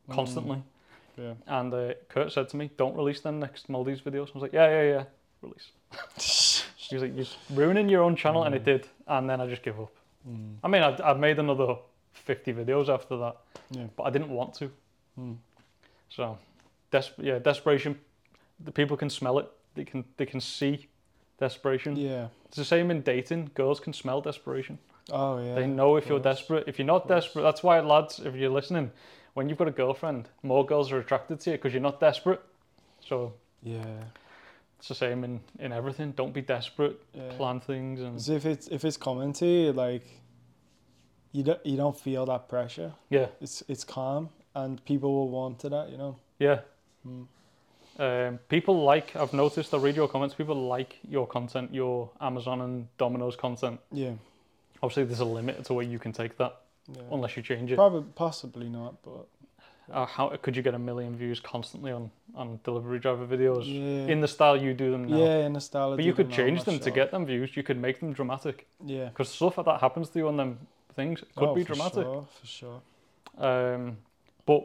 constantly. 0.10 0.62
Yeah. 1.18 1.34
And 1.48 1.74
uh, 1.74 1.94
Kurt 2.10 2.32
said 2.34 2.50
to 2.50 2.58
me, 2.58 2.70
don't 2.78 2.96
release 2.96 3.22
them 3.22 3.40
next 3.40 3.70
Maldives 3.70 4.02
videos. 4.02 4.30
I 4.30 4.34
was 4.34 4.42
like, 4.44 4.54
yeah, 4.54 4.68
yeah, 4.70 4.84
yeah, 4.84 5.04
release. 5.42 5.72
He 6.90 6.96
was 6.96 7.04
like, 7.04 7.16
you're 7.16 7.58
ruining 7.58 7.90
your 7.90 8.04
own 8.04 8.16
channel. 8.16 8.44
And 8.44 8.56
it 8.56 8.64
did. 8.64 8.88
And 9.08 9.30
then 9.30 9.42
I 9.42 9.48
just 9.48 9.64
give 9.64 9.80
up. 9.80 9.92
Mm, 10.28 10.56
I 10.64 10.68
mean, 10.68 10.82
I'd, 10.82 11.02
I've 11.02 11.20
made 11.20 11.40
another 11.40 11.76
50 12.14 12.54
videos 12.54 12.90
after 12.90 13.18
that, 13.18 13.38
yeah. 13.72 13.86
but 13.96 14.04
I 14.04 14.10
didn't 14.10 14.30
want 14.30 14.54
to. 14.56 14.72
Mm. 15.20 15.38
So, 16.10 16.38
des- 16.92 17.14
yeah, 17.18 17.40
desperation. 17.40 18.00
The 18.64 18.72
people 18.72 18.98
can 18.98 19.10
smell 19.10 19.40
it. 19.40 19.48
They 19.76 19.84
can 19.84 20.06
they 20.18 20.26
can 20.26 20.40
see 20.40 20.88
desperation. 21.40 21.96
Yeah. 21.98 22.28
It's 22.48 22.58
the 22.58 22.66
same 22.66 22.90
in 22.90 23.02
dating. 23.02 23.52
Girls 23.54 23.80
can 23.80 23.94
smell 23.94 24.22
desperation. 24.22 24.80
Oh 25.12 25.38
yeah. 25.40 25.54
they 25.56 25.68
know 25.68 25.98
if 25.98 26.08
you're 26.08 26.20
desperate. 26.20 26.64
If 26.68 26.80
you're 26.80 26.88
not 26.88 27.08
desperate, 27.08 27.44
that's 27.44 27.62
why 27.62 27.80
lads, 27.82 28.20
if 28.20 28.36
you're 28.36 28.50
listening, 28.50 28.92
when 29.34 29.50
you've 29.50 29.58
got 29.58 29.68
a 29.68 29.72
girlfriend, 29.72 30.30
more 30.42 30.66
girls 30.66 30.92
are 30.92 31.00
attracted 31.00 31.40
to 31.42 31.52
you 31.52 31.58
because 31.58 31.74
you're 31.74 31.82
not 31.82 32.00
desperate. 32.00 32.42
So 33.02 33.34
Yeah. 33.62 33.84
It's 34.86 35.00
the 35.00 35.06
same 35.08 35.24
in 35.24 35.40
in 35.60 35.72
everything. 35.74 36.12
Don't 36.12 36.32
be 36.34 36.42
desperate. 36.42 37.02
yeah. 37.14 37.32
Plan 37.38 37.60
things 37.60 38.02
and 38.02 38.18
if 38.38 38.46
it's 38.46 38.68
if 38.68 38.86
it's 38.86 38.98
coming 38.98 39.34
to 39.34 39.46
you, 39.46 39.74
like 39.74 40.06
you 41.32 41.44
don't 41.44 41.66
you 41.66 41.76
don't 41.76 42.00
feel 42.00 42.26
that 42.28 42.48
pressure. 42.48 42.94
yeah, 43.10 43.28
It's 43.42 43.64
it's 43.68 43.84
calm, 43.84 44.30
and 44.54 44.84
people 44.86 45.12
will 45.12 45.30
want 45.30 45.60
to 45.60 45.70
that. 45.70 45.90
You 45.90 45.98
know. 45.98 46.16
yeah. 46.40 46.60
Mm. 47.08 47.26
Um, 47.98 48.40
people 48.50 48.84
like, 48.84 49.16
I've 49.16 49.32
noticed, 49.32 49.74
I 49.74 49.78
read 49.78 49.96
your 49.96 50.10
comments, 50.10 50.36
people 50.36 50.68
like 50.68 50.98
your 51.10 51.26
content, 51.26 51.74
your 51.74 52.10
Amazon 52.20 52.60
and 52.62 52.88
Domino's 52.98 53.38
content. 53.38 53.80
Yeah. 53.92 54.12
Obviously, 54.84 55.06
there's 55.06 55.22
a 55.22 55.26
limit 55.26 55.64
to 55.66 55.74
where 55.74 55.86
you 55.86 55.98
can 55.98 56.12
take 56.12 56.38
that 56.38 56.58
Yeah. 56.90 57.04
unless 57.12 57.38
you 57.38 57.42
change 57.44 57.72
it. 57.72 57.76
Probably 57.76 58.04
possibly 58.14 58.68
not, 58.70 59.02
but 59.02 59.28
Uh, 59.92 60.06
how 60.06 60.30
could 60.42 60.56
you 60.56 60.64
get 60.64 60.74
a 60.74 60.80
million 60.80 61.16
views 61.16 61.40
constantly 61.40 61.92
on, 61.92 62.10
on 62.36 62.60
delivery 62.64 62.98
driver 63.00 63.26
videos 63.28 63.66
yeah. 63.68 64.12
in 64.12 64.20
the 64.20 64.28
style 64.28 64.58
you 64.58 64.74
do 64.74 64.92
them 64.92 65.06
now? 65.08 65.18
yeah, 65.18 65.46
in 65.46 65.54
the 65.54 65.62
style. 65.62 65.94
I 65.94 65.98
But 65.98 66.06
you 66.06 66.14
could 66.14 66.28
I'm 66.28 66.32
change 66.32 66.64
them 66.64 66.80
to 66.80 66.92
get 66.92 67.12
them 67.12 67.26
views. 67.26 67.56
You 67.56 67.62
could 67.64 67.78
make 67.80 68.00
them 68.00 68.12
dramatic 68.12 68.66
Yeah. 68.84 69.10
because 69.10 69.30
stuff 69.30 69.58
like 69.58 69.66
that 69.68 69.82
happens 69.82 70.10
to 70.10 70.20
you 70.20 70.28
on 70.28 70.38
them 70.38 70.58
things. 70.96 71.22
It 71.22 71.36
could 71.36 71.50
Oh, 71.50 71.56
be 71.56 71.64
for 71.64 71.74
dramatic. 71.74 72.04
Sure, 72.04 72.28
for 72.42 72.48
sure. 72.48 72.82
Um, 73.38 73.98
but 74.48 74.64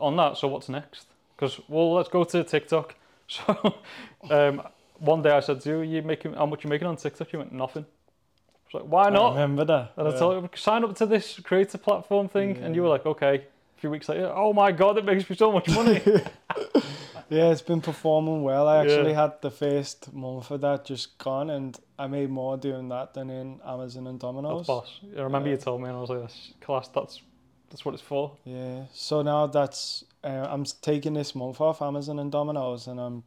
on 0.00 0.16
that, 0.16 0.36
so 0.36 0.48
what's 0.48 0.68
next? 0.68 1.06
Because 1.36 1.60
well, 1.68 1.92
let's 1.94 2.08
go 2.08 2.24
to 2.24 2.44
TikTok. 2.44 2.94
So 3.28 3.74
um, 4.30 4.62
one 5.00 5.20
day 5.20 5.30
I 5.30 5.40
said 5.40 5.60
to 5.62 5.68
you, 5.70 5.80
"You 5.80 6.00
making 6.02 6.34
how 6.34 6.46
much 6.46 6.62
you 6.62 6.70
making 6.70 6.86
on 6.86 6.94
TikTok?" 6.96 7.32
You 7.32 7.40
went 7.40 7.52
nothing. 7.52 7.84
I 7.84 8.76
was 8.76 8.82
like, 8.82 8.92
"Why 8.92 9.06
I 9.06 9.10
not?" 9.10 9.30
remember 9.32 9.64
that. 9.64 9.92
And 9.96 10.06
I 10.06 10.16
told 10.16 10.44
you, 10.44 10.48
sign 10.54 10.84
up 10.84 10.94
to 10.96 11.06
this 11.06 11.40
creator 11.40 11.76
platform 11.76 12.28
thing, 12.28 12.56
and 12.58 12.76
you 12.76 12.82
were 12.82 12.88
like, 12.88 13.04
"Okay." 13.04 13.46
A 13.76 13.80
few 13.80 13.90
weeks 13.90 14.08
later, 14.08 14.32
oh 14.34 14.52
my 14.52 14.72
god, 14.72 14.96
it 14.96 15.04
makes 15.04 15.28
me 15.28 15.36
so 15.36 15.52
much 15.52 15.68
money. 15.68 16.00
Yeah, 17.28 17.50
it's 17.50 17.60
been 17.62 17.80
performing 17.80 18.44
well. 18.44 18.68
I 18.68 18.82
actually 18.82 19.10
Yeah. 19.10 19.22
had 19.22 19.42
the 19.42 19.50
first 19.50 20.12
month 20.12 20.48
of 20.52 20.60
that 20.60 20.84
just 20.84 21.18
gone, 21.18 21.50
and 21.50 21.76
I 21.98 22.06
made 22.06 22.30
more 22.30 22.56
doing 22.56 22.88
that 22.90 23.14
than 23.14 23.30
in 23.30 23.60
Amazon 23.64 24.06
and 24.06 24.20
Domino's. 24.20 24.58
That's 24.58 24.66
boss. 24.68 25.00
I 25.18 25.22
remember 25.22 25.48
you 25.48 25.56
told 25.56 25.80
me, 25.82 25.88
and 25.88 25.96
I 25.96 26.00
was 26.00 26.08
like, 26.10 26.20
"That's 26.20 26.52
class. 26.60 26.86
That's 26.88 27.22
that's 27.68 27.84
what 27.84 27.94
it's 27.94 28.02
for." 28.02 28.36
Yeah. 28.44 28.84
So 28.92 29.22
now 29.22 29.48
that's 29.48 30.04
uh, 30.22 30.46
I'm 30.48 30.64
taking 30.82 31.14
this 31.14 31.34
month 31.34 31.60
off 31.60 31.82
Amazon 31.82 32.20
and 32.20 32.30
Domino's, 32.30 32.86
and 32.86 33.00
I'm 33.00 33.24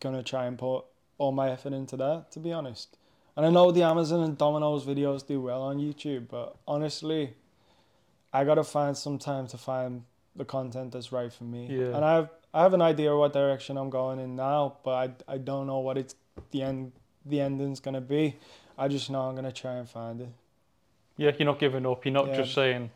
gonna 0.00 0.22
try 0.22 0.44
and 0.44 0.58
put 0.58 0.84
all 1.16 1.32
my 1.32 1.50
effort 1.50 1.72
into 1.72 1.96
that. 1.96 2.32
To 2.32 2.38
be 2.38 2.52
honest, 2.52 2.98
and 3.34 3.46
I 3.46 3.50
know 3.50 3.70
the 3.72 3.82
Amazon 3.84 4.22
and 4.24 4.36
Domino's 4.36 4.84
videos 4.84 5.26
do 5.26 5.40
well 5.40 5.62
on 5.62 5.78
YouTube, 5.78 6.28
but 6.28 6.56
honestly, 6.68 7.32
I 8.32 8.44
gotta 8.44 8.64
find 8.64 8.96
some 8.96 9.18
time 9.18 9.46
to 9.48 9.58
find 9.58 10.04
the 10.34 10.44
content 10.44 10.92
that's 10.92 11.12
right 11.12 11.32
for 11.32 11.44
me. 11.44 11.66
Yeah. 11.66 11.94
And 11.96 12.04
I 12.04 12.14
have 12.14 12.30
I 12.54 12.62
have 12.62 12.74
an 12.74 12.82
idea 12.82 13.14
what 13.16 13.32
direction 13.32 13.76
I'm 13.76 13.90
going 13.90 14.18
in 14.20 14.36
now, 14.36 14.76
but 14.84 14.90
I 15.28 15.34
I 15.34 15.38
don't 15.38 15.66
know 15.66 15.78
what 15.80 15.98
it's 15.98 16.14
the 16.50 16.62
end 16.62 16.92
the 17.26 17.40
ending's 17.40 17.80
gonna 17.80 18.00
be. 18.00 18.36
I 18.78 18.88
just 18.88 19.10
know 19.10 19.20
I'm 19.20 19.34
gonna 19.34 19.52
try 19.52 19.74
and 19.74 19.88
find 19.88 20.20
it. 20.22 20.28
Yeah, 21.16 21.32
you're 21.38 21.46
not 21.46 21.58
giving 21.58 21.86
up. 21.86 22.04
You're 22.04 22.14
not 22.14 22.28
Yeah. 22.28 22.36
just 22.36 22.54
saying, 22.54 22.90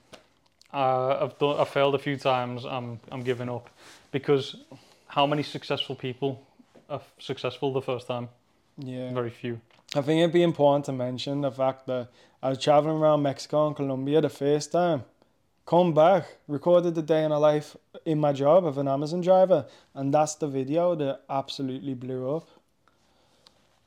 uh, 0.73 1.19
"I've 1.23 1.39
done. 1.39 1.61
I 1.61 1.65
failed 1.65 1.95
a 1.95 1.99
few 1.99 2.17
times. 2.17 2.65
I'm 2.65 3.01
I'm 3.13 3.23
giving 3.23 3.49
up," 3.49 3.69
because 4.11 4.57
how 5.09 5.27
many 5.27 5.43
successful 5.43 5.95
people 5.95 6.41
are 6.89 7.03
successful 7.19 7.73
the 7.73 7.83
first 7.83 8.07
time? 8.07 8.29
Yeah. 8.79 9.13
Very 9.13 9.31
few. 9.31 9.61
I 9.95 10.01
think 10.03 10.21
it'd 10.21 10.33
be 10.33 10.43
important 10.43 10.87
to 10.87 10.93
mention 10.93 11.43
the 11.43 11.51
fact 11.53 11.87
that 11.87 12.09
I 12.43 12.49
was 12.51 12.59
traveling 12.59 12.97
around 12.99 13.23
Mexico 13.23 13.67
and 13.67 13.77
Colombia 13.77 14.21
the 14.21 14.29
first 14.29 14.73
time. 14.73 15.05
Come 15.67 15.93
back, 15.95 16.27
recorded 16.47 16.95
the 16.95 17.03
day 17.03 17.25
in 17.25 17.33
a 17.33 17.41
life 17.41 17.77
in 18.05 18.21
my 18.21 18.33
job 18.33 18.65
of 18.65 18.79
an 18.79 18.87
Amazon 18.87 19.21
driver, 19.21 19.67
and 19.95 20.15
that's 20.15 20.37
the 20.37 20.47
video 20.47 20.95
that 20.95 21.23
absolutely 21.29 21.95
blew 21.95 22.37
up. 22.37 22.47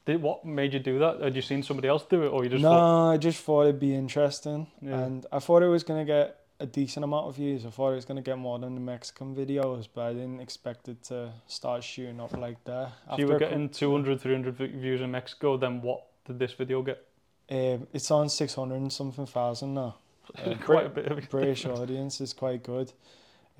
Did 0.05 0.21
what 0.21 0.43
made 0.43 0.73
you 0.73 0.79
do 0.79 0.99
that? 0.99 1.21
Had 1.21 1.35
you 1.37 1.41
seen 1.41 1.63
somebody 1.63 1.87
else 1.87 2.03
do 2.03 2.23
it, 2.23 2.27
or 2.29 2.43
you 2.43 2.49
just 2.49 2.63
no, 2.63 2.69
thought, 2.69 3.11
I 3.11 3.17
just 3.17 3.41
thought 3.43 3.61
it'd 3.63 3.79
be 3.79 3.95
interesting, 3.95 4.67
Yeah. 4.81 4.99
and 4.99 5.25
I 5.31 5.39
thought 5.39 5.63
it 5.63 5.67
was 5.69 5.83
gonna 5.83 6.03
get 6.03 6.35
a 6.59 6.65
decent 6.65 7.05
amount 7.05 7.27
of 7.27 7.37
views. 7.37 7.65
I 7.65 7.69
thought 7.69 7.91
it 7.91 7.95
was 7.95 8.03
gonna 8.05 8.21
get 8.21 8.37
more 8.37 8.59
than 8.59 8.75
the 8.75 8.81
Mexican 8.81 9.33
videos, 9.33 9.87
but 9.93 10.01
I 10.07 10.13
didn't 10.13 10.41
expect 10.41 10.89
it 10.89 11.01
to 11.03 11.31
start 11.47 11.81
shooting 11.85 12.19
up 12.19 12.35
like 12.35 12.61
that. 12.65 12.89
if 13.13 13.19
you 13.19 13.27
were 13.27 13.35
After 13.35 13.45
a 13.45 13.47
cou- 13.47 13.55
getting 13.55 13.69
200, 13.69 14.19
300 14.19 14.55
views 14.57 14.99
in 14.99 15.11
Mexico, 15.11 15.55
then 15.55 15.81
what 15.81 16.03
did 16.25 16.39
this 16.39 16.51
video 16.51 16.81
get? 16.81 17.05
um, 17.51 17.87
it's 17.93 18.11
on 18.11 18.27
six 18.29 18.53
hundred 18.53 18.75
and 18.75 18.91
something 18.93 19.25
thousand 19.25 19.73
now. 19.73 19.95
Uh, 20.37 20.55
Quite 20.65 20.85
a 20.85 20.89
bit 20.89 21.05
of 21.11 21.17
it. 21.17 21.29
British 21.29 21.65
audience 21.77 22.21
is 22.21 22.33
quite 22.33 22.63
good. 22.63 22.91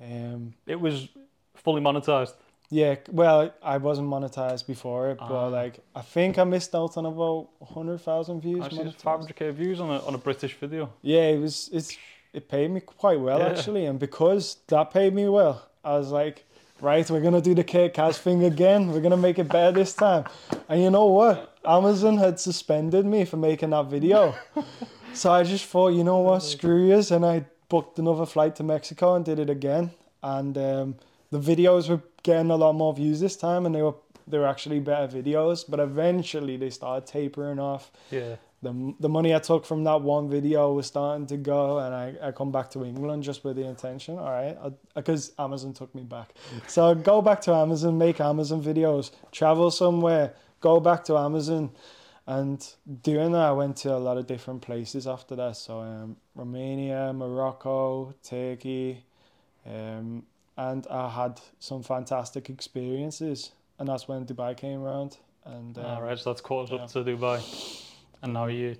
Um, 0.00 0.54
It 0.66 0.80
was 0.80 1.08
fully 1.54 1.82
monetized. 1.82 2.34
yeah, 2.70 2.94
well, 3.10 3.52
I 3.62 3.76
wasn't 3.78 4.08
monetized 4.08 4.66
before 4.66 5.10
it, 5.10 5.18
Ah. 5.20 5.28
but 5.28 5.50
like 5.50 5.80
I 5.94 6.02
think 6.02 6.38
I 6.38 6.44
missed 6.44 6.74
out 6.74 6.96
on 6.96 7.04
about 7.06 7.48
hundred 7.74 7.98
thousand 8.00 8.40
views. 8.40 8.64
Actually, 8.64 8.88
it's 8.90 9.02
500k 9.02 9.52
views 9.52 9.80
on 9.80 9.90
a 9.90 9.98
on 10.06 10.14
a 10.14 10.18
British 10.18 10.54
video. 10.54 10.90
Yeah, 11.02 11.34
it 11.34 11.40
was. 11.40 11.68
It's 11.72 11.96
it 12.32 12.48
paid 12.48 12.70
me 12.70 12.80
quite 12.80 13.20
well 13.20 13.38
Yeah. 13.40 13.48
actually, 13.50 13.86
and 13.86 13.98
because 13.98 14.56
that 14.68 14.90
paid 14.92 15.12
me 15.14 15.28
well, 15.28 15.56
I 15.84 15.98
was 15.98 16.10
like, 16.12 16.44
right, 16.80 17.10
we're 17.10 17.20
gonna 17.20 17.40
do 17.42 17.54
the 17.54 17.64
Kate 17.64 17.92
Cash 17.92 18.18
thing 18.18 18.44
again. 18.44 18.92
We're 18.92 19.00
gonna 19.02 19.16
make 19.28 19.38
it 19.40 19.48
better 19.48 19.72
this 19.72 19.92
time. 19.94 20.24
And 20.68 20.80
you 20.80 20.90
know 20.90 21.06
what? 21.06 21.36
Amazon 21.64 22.16
had 22.18 22.38
suspended 22.40 23.04
me 23.04 23.24
for 23.26 23.36
making 23.36 23.70
that 23.70 23.86
video, 23.86 24.34
so 25.14 25.30
I 25.32 25.42
just 25.42 25.64
thought, 25.66 25.88
you 25.88 26.04
know 26.04 26.18
what, 26.18 26.40
screw 26.42 26.88
yous, 26.88 27.10
and 27.10 27.24
I 27.24 27.44
booked 27.68 27.98
another 27.98 28.26
flight 28.26 28.56
to 28.56 28.62
Mexico 28.62 29.14
and 29.14 29.24
did 29.24 29.38
it 29.38 29.50
again. 29.50 29.90
And 30.22 30.56
um, 30.58 30.94
the 31.30 31.38
videos 31.38 31.88
were 31.88 32.02
getting 32.22 32.50
a 32.50 32.56
lot 32.56 32.74
more 32.74 32.92
views 32.94 33.20
this 33.20 33.36
time, 33.36 33.66
and 33.66 33.74
they 33.74 33.82
were 33.82 33.94
they 34.26 34.38
were 34.38 34.46
actually 34.46 34.80
better 34.80 35.08
videos. 35.08 35.64
But 35.68 35.80
eventually, 35.80 36.56
they 36.56 36.70
started 36.70 37.06
tapering 37.06 37.58
off 37.58 37.90
Yeah. 38.10 38.36
the, 38.62 38.94
the 39.00 39.08
money 39.08 39.34
I 39.34 39.38
took 39.40 39.64
from 39.66 39.82
that 39.84 40.02
one 40.02 40.28
video 40.30 40.72
was 40.74 40.86
starting 40.86 41.26
to 41.28 41.36
go, 41.36 41.78
and 41.78 41.94
I, 41.94 42.14
I 42.28 42.30
come 42.32 42.52
back 42.52 42.70
to 42.72 42.84
England 42.84 43.22
just 43.24 43.42
with 43.44 43.56
the 43.56 43.64
intention, 43.64 44.18
all 44.18 44.30
right, 44.30 44.56
because 44.94 45.32
Amazon 45.38 45.72
took 45.72 45.92
me 45.94 46.02
back. 46.02 46.34
So 46.68 46.94
go 46.94 47.22
back 47.22 47.40
to 47.42 47.54
Amazon, 47.54 47.98
make 47.98 48.20
Amazon 48.20 48.62
videos, 48.62 49.10
travel 49.32 49.70
somewhere, 49.70 50.34
go 50.60 50.78
back 50.78 51.02
to 51.04 51.16
Amazon, 51.16 51.70
And 52.26 52.66
doing 53.02 53.32
that, 53.32 53.42
I 53.42 53.52
went 53.52 53.76
to 53.78 53.94
a 53.94 53.98
lot 53.98 54.16
of 54.18 54.26
different 54.26 54.62
places 54.62 55.06
after 55.06 55.34
that. 55.36 55.56
So 55.56 55.80
um, 55.80 56.16
Romania, 56.34 57.12
Morocco, 57.12 58.14
Turkey, 58.22 59.04
um, 59.66 60.22
and 60.56 60.86
I 60.88 61.08
had 61.08 61.40
some 61.58 61.82
fantastic 61.82 62.50
experiences. 62.50 63.52
And 63.78 63.88
that's 63.88 64.06
when 64.06 64.26
Dubai 64.26 64.56
came 64.56 64.82
around. 64.82 65.16
And 65.44 65.76
um, 65.78 65.84
All 65.84 66.02
right, 66.02 66.18
so 66.18 66.30
that's 66.30 66.40
caught 66.40 66.70
yeah. 66.70 66.78
up 66.78 66.90
to 66.92 67.02
Dubai, 67.02 67.42
and 68.22 68.34
now 68.34 68.46
you, 68.46 68.76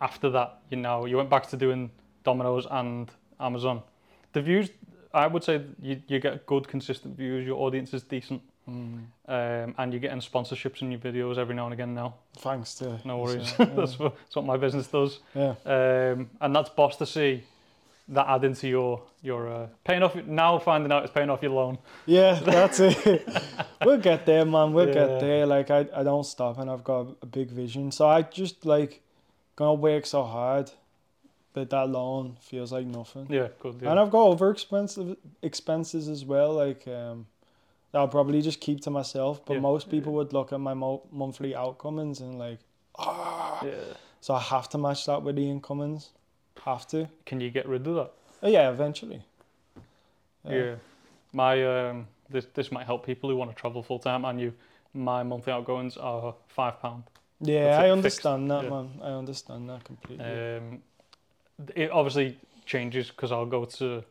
after 0.00 0.28
that, 0.30 0.58
you 0.70 0.76
know, 0.76 1.06
you 1.06 1.16
went 1.16 1.30
back 1.30 1.48
to 1.50 1.56
doing 1.56 1.90
Domino's 2.24 2.66
and 2.70 3.10
Amazon. 3.38 3.82
The 4.32 4.42
views, 4.42 4.70
I 5.14 5.26
would 5.26 5.44
say, 5.44 5.62
you 5.80 6.02
you 6.08 6.18
get 6.18 6.44
good 6.46 6.66
consistent 6.66 7.16
views. 7.16 7.46
Your 7.46 7.58
audience 7.60 7.94
is 7.94 8.02
decent, 8.02 8.42
mm, 8.68 9.04
um, 9.28 9.74
and 9.78 9.92
you're 9.92 10.00
getting 10.00 10.20
sponsorships 10.20 10.82
in 10.82 10.90
your 10.90 11.00
videos 11.00 11.38
every 11.38 11.54
now 11.54 11.64
and 11.64 11.74
again. 11.74 11.94
Now, 11.94 12.14
thanks 12.38 12.74
to 12.76 12.98
no 13.04 13.18
worries, 13.18 13.54
so, 13.56 13.64
that's, 13.76 13.98
what, 13.98 14.16
that's 14.16 14.36
what 14.36 14.44
my 14.44 14.56
business 14.56 14.86
does, 14.86 15.20
yeah. 15.34 15.54
um, 15.64 16.30
and 16.40 16.54
that's 16.54 16.70
boss 16.70 16.96
to 16.96 17.06
see. 17.06 17.44
That 18.08 18.26
add 18.28 18.42
into 18.44 18.66
your 18.68 19.00
your 19.22 19.48
uh, 19.48 19.66
paying 19.84 20.02
off 20.02 20.16
now 20.26 20.58
finding 20.58 20.90
out 20.90 21.04
it's 21.04 21.12
paying 21.12 21.30
off 21.30 21.40
your 21.40 21.52
loan. 21.52 21.78
Yeah, 22.04 22.34
that's 22.34 22.80
it. 22.80 23.26
we'll 23.84 23.98
get 23.98 24.26
there, 24.26 24.44
man. 24.44 24.72
We'll 24.72 24.88
Yeah. 24.88 24.92
get 24.94 25.20
there. 25.20 25.46
Like 25.46 25.70
I, 25.70 25.86
I 25.94 26.02
don't 26.02 26.24
stop, 26.26 26.58
and 26.58 26.68
I've 26.68 26.82
got 26.82 27.06
a 27.22 27.26
big 27.26 27.50
vision. 27.50 27.92
So 27.92 28.08
I 28.08 28.22
just 28.22 28.66
like 28.66 29.02
gonna 29.54 29.74
work 29.74 30.04
so 30.04 30.24
hard, 30.24 30.72
but 31.54 31.70
that 31.70 31.88
loan 31.88 32.36
feels 32.40 32.72
like 32.72 32.86
nothing. 32.86 33.28
Yeah, 33.30 33.48
good. 33.60 33.78
Yeah. 33.80 33.92
And 33.92 34.00
I've 34.00 34.10
got 34.10 34.24
over 34.26 34.50
expensive 34.50 35.16
expenses 35.40 36.08
as 36.08 36.24
well. 36.24 36.54
Like 36.54 36.86
um, 36.88 37.26
that 37.92 37.98
I'll 37.98 38.08
probably 38.08 38.42
just 38.42 38.60
keep 38.60 38.80
to 38.82 38.90
myself. 38.90 39.44
But 39.44 39.54
Yeah. 39.54 39.60
most 39.60 39.90
people 39.90 40.12
would 40.14 40.32
look 40.32 40.52
at 40.52 40.60
my 40.60 40.74
mo- 40.74 41.02
monthly 41.12 41.54
outcomings 41.54 42.20
and 42.20 42.38
like, 42.38 42.58
ah. 42.98 43.64
yeah. 43.64 43.94
So 44.20 44.34
I 44.34 44.40
have 44.40 44.68
to 44.70 44.78
match 44.78 45.06
that 45.06 45.22
with 45.22 45.36
the 45.36 45.48
incomings. 45.48 46.10
Have 46.64 46.86
to. 46.88 47.08
Can 47.26 47.40
you 47.40 47.50
get 47.50 47.66
rid 47.68 47.86
of 47.86 47.94
that? 47.94 48.12
Oh, 48.42 48.48
yeah, 48.48 48.70
eventually. 48.70 49.22
Yeah. 50.48 50.76
My 51.32 51.64
um 51.64 52.08
this 52.28 52.46
this 52.54 52.72
might 52.72 52.86
help 52.86 53.06
people 53.06 53.30
who 53.30 53.36
want 53.36 53.50
to 53.50 53.56
travel 53.56 53.82
full 53.82 53.98
time 53.98 54.24
and 54.24 54.40
you 54.40 54.52
my 54.94 55.22
monthly 55.22 55.52
outgoings 55.52 55.96
are 55.96 56.34
five 56.48 56.80
pound. 56.80 57.04
Yeah, 57.40 57.80
I 57.80 57.86
it, 57.86 57.90
understand 57.90 58.50
that, 58.50 58.64
yeah. 58.64 58.70
man. 58.70 58.90
I 59.02 59.10
understand 59.10 59.68
that 59.70 59.84
completely. 59.84 60.24
Um 60.24 60.82
it 61.74 61.90
obviously 61.90 62.38
changes 62.66 63.10
because 63.10 63.32
I'll 63.32 63.46
go 63.46 63.64
to 63.64 64.04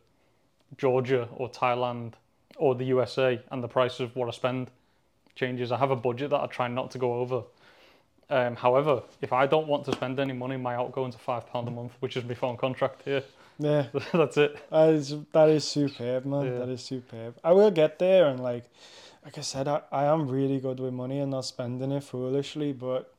Georgia 0.78 1.28
or 1.36 1.48
Thailand 1.50 2.14
or 2.56 2.74
the 2.74 2.84
USA 2.86 3.40
and 3.50 3.62
the 3.62 3.68
price 3.68 4.00
of 4.00 4.14
what 4.16 4.28
I 4.28 4.32
spend 4.32 4.70
changes. 5.34 5.72
I 5.72 5.76
have 5.78 5.90
a 5.90 5.96
budget 5.96 6.30
that 6.30 6.40
I 6.40 6.46
try 6.46 6.68
not 6.68 6.90
to 6.92 6.98
go 6.98 7.14
over. 7.14 7.42
Um, 8.30 8.56
however, 8.56 9.02
if 9.20 9.32
I 9.32 9.46
don't 9.46 9.66
want 9.68 9.84
to 9.86 9.92
spend 9.92 10.18
any 10.18 10.32
money, 10.32 10.56
my 10.56 10.74
outgoings 10.74 11.14
are 11.14 11.18
five 11.18 11.46
pound 11.46 11.68
a 11.68 11.70
month, 11.70 11.92
which 12.00 12.16
is 12.16 12.24
my 12.24 12.34
phone 12.34 12.56
contract 12.56 13.02
here. 13.04 13.22
yeah, 13.58 13.86
That's 14.12 14.36
it. 14.38 14.56
that 14.70 14.88
is 14.90 15.14
that 15.32 15.48
is 15.50 15.64
superb, 15.68 16.24
man. 16.24 16.46
Yeah. 16.46 16.58
That 16.60 16.68
is 16.70 16.82
superb. 16.82 17.34
I 17.44 17.52
will 17.52 17.70
get 17.70 17.98
there, 17.98 18.26
and 18.26 18.40
like, 18.40 18.64
like 19.24 19.36
I 19.36 19.42
said, 19.42 19.68
I, 19.68 19.82
I 19.90 20.04
am 20.04 20.28
really 20.28 20.60
good 20.60 20.80
with 20.80 20.94
money 20.94 21.18
and 21.20 21.30
not 21.30 21.44
spending 21.44 21.92
it 21.92 22.04
foolishly, 22.04 22.72
but 22.72 23.12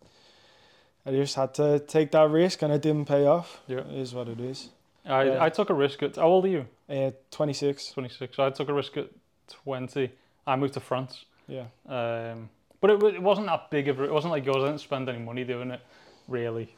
I 1.05 1.11
just 1.11 1.35
had 1.35 1.53
to 1.55 1.79
take 1.79 2.11
that 2.11 2.29
risk, 2.29 2.61
and 2.63 2.73
it 2.73 2.81
didn't 2.81 3.05
pay 3.05 3.25
off. 3.27 3.61
Yeah. 3.67 3.79
It 3.81 3.93
is 3.99 4.13
what 4.15 4.27
it 4.29 4.39
is. 4.39 4.69
I, 5.05 5.23
Yeah. 5.25 5.43
I 5.43 5.49
took 5.49 5.69
a 5.69 5.73
risk 5.73 6.01
at 6.01 6.15
how 6.15 6.27
old 6.27 6.45
are 6.45 6.49
you? 6.49 6.65
Uh, 6.89 7.11
twenty 7.29 7.53
six. 7.53 7.91
26. 7.91 8.35
So 8.35 8.45
I 8.45 8.49
took 8.49 8.69
a 8.69 8.73
risk 8.73 8.97
at 8.97 9.09
20. 9.47 10.11
I 10.45 10.55
moved 10.55 10.73
to 10.75 10.79
France. 10.79 11.25
Yeah. 11.47 11.65
Um, 11.87 12.49
but 12.81 12.89
it, 12.91 13.03
it 13.15 13.21
wasn't 13.21 13.47
that 13.47 13.69
big 13.69 13.87
of 13.87 13.99
a, 13.99 14.03
it 14.03 14.11
wasn't 14.11 14.31
like 14.31 14.45
yours. 14.45 14.63
I 14.63 14.67
didn't 14.67 14.81
spend 14.81 15.07
any 15.09 15.19
money 15.19 15.43
doing 15.43 15.71
it, 15.71 15.81
really. 16.27 16.75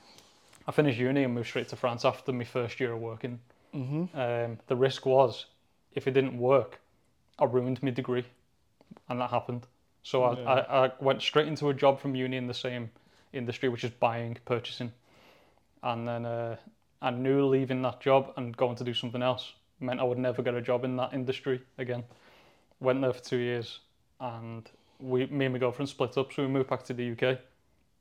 I 0.68 0.72
finished 0.72 1.00
uni 1.00 1.24
and 1.24 1.34
moved 1.34 1.48
straight 1.48 1.68
to 1.70 1.76
France 1.76 2.06
after 2.06 2.32
my 2.32 2.44
first 2.44 2.80
year 2.80 2.94
of 2.94 3.00
working. 3.00 3.40
Mhm. 3.74 4.16
Um, 4.16 4.58
the 4.68 4.76
risk 4.76 5.06
was, 5.06 5.46
if 5.94 6.08
it 6.08 6.12
didn't 6.12 6.38
work, 6.38 6.80
I 7.40 7.46
ruined 7.46 7.82
my 7.84 7.90
degree, 7.92 8.26
and 9.10 9.20
that 9.20 9.30
happened. 9.32 9.68
So 10.04 10.24
I, 10.24 10.40
Yeah. 10.40 10.50
I, 10.50 10.86
I 10.86 10.92
went 11.00 11.22
straight 11.22 11.48
into 11.48 11.70
a 11.70 11.74
job 11.74 12.00
from 12.00 12.16
uni 12.16 12.38
in 12.38 12.48
the 12.48 12.54
same 12.54 12.92
industry, 13.34 13.70
which 13.70 13.84
is 13.84 13.92
buying, 13.92 14.38
purchasing, 14.46 14.92
and 15.84 16.08
then 16.08 16.26
uh, 16.26 16.56
I 17.02 17.12
knew 17.12 17.46
leaving 17.46 17.82
that 17.82 18.00
job 18.00 18.34
and 18.38 18.56
going 18.56 18.76
to 18.78 18.84
do 18.84 18.94
something 18.94 19.22
else 19.22 19.54
meant 19.80 20.00
I 20.00 20.04
would 20.04 20.18
never 20.18 20.42
get 20.42 20.56
a 20.56 20.62
job 20.62 20.84
in 20.86 20.96
that 20.98 21.14
industry 21.14 21.62
again. 21.78 22.04
Went 22.80 23.02
there 23.02 23.14
for 23.14 23.24
two 23.24 23.38
years, 23.38 23.80
and 24.20 24.70
we, 25.00 25.26
me 25.28 25.46
and 25.46 25.54
my 25.54 25.60
girlfriend 25.60 25.90
split 25.90 26.18
up, 26.18 26.34
so 26.34 26.44
we 26.44 26.50
moved 26.50 26.70
back 26.70 26.84
to 26.86 26.94
the 26.94 27.12
UK, 27.12 27.24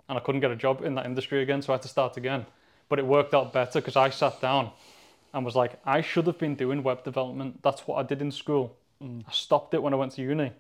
and 0.09 0.19
I 0.19 0.21
couldn't 0.21 0.41
get 0.41 0.51
a 0.51 0.57
job 0.57 0.83
in 0.85 0.95
that 0.97 1.07
industry 1.07 1.43
again, 1.43 1.63
so 1.63 1.73
I 1.73 1.75
had 1.77 1.83
to 1.83 1.89
start 1.89 2.17
again. 2.17 2.45
But 2.89 2.99
it 2.99 3.07
worked 3.07 3.35
out 3.35 3.53
better 3.53 3.81
because 3.81 3.97
I 3.97 4.11
sat 4.11 4.41
down 4.41 4.71
and 5.33 5.45
was 5.45 5.57
like, 5.57 5.79
I 5.85 6.01
should 6.01 6.27
have 6.27 6.39
been 6.39 6.55
doing 6.55 6.83
web 6.83 7.03
development. 7.05 7.63
That's 7.63 7.87
what 7.87 7.97
I 7.97 8.03
did 8.03 8.21
in 8.21 8.31
school. 8.31 8.77
Mm. 9.03 9.25
I 9.27 9.33
stopped 9.33 9.75
it 9.75 9.83
when 9.83 9.93
I 9.95 9.97
went 9.97 10.13
to 10.13 10.23
uni. 10.23 10.53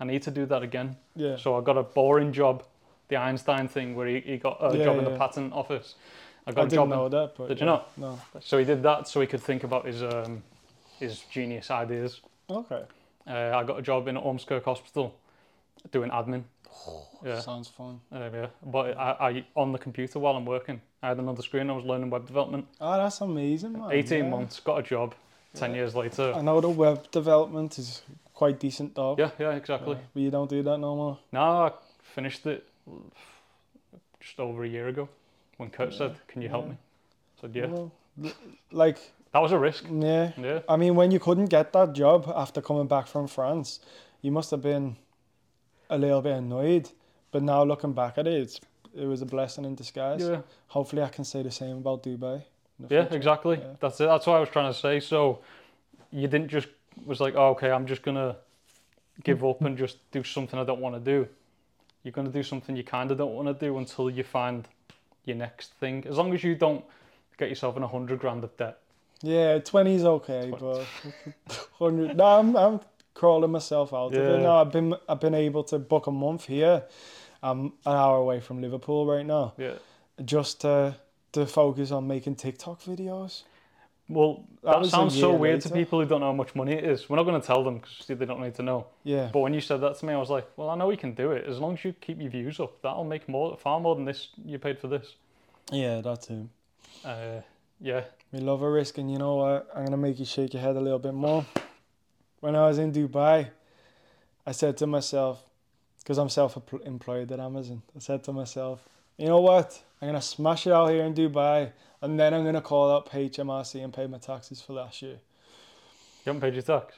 I 0.00 0.04
need 0.04 0.22
to 0.22 0.30
do 0.30 0.46
that 0.46 0.62
again. 0.62 0.96
Yeah. 1.14 1.36
So 1.36 1.56
I 1.56 1.60
got 1.60 1.76
a 1.76 1.82
boring 1.82 2.32
job, 2.32 2.64
the 3.08 3.16
Einstein 3.16 3.68
thing, 3.68 3.94
where 3.94 4.06
he, 4.06 4.20
he 4.20 4.36
got 4.38 4.58
a 4.60 4.76
Yeah, 4.76 4.84
job 4.84 4.98
in 4.98 5.04
the 5.04 5.10
yeah. 5.10 5.18
patent 5.18 5.52
office. 5.52 5.94
I 6.46 6.50
I 6.50 6.54
got 6.54 6.62
a 6.62 6.64
didn't 6.64 6.74
job. 6.74 6.88
know 6.88 7.08
that, 7.08 7.34
but 7.36 7.48
Did 7.48 7.60
you 7.60 7.66
yeah. 7.66 7.72
not? 7.72 7.98
No. 7.98 8.18
So 8.40 8.58
he 8.58 8.64
did 8.64 8.82
that 8.82 9.06
so 9.08 9.20
he 9.20 9.26
could 9.26 9.42
think 9.42 9.64
about 9.64 9.86
his 9.86 10.02
um, 10.02 10.42
his 10.98 11.20
genius 11.30 11.70
ideas. 11.70 12.20
Okay. 12.50 12.82
Uh, 13.28 13.56
I 13.56 13.64
got 13.64 13.78
a 13.78 13.82
job 13.82 14.08
in 14.08 14.16
Ormskirk 14.16 14.64
Hospital 14.64 15.14
doing 15.90 16.10
admin. 16.10 16.44
Yeah. 17.24 17.40
Sounds 17.40 17.68
fun. 17.68 18.00
Uh, 18.12 18.30
yeah. 18.32 18.46
But 18.64 18.96
I, 18.96 19.10
I 19.20 19.44
on 19.56 19.72
the 19.72 19.78
computer 19.78 20.18
while 20.18 20.36
I'm 20.36 20.46
working. 20.46 20.80
I 21.02 21.08
had 21.08 21.18
another 21.18 21.42
screen. 21.42 21.70
I 21.70 21.72
was 21.74 21.84
learning 21.84 22.10
web 22.10 22.26
development. 22.26 22.66
Oh, 22.80 22.96
that's 22.96 23.20
amazing, 23.20 23.72
man. 23.72 23.90
18 23.92 24.24
yeah. 24.24 24.30
months, 24.30 24.60
got 24.60 24.78
a 24.78 24.82
job. 24.82 25.14
10 25.54 25.74
years 25.74 25.94
later. 25.94 26.32
I 26.34 26.42
know 26.42 26.60
the 26.60 26.68
web 26.68 27.10
development 27.10 27.78
is 27.78 28.02
quite 28.34 28.60
decent 28.60 28.94
though. 28.94 29.16
Yeah, 29.18 29.30
yeah, 29.38 29.52
exactly. 29.52 29.94
Yeah, 29.94 30.00
But 30.14 30.20
you 30.20 30.30
don't 30.30 30.50
do 30.50 30.62
that 30.62 30.78
no 30.78 30.94
more. 30.94 31.18
No, 31.32 31.40
I 31.40 31.72
finished 32.14 32.46
it 32.46 32.64
just 34.20 34.38
over 34.38 34.64
a 34.64 34.68
year 34.68 34.88
ago 34.88 35.08
when 35.56 35.70
Kurt 35.70 35.94
said, 35.94 36.16
Can 36.28 36.42
you 36.42 36.48
help 36.48 36.68
me? 36.68 36.76
I 37.38 37.40
said, 37.40 37.56
Yeah. 37.56 37.66
Well, 37.66 37.92
like, 38.70 38.98
That 39.32 39.40
was 39.40 39.52
a 39.52 39.58
risk. 39.58 39.84
yeah. 39.90 40.32
Yeah. 40.38 40.60
I 40.68 40.76
mean, 40.76 40.94
when 40.94 41.10
you 41.10 41.20
couldn't 41.20 41.46
get 41.46 41.72
that 41.72 41.92
job 41.92 42.32
after 42.34 42.60
coming 42.62 42.86
back 42.86 43.06
from 43.06 43.28
France, 43.28 43.80
you 44.22 44.32
must 44.32 44.50
have 44.50 44.62
been 44.62 44.96
a 45.90 45.98
little 45.98 46.22
bit 46.22 46.36
annoyed. 46.36 46.90
But 47.30 47.42
now 47.42 47.62
looking 47.62 47.92
back 47.92 48.16
at 48.16 48.26
it, 48.26 48.34
it's, 48.34 48.60
it 48.94 49.04
was 49.04 49.20
a 49.20 49.26
blessing 49.26 49.64
in 49.64 49.74
disguise. 49.74 50.22
Yeah. 50.22 50.40
Hopefully, 50.68 51.02
I 51.02 51.08
can 51.08 51.24
say 51.24 51.42
the 51.42 51.50
same 51.50 51.78
about 51.78 52.02
Dubai. 52.02 52.42
Yeah, 52.88 53.02
future. 53.02 53.16
exactly. 53.16 53.58
Yeah. 53.58 53.74
That's 53.80 54.00
it. 54.00 54.06
That's 54.06 54.26
what 54.26 54.36
I 54.36 54.40
was 54.40 54.48
trying 54.48 54.72
to 54.72 54.78
say. 54.78 55.00
So 55.00 55.40
you 56.10 56.26
didn't 56.28 56.48
just 56.48 56.68
was 57.04 57.20
like, 57.20 57.34
oh, 57.36 57.50
okay, 57.50 57.70
I'm 57.70 57.86
just 57.86 58.02
gonna 58.02 58.36
give 59.24 59.44
up 59.44 59.62
and 59.62 59.76
just 59.76 59.98
do 60.10 60.22
something 60.24 60.58
I 60.58 60.64
don't 60.64 60.80
want 60.80 60.94
to 60.94 61.00
do. 61.00 61.28
You're 62.02 62.12
gonna 62.12 62.30
do 62.30 62.42
something 62.42 62.76
you 62.76 62.84
kind 62.84 63.10
of 63.10 63.18
don't 63.18 63.34
want 63.34 63.48
to 63.48 63.66
do 63.66 63.76
until 63.78 64.08
you 64.10 64.22
find 64.22 64.66
your 65.24 65.36
next 65.36 65.74
thing. 65.74 66.04
As 66.08 66.16
long 66.16 66.32
as 66.32 66.42
you 66.42 66.54
don't 66.54 66.84
get 67.36 67.48
yourself 67.48 67.76
in 67.76 67.82
a 67.82 67.88
hundred 67.88 68.20
grand 68.20 68.42
of 68.44 68.56
debt. 68.56 68.78
Yeah, 69.22 69.58
20 69.58 69.94
is 69.94 70.04
okay, 70.04 70.50
but 70.50 70.86
100. 71.78 72.16
No, 72.16 72.24
I'm, 72.24 72.56
I'm 72.56 72.80
crawling 73.14 73.50
myself 73.50 73.92
out 73.92 74.12
of 74.12 74.12
Yeah. 74.14 74.34
it. 74.36 74.42
No, 74.42 74.56
I've 74.60 74.72
been 74.72 74.94
I've 75.08 75.20
been 75.20 75.34
able 75.34 75.64
to 75.64 75.78
book 75.78 76.06
a 76.06 76.12
month 76.12 76.46
here. 76.46 76.84
I'm 77.42 77.66
an 77.86 77.96
hour 77.96 78.16
away 78.16 78.40
from 78.40 78.60
Liverpool 78.60 79.06
right 79.06 79.26
now, 79.26 79.54
Yeah. 79.58 79.74
just 80.24 80.60
to 80.62 80.96
to 81.32 81.46
focus 81.46 81.90
on 81.90 82.06
making 82.06 82.36
TikTok 82.36 82.80
videos. 82.82 83.42
Well, 84.08 84.44
That 84.62 84.80
that, 84.82 84.88
sounds 84.88 85.18
so 85.20 85.34
weird 85.34 85.60
to 85.60 85.68
people 85.68 86.00
who 86.00 86.06
don't 86.06 86.20
know 86.20 86.28
how 86.28 86.32
much 86.32 86.54
money 86.54 86.72
it 86.72 86.84
is. 86.84 87.10
We're 87.10 87.16
not 87.16 87.24
going 87.24 87.38
to 87.38 87.46
tell 87.46 87.62
them 87.62 87.74
because 87.78 88.06
they 88.06 88.14
don't 88.24 88.40
need 88.40 88.54
to 88.54 88.62
know. 88.62 88.86
Yeah, 89.04 89.28
But 89.30 89.40
when 89.40 89.52
you 89.52 89.60
said 89.60 89.82
that 89.82 89.98
to 89.98 90.06
me, 90.06 90.14
I 90.14 90.16
was 90.16 90.30
like, 90.30 90.46
well, 90.56 90.70
I 90.70 90.76
know 90.76 90.86
we 90.86 90.96
can 90.96 91.12
do 91.12 91.32
it 91.32 91.44
as 91.46 91.58
long 91.58 91.74
as 91.74 91.84
you 91.84 91.92
keep 91.92 92.18
your 92.18 92.30
views 92.30 92.58
up. 92.58 92.80
That'll 92.80 93.04
make 93.04 93.28
more, 93.28 93.58
far 93.58 93.78
more 93.78 93.94
than 93.94 94.06
this 94.06 94.28
you 94.46 94.58
paid 94.58 94.78
for 94.78 94.88
this. 94.88 95.16
yeah, 95.70 96.00
that 96.00 96.22
too. 96.22 96.48
Uh, 97.04 97.42
yeah, 97.80 98.04
We 98.32 98.40
love 98.40 98.62
a 98.62 98.70
risk, 98.70 98.98
and 98.98 99.10
you 99.10 99.18
know 99.18 99.36
what? 99.36 99.68
I'm 99.74 99.84
gonna 99.84 99.96
make 99.96 100.18
you 100.18 100.24
shake 100.24 100.52
your 100.54 100.62
head 100.62 100.76
a 100.76 100.80
little 100.80 100.98
bit 100.98 101.14
more. 101.14 101.44
When 102.40 102.54
I 102.54 102.66
was 102.68 102.78
in 102.78 102.92
Dubai, 102.92 103.48
I 104.46 104.52
said 104.52 104.76
to 104.78 104.86
myself, 104.86 105.42
because 105.98 106.18
I'm 106.18 106.28
self-employed 106.28 107.30
at 107.32 107.40
Amazon, 107.40 107.82
I 107.96 107.98
said 108.00 108.22
to 108.24 108.32
myself, 108.32 108.80
you 109.16 109.26
know 109.26 109.40
what? 109.40 109.80
I'm 110.00 110.08
gonna 110.08 110.22
smash 110.22 110.66
it 110.66 110.72
out 110.72 110.90
here 110.90 111.04
in 111.04 111.14
Dubai, 111.14 111.72
and 112.02 112.18
then 112.18 112.32
I'm 112.34 112.44
gonna 112.44 112.60
call 112.60 112.90
up 112.90 113.10
HMRC 113.10 113.82
and 113.82 113.92
pay 113.92 114.06
my 114.06 114.18
taxes 114.18 114.60
for 114.62 114.74
last 114.74 115.02
year. 115.02 115.18
you 116.24 116.32
haven't 116.32 116.40
paid 116.40 116.54
your 116.54 116.62
tax. 116.62 116.94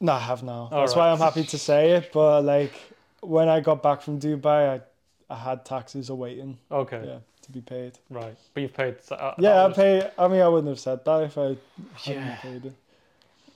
No, 0.00 0.12
I 0.12 0.18
have 0.18 0.42
now. 0.42 0.68
All 0.72 0.80
That's 0.80 0.96
right. 0.96 1.02
why 1.02 1.10
I'm 1.12 1.18
happy 1.18 1.44
to 1.44 1.58
say 1.58 1.90
it. 1.92 2.10
But 2.12 2.42
like, 2.42 2.72
when 3.20 3.48
I 3.48 3.60
got 3.60 3.82
back 3.82 4.00
from 4.02 4.18
Dubai, 4.18 4.80
I, 4.80 4.80
I 5.34 5.36
had 5.36 5.64
taxes 5.64 6.08
awaiting, 6.08 6.58
Okay, 6.72 7.02
yeah, 7.06 7.18
to 7.52 7.58
be 7.58 7.60
paid. 7.62 7.98
right. 8.08 8.36
But 8.54 8.60
you've 8.62 8.74
paid. 8.74 8.96
Uh, 9.10 9.34
Yeah, 9.38 9.62
I 9.62 9.66
was- 9.66 9.76
pay. 9.76 10.10
I 10.18 10.28
mean, 10.28 10.40
I 10.40 10.48
wouldn't 10.48 10.68
have 10.68 10.80
said 10.80 11.04
that 11.04 11.22
if 11.24 11.36
I 11.38 11.42
hadn't 11.42 12.26
Yeah. 12.26 12.36
paid 12.36 12.64
it. 12.66 12.72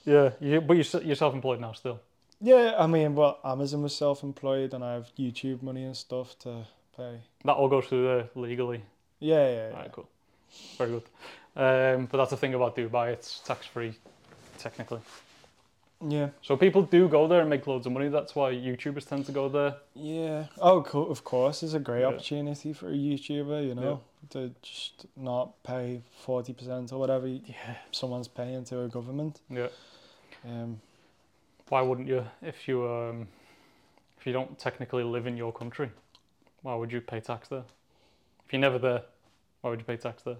Yeah, 0.05 0.29
you, 0.39 0.61
but 0.61 0.73
you're, 0.77 1.01
you're 1.03 1.15
self-employed 1.15 1.59
now 1.59 1.71
still. 1.73 1.99
Yeah, 2.41 2.75
I 2.77 2.85
mean, 2.85 3.15
well, 3.15 3.39
Amazon 3.43 3.81
was 3.81 3.95
self-employed, 3.95 4.73
and 4.73 4.83
I 4.83 4.93
have 4.93 5.07
YouTube 5.17 5.63
money 5.63 5.83
and 5.83 5.95
stuff 5.97 6.37
to 6.39 6.65
pay. 6.95 7.21
That 7.43 7.53
all 7.53 7.67
goes 7.69 7.85
through 7.87 8.03
there 8.05 8.29
legally. 8.35 8.83
Yeah, 9.19 9.47
yeah, 9.47 9.55
yeah. 9.69 9.73
Alright, 9.73 9.91
cool. 9.91 10.07
Very 10.77 10.91
good. 10.91 11.03
Um, 11.55 12.05
but 12.07 12.17
that's 12.17 12.29
the 12.31 12.37
thing 12.37 12.53
about 12.53 12.75
Dubai, 12.75 13.13
it's 13.13 13.39
tax 13.39 13.65
free, 13.65 13.95
technically. 14.59 14.99
Yeah, 16.01 16.29
So 16.41 16.57
people 16.57 16.81
do 16.83 17.07
go 17.07 17.27
there 17.27 17.39
and 17.41 17.49
make 17.49 17.65
loads 17.67 17.85
of 17.87 17.93
money. 17.93 18.09
That's 18.09 18.35
why 18.35 18.51
YouTubers 18.53 19.07
tend 19.07 19.25
to 19.27 19.31
go 19.31 19.47
there. 19.49 19.75
yeah. 19.95 20.47
Oh, 20.59 20.81
of 21.09 21.23
course, 21.23 21.63
it's 21.63 21.73
a 21.73 21.79
great 21.79 22.01
Yeah. 22.01 22.07
opportunity 22.07 22.73
for 22.73 22.89
a 22.89 22.93
YouTuber, 22.93 23.65
you 23.67 23.75
know, 23.75 24.01
to 24.31 24.51
just 24.61 25.05
not 25.15 25.63
pay 25.63 26.01
forty 26.25 26.53
percent 26.53 26.91
or 26.91 26.99
whatever 26.99 27.27
Yeah. 27.27 27.77
someone's 27.91 28.27
paying 28.27 28.65
to 28.65 28.81
a 28.83 28.87
government. 28.89 29.39
Yeah. 29.49 29.69
Um, 30.43 30.81
Why 31.69 31.81
wouldn't 31.81 32.07
you 32.07 32.25
if 32.41 32.67
you 32.67 32.87
um, 32.87 33.27
if 34.19 34.27
you 34.27 34.33
don't 34.33 34.59
technically 34.59 35.03
live 35.03 35.25
in 35.27 35.37
your 35.37 35.51
country? 35.53 35.89
Why 36.61 36.75
would 36.75 36.91
you 36.91 37.01
pay 37.01 37.19
tax 37.21 37.47
there? 37.47 37.63
If 38.45 38.53
you're 38.53 38.59
never 38.61 38.77
there, 38.77 39.03
why 39.61 39.69
would 39.71 39.79
you 39.79 39.85
pay 39.85 39.97
tax 39.97 40.23
there? 40.23 40.37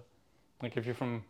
Like 0.62 0.76
if 0.76 0.84
you're 0.86 0.94
from 0.94 1.24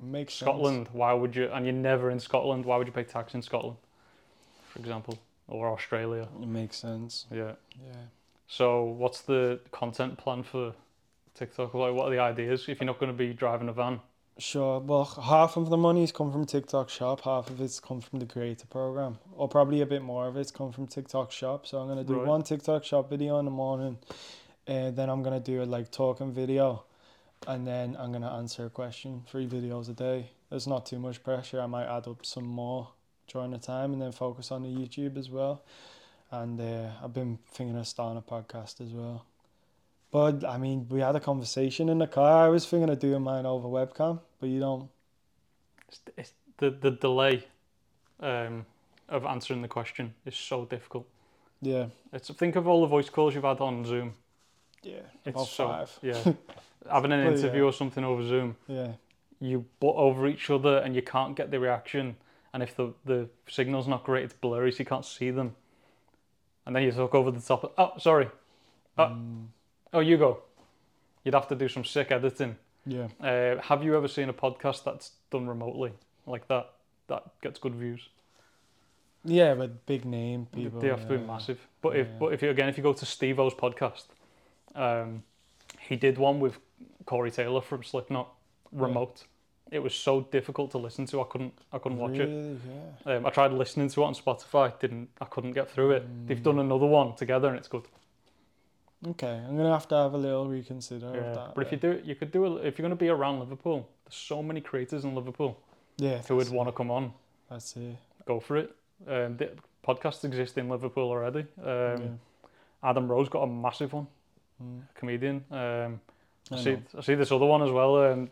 makes 0.00 0.34
sense. 0.34 0.48
Scotland, 0.48 0.88
why 0.92 1.12
would 1.12 1.34
you? 1.34 1.48
And 1.52 1.66
you're 1.66 1.74
never 1.74 2.10
in 2.10 2.20
Scotland, 2.20 2.64
why 2.64 2.76
would 2.76 2.86
you 2.86 2.92
pay 2.92 3.04
tax 3.04 3.34
in 3.34 3.42
Scotland, 3.42 3.76
for 4.68 4.78
example, 4.78 5.18
or 5.48 5.68
Australia? 5.70 6.28
It 6.40 6.48
makes 6.48 6.76
sense. 6.76 7.26
Yeah. 7.30 7.52
Yeah. 7.84 7.92
So 8.46 8.84
what's 8.84 9.22
the 9.22 9.60
content 9.70 10.18
plan 10.18 10.42
for 10.42 10.74
TikTok? 11.34 11.74
Like, 11.74 11.94
what 11.94 12.08
are 12.08 12.10
the 12.10 12.18
ideas 12.18 12.68
if 12.68 12.80
you're 12.80 12.86
not 12.86 12.98
going 12.98 13.10
to 13.10 13.16
be 13.16 13.32
driving 13.32 13.68
a 13.68 13.72
van? 13.72 14.00
Sure. 14.38 14.80
Well, 14.80 15.04
half 15.04 15.56
of 15.56 15.68
the 15.68 15.76
money's 15.76 16.10
come 16.10 16.32
from 16.32 16.46
TikTok 16.46 16.88
Shop, 16.88 17.20
half 17.20 17.50
of 17.50 17.60
it's 17.60 17.78
come 17.80 18.00
from 18.00 18.18
the 18.18 18.26
creator 18.26 18.66
program, 18.66 19.18
or 19.36 19.46
probably 19.46 19.82
a 19.82 19.86
bit 19.86 20.02
more 20.02 20.26
of 20.26 20.36
it's 20.36 20.50
come 20.50 20.72
from 20.72 20.86
TikTok 20.86 21.30
Shop. 21.30 21.66
So 21.66 21.78
I'm 21.78 21.86
gonna 21.88 22.02
do 22.02 22.18
Right. 22.18 22.26
one 22.26 22.42
TikTok 22.42 22.82
Shop 22.84 23.10
video 23.10 23.38
in 23.38 23.44
the 23.44 23.50
morning, 23.50 23.98
and 24.66 24.96
then 24.96 25.10
I'm 25.10 25.22
gonna 25.22 25.38
do 25.38 25.62
a 25.62 25.64
like 25.64 25.90
talking 25.90 26.32
video, 26.32 26.82
and 27.46 27.66
then 27.66 27.96
I'm 27.98 28.12
gonna 28.12 28.32
answer 28.34 28.66
a 28.66 28.70
question. 28.70 29.22
Three 29.26 29.46
videos 29.46 29.88
a 29.88 29.92
day. 29.92 30.30
There's 30.50 30.66
not 30.66 30.86
too 30.86 30.98
much 30.98 31.22
pressure. 31.22 31.60
I 31.60 31.66
might 31.66 31.86
add 31.86 32.06
up 32.06 32.24
some 32.24 32.44
more 32.44 32.88
during 33.26 33.50
the 33.52 33.58
time, 33.58 33.92
and 33.92 34.02
then 34.02 34.12
focus 34.12 34.50
on 34.50 34.62
the 34.62 34.68
YouTube 34.68 35.16
as 35.16 35.30
well. 35.30 35.62
And 36.30 36.60
uh, 36.60 36.90
I've 37.02 37.12
been 37.12 37.38
thinking 37.52 37.76
of 37.78 37.86
starting 37.86 38.18
a 38.18 38.22
podcast 38.22 38.80
as 38.80 38.92
well. 38.92 39.26
But 40.10 40.44
I 40.44 40.58
mean, 40.58 40.86
we 40.90 41.00
had 41.00 41.16
a 41.16 41.20
conversation 41.20 41.88
in 41.88 41.98
the 41.98 42.06
car. 42.06 42.46
I 42.46 42.48
was 42.48 42.66
thinking 42.66 42.90
of 42.90 42.98
doing 42.98 43.22
mine 43.22 43.46
over 43.46 43.68
webcam, 43.68 44.20
but 44.40 44.48
you 44.48 44.60
don't. 44.60 44.88
It's, 45.88 46.00
it's 46.16 46.32
the 46.58 46.70
the 46.70 46.90
delay 46.90 47.44
um, 48.20 48.66
of 49.08 49.24
answering 49.24 49.62
the 49.62 49.68
question 49.68 50.14
is 50.26 50.36
so 50.36 50.64
difficult. 50.64 51.06
Yeah, 51.60 51.86
It's 52.12 52.28
think 52.30 52.56
of 52.56 52.66
all 52.66 52.80
the 52.80 52.88
voice 52.88 53.08
calls 53.08 53.34
you've 53.34 53.44
had 53.44 53.60
on 53.60 53.84
Zoom. 53.84 54.14
yeah. 54.82 55.02
It's 55.24 55.48
so 55.50 55.68
five. 55.68 55.98
yeah. 56.02 56.20
Having 56.90 57.12
an 57.12 57.26
interview 57.26 57.62
yeah. 57.62 57.68
or 57.68 57.72
something 57.72 58.04
over 58.04 58.24
Zoom, 58.26 58.56
Yeah, 58.66 58.92
you 59.40 59.64
butt 59.80 59.94
over 59.96 60.26
each 60.26 60.50
other 60.50 60.78
and 60.78 60.94
you 60.94 61.02
can't 61.02 61.36
get 61.36 61.50
the 61.50 61.60
reaction. 61.60 62.16
And 62.52 62.62
if 62.62 62.74
the 62.76 62.92
the 63.04 63.28
signal's 63.48 63.86
not 63.88 64.04
great, 64.04 64.24
it's 64.24 64.34
blurry, 64.34 64.72
so 64.72 64.78
you 64.80 64.84
can't 64.84 65.04
see 65.04 65.30
them. 65.30 65.54
And 66.66 66.74
then 66.76 66.82
you 66.82 66.92
talk 66.92 67.14
over 67.14 67.30
the 67.30 67.40
top. 67.40 67.64
Of, 67.64 67.70
oh, 67.78 67.92
sorry. 67.98 68.28
Uh, 68.98 69.08
Mm, 69.08 69.46
Oh, 69.94 70.00
you 70.00 70.16
go. 70.16 70.42
You'd 71.24 71.34
have 71.34 71.48
to 71.48 71.54
do 71.54 71.68
some 71.68 71.84
sick 71.84 72.10
editing. 72.12 72.56
yeah. 72.86 73.08
Uh, 73.20 73.60
have 73.62 73.82
you 73.84 73.96
ever 73.96 74.08
seen 74.08 74.28
a 74.28 74.32
podcast 74.32 74.84
that's 74.84 75.12
done 75.30 75.46
remotely 75.46 75.92
like 76.26 76.48
that? 76.48 76.70
That 77.08 77.24
gets 77.42 77.58
good 77.58 77.74
views. 77.74 78.08
Yeah, 79.24 79.54
but 79.54 79.86
big 79.86 80.04
name 80.04 80.46
people. 80.52 80.80
they 80.80 80.88
have 80.88 81.02
to 81.08 81.18
be 81.18 81.24
massive. 81.24 81.58
But 81.80 81.96
if 81.96 82.06
Yeah. 82.08 82.18
but 82.18 82.32
if 82.32 82.42
you 82.42 82.50
again 82.50 82.68
if 82.68 82.76
you 82.76 82.82
go 82.82 82.92
to 82.92 83.06
Steve-O's 83.06 83.54
podcast, 83.54 84.06
um, 84.74 85.22
he 85.80 85.96
did 85.96 86.18
one 86.18 86.40
with 86.40 86.58
Corey 87.06 87.30
Taylor 87.30 87.60
from 87.60 87.82
Slipknot 87.82 88.28
remote. 88.72 89.24
It 89.70 89.82
was 89.82 89.94
so 89.94 90.20
difficult 90.20 90.70
to 90.72 90.78
listen 90.78 91.06
to. 91.06 91.20
I 91.20 91.24
couldn't 91.24 91.54
I 91.72 91.78
couldn't 91.78 91.98
watch 91.98 92.12
it. 92.14 92.28
Really? 92.28 92.58
Yeah. 93.06 93.12
Um, 93.16 93.26
I 93.26 93.30
tried 93.30 93.52
listening 93.52 93.88
to 93.90 94.02
it 94.02 94.04
on 94.04 94.14
Spotify. 94.14 94.78
Didn't 94.78 95.08
I 95.20 95.24
couldn't 95.24 95.52
get 95.52 95.70
through 95.70 95.92
it. 95.92 96.26
They've 96.26 96.38
Mm. 96.38 96.42
done 96.42 96.58
another 96.58 96.86
one 96.86 97.14
together 97.16 97.48
and 97.48 97.56
it's 97.56 97.68
good. 97.68 97.84
Okay, 99.08 99.42
I'm 99.48 99.56
gonna 99.56 99.72
have 99.72 99.88
to 99.88 99.96
have 99.96 100.14
a 100.14 100.18
little 100.18 100.46
reconsider 100.46 101.06
of 101.06 101.34
that. 101.34 101.54
But 101.54 101.66
if 101.66 101.72
you 101.72 101.78
do 101.78 101.90
it, 101.90 102.04
you 102.04 102.14
could 102.14 102.30
do 102.30 102.56
it 102.58 102.66
if 102.66 102.78
you're 102.78 102.84
going 102.86 102.96
to 102.96 103.04
be 103.04 103.08
around 103.08 103.40
Liverpool. 103.40 103.88
There's 104.04 104.14
so 104.14 104.42
many 104.44 104.60
creators 104.60 105.04
in 105.04 105.14
Liverpool 105.16 105.58
yeah, 105.96 106.18
who 106.28 106.36
would 106.36 106.46
that's 106.46 106.54
want 106.54 106.68
to 106.68 106.72
come 106.72 106.90
on. 106.92 107.12
That's 107.50 107.76
it. 107.76 107.96
Go 108.26 108.38
for 108.38 108.58
it. 108.58 108.76
Um, 109.08 109.36
the 109.38 109.50
podcasts 109.84 110.24
exist 110.24 110.56
in 110.56 110.68
Liverpool 110.68 111.10
already. 111.10 111.40
Um, 111.60 111.66
yeah. 111.66 111.98
Adam 112.84 113.10
Rowe's 113.10 113.28
got 113.28 113.42
a 113.42 113.46
massive 113.48 113.92
one. 113.92 114.06
Mm, 114.62 114.82
comedian. 114.94 115.44
Um, 115.50 116.00
I, 116.50 116.56
I 116.56 116.58
see. 116.58 116.78
I 116.96 117.00
see 117.02 117.14
this 117.14 117.30
other 117.32 117.46
one 117.46 117.62
as 117.62 117.70
well. 117.70 117.96
Um, 118.12 118.30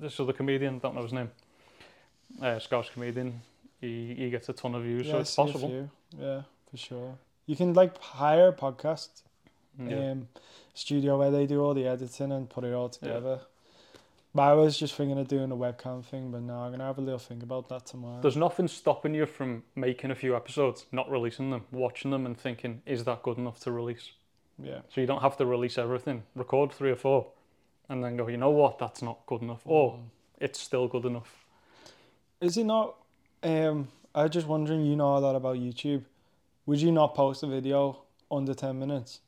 this 0.00 0.18
other 0.20 0.32
comedian, 0.32 0.78
don't 0.78 0.94
know 0.94 1.02
his 1.02 1.12
name. 1.12 1.30
Uh, 2.42 2.58
Scottish 2.58 2.90
comedian. 2.90 3.40
He 3.80 4.14
he 4.16 4.30
gets 4.30 4.48
a 4.48 4.52
ton 4.52 4.74
of 4.74 4.82
views, 4.82 5.06
Yeah, 5.06 5.12
so 5.12 5.18
it's 5.20 5.34
possible. 5.34 5.88
Yeah, 6.18 6.42
for 6.70 6.76
sure. 6.76 7.18
You 7.46 7.56
can 7.56 7.74
like 7.74 7.98
hire 7.98 8.48
a 8.48 8.52
podcast 8.52 9.08
Yeah. 9.78 10.12
um, 10.12 10.28
studio 10.74 11.18
where 11.18 11.30
they 11.30 11.46
do 11.46 11.62
all 11.62 11.74
the 11.74 11.86
editing 11.86 12.32
and 12.32 12.48
put 12.48 12.64
it 12.64 12.72
all 12.72 12.90
Yeah. 13.02 13.08
together. 13.08 13.40
But 14.36 14.42
I 14.42 14.52
was 14.54 14.76
just 14.76 14.94
thinking 14.94 15.16
of 15.18 15.28
doing 15.28 15.52
a 15.52 15.56
webcam 15.56 16.04
thing, 16.04 16.32
but 16.32 16.42
now 16.42 16.62
I'm 16.64 16.72
gonna 16.72 16.84
have 16.84 16.98
a 16.98 17.02
little 17.02 17.20
think 17.20 17.44
about 17.44 17.68
that 17.68 17.86
tomorrow. 17.86 18.20
There's 18.20 18.36
nothing 18.36 18.66
stopping 18.66 19.14
you 19.14 19.26
from 19.26 19.62
making 19.76 20.10
a 20.10 20.14
few 20.16 20.34
episodes, 20.34 20.86
not 20.90 21.08
releasing 21.08 21.50
them, 21.50 21.66
watching 21.70 22.10
them, 22.10 22.26
and 22.26 22.36
thinking, 22.36 22.82
is 22.84 23.04
that 23.04 23.22
good 23.22 23.38
enough 23.38 23.60
to 23.60 23.70
release? 23.70 24.10
Yeah. 24.62 24.80
So 24.88 25.00
you 25.00 25.06
don't 25.06 25.22
have 25.22 25.36
to 25.38 25.46
release 25.46 25.78
everything. 25.78 26.22
Record 26.34 26.72
three 26.72 26.90
or 26.90 26.96
four, 26.96 27.26
and 27.88 28.02
then 28.02 28.16
go. 28.16 28.28
You 28.28 28.36
know 28.36 28.50
what? 28.50 28.78
That's 28.78 29.02
not 29.02 29.18
good 29.26 29.42
enough. 29.42 29.62
Or 29.64 29.92
Mm. 29.94 30.04
it's 30.40 30.60
still 30.60 30.88
good 30.88 31.04
enough. 31.04 31.44
Is 32.40 32.56
it 32.56 32.64
not? 32.64 32.96
Um, 33.42 33.88
I 34.14 34.22
was 34.22 34.30
just 34.32 34.46
wondering. 34.46 34.84
You 34.84 34.96
know 34.96 35.16
a 35.16 35.18
lot 35.18 35.34
about 35.36 35.56
YouTube. 35.56 36.04
Would 36.66 36.80
you 36.80 36.92
not 36.92 37.14
post 37.14 37.42
a 37.42 37.46
video 37.46 38.02
under 38.30 38.54
ten 38.54 38.78
minutes? 38.78 39.20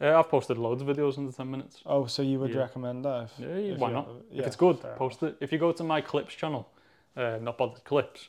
Uh, 0.00 0.18
I've 0.18 0.28
posted 0.28 0.58
loads 0.58 0.82
of 0.82 0.88
videos 0.88 1.16
under 1.16 1.32
ten 1.32 1.50
minutes. 1.50 1.80
Oh, 1.86 2.06
so 2.06 2.22
you 2.22 2.38
would 2.40 2.50
Yeah. 2.52 2.60
recommend 2.60 3.04
that? 3.04 3.24
If, 3.24 3.38
Yeah, 3.38 3.56
yeah, 3.56 3.72
if 3.74 3.78
why 3.78 3.90
not? 3.92 4.08
yeah, 4.30 4.40
if 4.40 4.46
it's 4.46 4.56
good, 4.56 4.78
post 4.96 5.22
it. 5.22 5.36
If 5.40 5.52
you 5.52 5.58
go 5.58 5.72
to 5.72 5.84
my 5.84 6.00
clips 6.00 6.34
channel, 6.34 6.68
uh, 7.16 7.38
not 7.40 7.56
bothered 7.56 7.82
clips, 7.84 8.28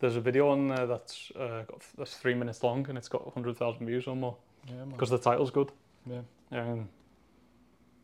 there's 0.00 0.16
a 0.16 0.20
video 0.20 0.48
on 0.48 0.68
there 0.68 0.86
that's 0.86 1.30
uh, 1.36 1.62
got 1.62 1.82
that's 1.96 2.16
three 2.16 2.34
minutes 2.34 2.62
long 2.62 2.88
and 2.88 2.98
it's 2.98 3.08
got 3.08 3.32
hundred 3.32 3.56
thousand 3.56 3.86
views 3.86 4.06
or 4.06 4.16
more 4.16 4.36
enough. 4.68 4.78
Yeah, 4.78 4.92
because 4.92 5.10
the 5.10 5.18
title's 5.18 5.50
good. 5.50 5.70
Yeah. 6.06 6.20
Um, 6.52 6.88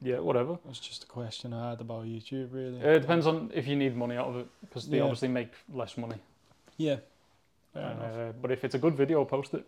yeah, 0.02 0.18
whatever. 0.18 0.58
It's 0.68 0.80
just 0.80 1.04
a 1.04 1.06
question 1.06 1.52
I 1.52 1.70
had 1.70 1.80
about 1.80 2.04
YouTube, 2.04 2.48
really. 2.52 2.82
Uh, 2.82 2.92
it 2.96 3.00
depends 3.00 3.26
on 3.26 3.50
if 3.54 3.66
you 3.66 3.76
need 3.76 3.96
money 3.96 4.16
out 4.16 4.28
of 4.28 4.36
it 4.36 4.46
because 4.62 4.88
they 4.88 4.96
Yeah. 4.98 5.04
obviously 5.04 5.28
make 5.28 5.52
less 5.72 5.96
money. 5.98 6.16
Yeah. 6.76 6.96
Uh, 7.74 8.32
but 8.40 8.50
if 8.50 8.64
it's 8.64 8.74
a 8.74 8.78
good 8.78 8.94
video, 8.96 9.24
post 9.24 9.54
it. 9.54 9.64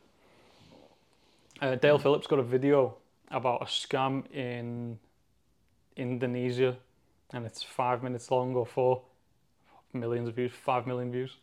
Uh, 1.60 1.76
Dale 1.76 1.98
Philip's 1.98 2.26
got 2.26 2.38
a 2.38 2.42
video 2.42 2.96
about 3.30 3.62
a 3.62 3.66
scam 3.66 4.24
in 4.34 4.98
Indonesia, 5.96 6.76
and 7.32 7.46
it's 7.46 7.62
five 7.62 8.02
minutes 8.02 8.30
long 8.30 8.54
or 8.56 8.66
four. 8.66 9.02
Millions 9.92 10.28
of 10.28 10.34
views, 10.34 10.52
five 10.52 10.86
million 10.86 11.12
views. 11.12 11.36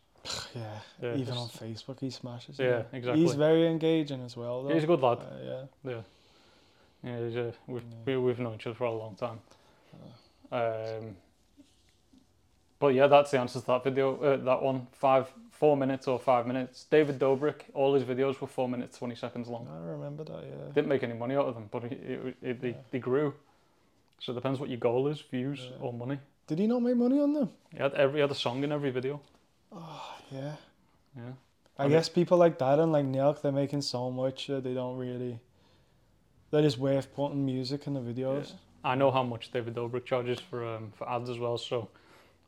Yeah. 0.54 0.78
Yeah, 1.02 1.16
Even 1.16 1.34
on 1.34 1.48
Facebook, 1.48 1.98
he 2.00 2.10
smashes. 2.10 2.58
Yeah, 2.58 2.80
it. 2.80 2.88
exactly. 2.92 3.22
He's 3.22 3.34
very 3.34 3.66
engaging 3.66 4.22
as 4.22 4.36
well, 4.36 4.62
though. 4.62 4.74
He's 4.74 4.84
a 4.84 4.86
good 4.86 5.00
lad. 5.00 5.18
Uh, 5.18 5.64
yeah. 5.84 5.94
Yeah, 7.02 7.18
he's 7.24 7.36
a, 7.36 7.52
we've, 7.66 7.82
Yeah. 7.82 7.96
we, 8.04 8.16
we've 8.18 8.38
known 8.38 8.54
each 8.56 8.66
other 8.66 8.74
for 8.76 8.84
a 8.84 8.92
long 8.92 9.14
time. 9.16 9.40
Um, 10.52 11.16
but 12.78 12.88
yeah, 12.94 13.06
that's 13.06 13.30
the 13.30 13.38
answer 13.40 13.60
to 13.60 13.66
that 13.66 13.84
video. 13.84 14.16
Uh, 14.20 14.36
that 14.38 14.62
one, 14.62 14.86
five, 14.92 15.28
four 15.50 15.76
minutes 15.76 16.08
or 16.08 16.18
five 16.18 16.46
minutes. 16.46 16.84
David 16.90 17.18
Dobrik, 17.18 17.62
all 17.74 17.94
his 17.94 18.04
videos 18.04 18.40
were 18.40 18.46
four 18.48 18.68
minutes 18.68 18.98
twenty 18.98 19.14
seconds 19.14 19.48
long. 19.48 19.68
I 19.70 19.90
remember 19.90 20.24
that. 20.24 20.42
Yeah. 20.42 20.72
Didn't 20.74 20.88
make 20.88 21.02
any 21.02 21.14
money 21.14 21.36
out 21.36 21.46
of 21.46 21.54
them, 21.54 21.68
but 21.70 21.84
it, 21.84 21.92
it, 21.92 22.36
it, 22.42 22.60
they, 22.60 22.68
Yeah. 22.70 22.74
they 22.90 22.98
grew. 22.98 23.34
So 24.18 24.32
it 24.32 24.34
depends 24.34 24.58
what 24.60 24.68
your 24.68 24.78
goal 24.78 25.08
is, 25.08 25.20
views 25.20 25.60
Yeah. 25.62 25.76
or 25.80 25.92
money. 25.92 26.18
Did 26.46 26.58
he 26.58 26.66
not 26.66 26.82
make 26.82 26.96
money 26.96 27.20
on 27.20 27.32
them? 27.32 27.50
He 27.72 27.78
had 27.78 27.94
every 27.94 28.16
he 28.18 28.20
had 28.20 28.30
a 28.30 28.34
song 28.34 28.64
in 28.64 28.72
every 28.72 28.90
video. 28.90 29.20
Oh, 29.72 30.16
yeah. 30.30 30.56
Yeah. 31.16 31.22
I, 31.78 31.84
I 31.84 31.86
mean- 31.86 31.96
guess 31.96 32.08
people 32.08 32.38
like 32.38 32.58
that 32.58 32.78
and 32.78 32.92
like 32.92 33.04
Nelk, 33.04 33.42
they're 33.42 33.52
making 33.52 33.82
so 33.82 34.10
much 34.10 34.46
that 34.48 34.64
they 34.64 34.74
don't 34.74 34.96
really. 34.96 35.40
They're 36.50 36.62
just 36.62 36.78
worth 36.78 37.14
putting 37.14 37.46
music 37.46 37.86
in 37.86 37.94
the 37.94 38.00
videos. 38.00 38.52
I 38.82 38.96
know 38.96 39.10
how 39.10 39.22
much 39.22 39.52
David 39.52 39.74
Dobrik 39.74 40.04
charges 40.04 40.40
for 40.40 40.66
um, 40.66 40.92
for 40.96 41.08
ads 41.08 41.30
as 41.30 41.38
well, 41.38 41.58
so 41.58 41.88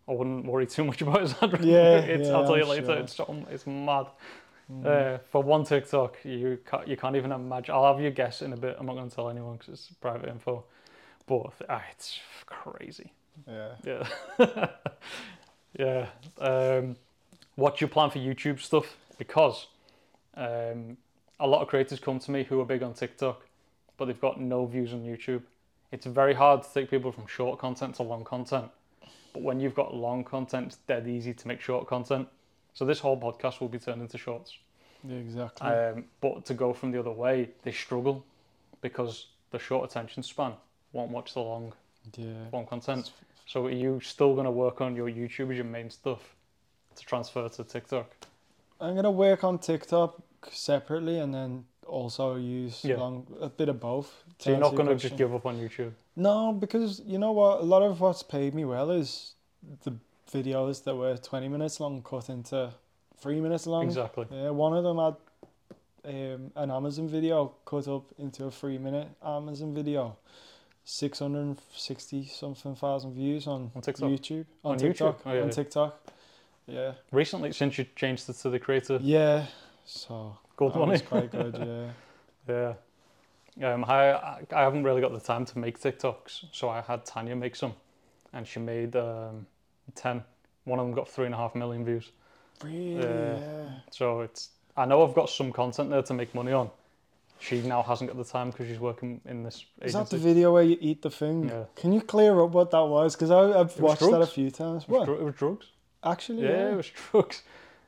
I 0.09 0.13
wouldn't 0.13 0.45
worry 0.47 0.67
too 0.67 0.85
much 0.85 1.03
about 1.03 1.21
his 1.21 1.35
ad. 1.41 1.65
Yeah, 1.65 1.99
it's, 1.99 2.29
yeah, 2.29 2.35
I'll 2.35 2.45
tell 2.45 2.57
you 2.57 2.65
I'm 2.65 2.69
later. 2.71 2.87
sure. 2.87 2.97
It's 2.97 3.21
it's 3.51 3.67
mad. 3.67 4.07
Mm. 4.71 4.87
Uh, 4.87 5.19
for 5.31 5.43
one 5.43 5.65
TikTok, 5.65 6.17
you 6.25 6.59
can't, 6.65 6.89
you 6.89 6.97
can't 6.97 7.17
even 7.17 7.33
imagine. 7.33 7.75
I'll 7.75 7.93
have 7.93 8.03
you 8.03 8.11
guess 8.11 8.43
in 8.43 8.53
a 8.53 8.57
bit. 8.57 8.77
I'm 8.79 8.87
not 8.87 8.95
going 8.95 9.09
to 9.09 9.15
tell 9.15 9.29
anyone 9.29 9.57
because 9.57 9.75
it's 9.75 9.91
private 10.01 10.29
info. 10.29 10.65
But 11.27 11.53
ah, 11.69 11.83
it's 11.93 12.19
crazy. 12.47 13.13
yeah. 13.47 13.75
Yeah. 14.39 14.67
yeah. 15.79 16.07
Um, 16.39 16.97
what's 17.57 17.81
your 17.81 17.89
plan 17.89 18.11
for 18.11 18.19
YouTube 18.19 18.61
stuff? 18.61 18.97
Because 19.19 19.67
um, 20.37 20.97
a 21.41 21.47
lot 21.47 21.63
of 21.63 21.69
creators 21.69 22.01
come 22.01 22.19
to 22.21 22.31
me 22.31 22.45
who 22.45 22.61
are 22.61 22.65
big 22.65 22.83
on 22.83 22.95
TikTok, 22.95 23.43
but 23.97 24.07
they've 24.07 24.21
got 24.21 24.41
no 24.41 24.67
views 24.67 24.93
on 24.93 25.03
YouTube. 25.03 25.43
It's 25.91 26.07
very 26.07 26.35
hard 26.35 26.63
to 26.63 26.69
take 26.73 26.91
people 26.91 27.13
from 27.13 27.27
short 27.27 27.59
content 27.59 27.97
to 27.97 28.03
long 28.03 28.25
content. 28.25 28.71
But 29.33 29.43
when 29.43 29.61
you've 29.61 29.75
got 29.75 29.95
long 29.95 30.25
content, 30.25 30.69
it's 30.69 30.77
dead 30.77 31.07
easy 31.07 31.35
to 31.35 31.49
make 31.49 31.61
short 31.61 31.87
content. 31.87 32.29
So 32.75 32.85
this 32.85 33.01
whole 33.01 33.21
podcast 33.21 33.61
will 33.61 33.69
be 33.69 33.79
turned 33.79 34.01
into 34.01 34.17
shorts. 34.17 34.57
Yeah, 35.07 35.17
exactly. 35.17 35.69
Um, 35.69 36.05
but 36.21 36.45
to 36.47 36.55
go 36.55 36.73
from 36.73 36.93
the 36.93 37.01
other 37.01 37.11
way, 37.11 37.51
they 37.63 37.73
struggle 37.73 38.25
because 38.81 39.27
the 39.51 39.59
short 39.59 39.91
attention 39.91 40.23
span 40.23 40.53
won't 40.93 41.11
watch 41.11 41.35
the 41.35 41.41
long 41.41 41.73
yeah. 42.17 42.27
long 42.53 42.67
content. 42.67 43.13
So 43.47 43.67
are 43.67 43.71
you 43.71 44.01
still 44.01 44.35
going 44.35 44.45
to 44.45 44.51
work 44.51 44.81
on 44.81 44.97
your 44.97 45.11
YouTube 45.11 45.51
as 45.51 45.57
your 45.57 45.65
main 45.65 45.91
stuff 45.91 46.35
to 46.97 47.05
transfer 47.05 47.49
to 47.49 47.65
TikTok? 47.65 48.07
I'm 48.81 48.95
gonna 48.95 49.11
work 49.11 49.45
on 49.45 49.59
TikTok 49.59 50.21
separately 50.51 51.19
and 51.19 51.33
then 51.33 51.65
also 51.87 52.37
use 52.37 52.85
Yeah. 52.85 52.97
long 52.97 53.27
a 53.41 53.49
bit 53.49 53.69
of 53.69 53.79
both. 53.81 54.25
So 54.39 54.51
you're 54.51 54.59
not 54.59 54.75
to 54.77 54.97
just 54.97 55.17
give 55.17 55.35
up 55.35 55.47
on 55.47 55.59
YouTube? 55.59 55.93
No, 56.17 56.53
because 56.53 57.01
you 57.07 57.19
know 57.19 57.33
what? 57.33 57.61
A 57.61 57.65
lot 57.65 57.83
of 57.83 58.01
what's 58.01 58.23
paid 58.23 58.55
me 58.55 58.65
well 58.65 58.91
is 58.91 59.35
the 59.85 59.93
videos 60.33 60.85
that 60.85 60.97
were 60.97 61.17
20 61.17 61.49
minutes 61.49 61.81
long 61.81 62.03
cut 62.03 62.29
into 62.29 62.73
three 63.19 63.41
minutes 63.41 63.67
long. 63.67 63.85
Exactly. 63.85 64.27
Yeah, 64.31 64.51
one 64.51 64.75
of 64.77 64.83
them 64.85 64.99
had 64.99 65.17
um, 66.05 66.51
an 66.57 66.71
Amazon 66.71 67.09
video 67.09 67.55
cut 67.65 67.87
up 67.87 68.05
into 68.19 68.45
a 68.47 68.51
three 68.51 68.79
minute 68.79 69.09
Amazon 69.25 69.73
video. 69.75 70.17
660 70.85 72.27
something 72.27 72.75
thousand 72.75 73.15
views 73.15 73.47
on, 73.47 73.71
On 73.75 73.83
TikTok? 73.83 74.11
YouTube. 74.11 74.47
On, 74.65 74.73
On 74.73 74.79
YouTube? 74.79 74.81
TikTok. 74.81 75.21
Oh, 75.25 75.33
yeah, 75.33 75.41
on 75.43 75.47
yeah. 75.47 75.53
TikTok. 75.53 76.01
Yeah. 76.67 76.93
Recently, 77.11 77.53
since 77.53 77.79
you 77.79 77.87
changed 77.97 78.29
it 78.29 78.35
to 78.37 78.51
the 78.51 78.59
creator, 78.59 78.99
Yeah. 79.03 79.47
So 79.85 80.37
good 80.57 80.75
money. 80.75 80.93
was 80.93 81.03
quite 81.03 81.31
good, 81.39 81.57
yeah. 82.49 82.75
Yeah. 83.59 83.73
Um, 83.75 83.85
I 83.85 84.13
I 84.53 84.63
haven't 84.63 84.85
really 84.85 85.01
got 85.01 85.13
the 85.13 85.21
time 85.21 85.45
to 85.47 85.59
make 85.59 85.79
TikToks, 85.79 86.45
so 86.53 86.69
I 86.71 86.81
had 86.81 87.05
Tanya 87.05 87.37
make 87.37 87.55
some, 87.57 87.75
and 88.33 88.47
she 88.47 88.61
made 88.61 88.97
um, 88.97 89.47
ten. 89.95 90.23
One 90.65 90.79
of 90.79 90.87
them 90.87 90.95
got 90.95 91.09
three 91.09 91.27
and 91.27 91.35
a 91.35 91.39
half 91.39 91.55
million 91.55 91.85
views. 91.85 92.11
Really? 92.65 92.95
Yeah. 92.95 93.39
Yeah. 93.39 93.69
So 93.91 94.21
it's 94.21 94.51
I 94.77 94.87
know 94.87 95.07
I've 95.07 95.15
got 95.15 95.29
some 95.29 95.53
content 95.53 95.91
there 95.91 96.03
to 96.03 96.15
make 96.15 96.35
money 96.35 96.53
on. 96.53 96.71
She 97.41 97.61
now 97.61 97.83
hasn't 97.83 98.09
got 98.09 98.17
the 98.17 98.25
time 98.25 98.51
because 98.53 98.69
she's 98.69 98.79
working 98.79 99.21
in 99.27 99.43
this 99.43 99.65
Is 99.83 99.95
that 99.95 100.09
the 100.11 100.17
video 100.17 100.53
where 100.53 100.63
you 100.63 100.79
eat 100.81 101.03
the 101.03 101.11
thing? 101.11 101.49
Yeah. 101.49 101.65
Can 101.75 101.93
you 101.93 102.01
clear 102.01 102.41
up 102.41 102.51
what 102.53 102.71
that 102.71 102.85
was? 102.85 103.17
Because 103.17 103.33
I've 103.33 103.79
watched 103.81 104.01
that 104.01 104.23
a 104.23 104.27
few 104.27 104.51
times. 104.53 104.85
It 104.85 104.89
was, 104.89 104.99
What? 105.01 105.05
dru- 105.07 105.17
it 105.21 105.25
was 105.25 105.35
drugs. 105.35 105.67
Actually, 106.05 106.43
Yeah, 106.45 106.51
yeah. 106.51 106.73
it 106.73 106.77
was 106.77 106.91
drugs. 107.11 107.43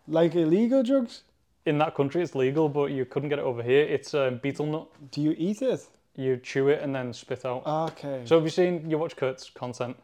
Like 0.07 0.35
illegal 0.35 0.83
drugs? 0.83 1.23
In 1.67 1.79
that 1.79 1.95
country, 1.95 2.23
it's 2.23 2.35
legal, 2.35 2.69
but 2.69 2.91
you 2.91 3.05
couldn't 3.07 3.31
get 3.31 3.39
it 3.39 3.45
over 3.45 3.63
here. 3.63 3.83
It's 3.85 4.13
um, 4.15 4.37
betel 4.39 4.67
nut. 4.67 4.87
Do 5.11 5.23
you 5.23 5.35
eat 5.39 5.63
it? 5.63 5.87
You 6.15 6.37
chew 6.37 6.69
it 6.69 6.83
and 6.83 6.95
then 6.95 7.13
spit 7.13 7.45
out. 7.47 7.67
Okay. 7.67 8.23
So 8.27 8.37
have 8.37 8.45
you 8.45 8.51
seen? 8.51 8.89
You 8.89 8.99
watch 8.99 9.17
Kurt's 9.17 9.49
content. 9.51 9.97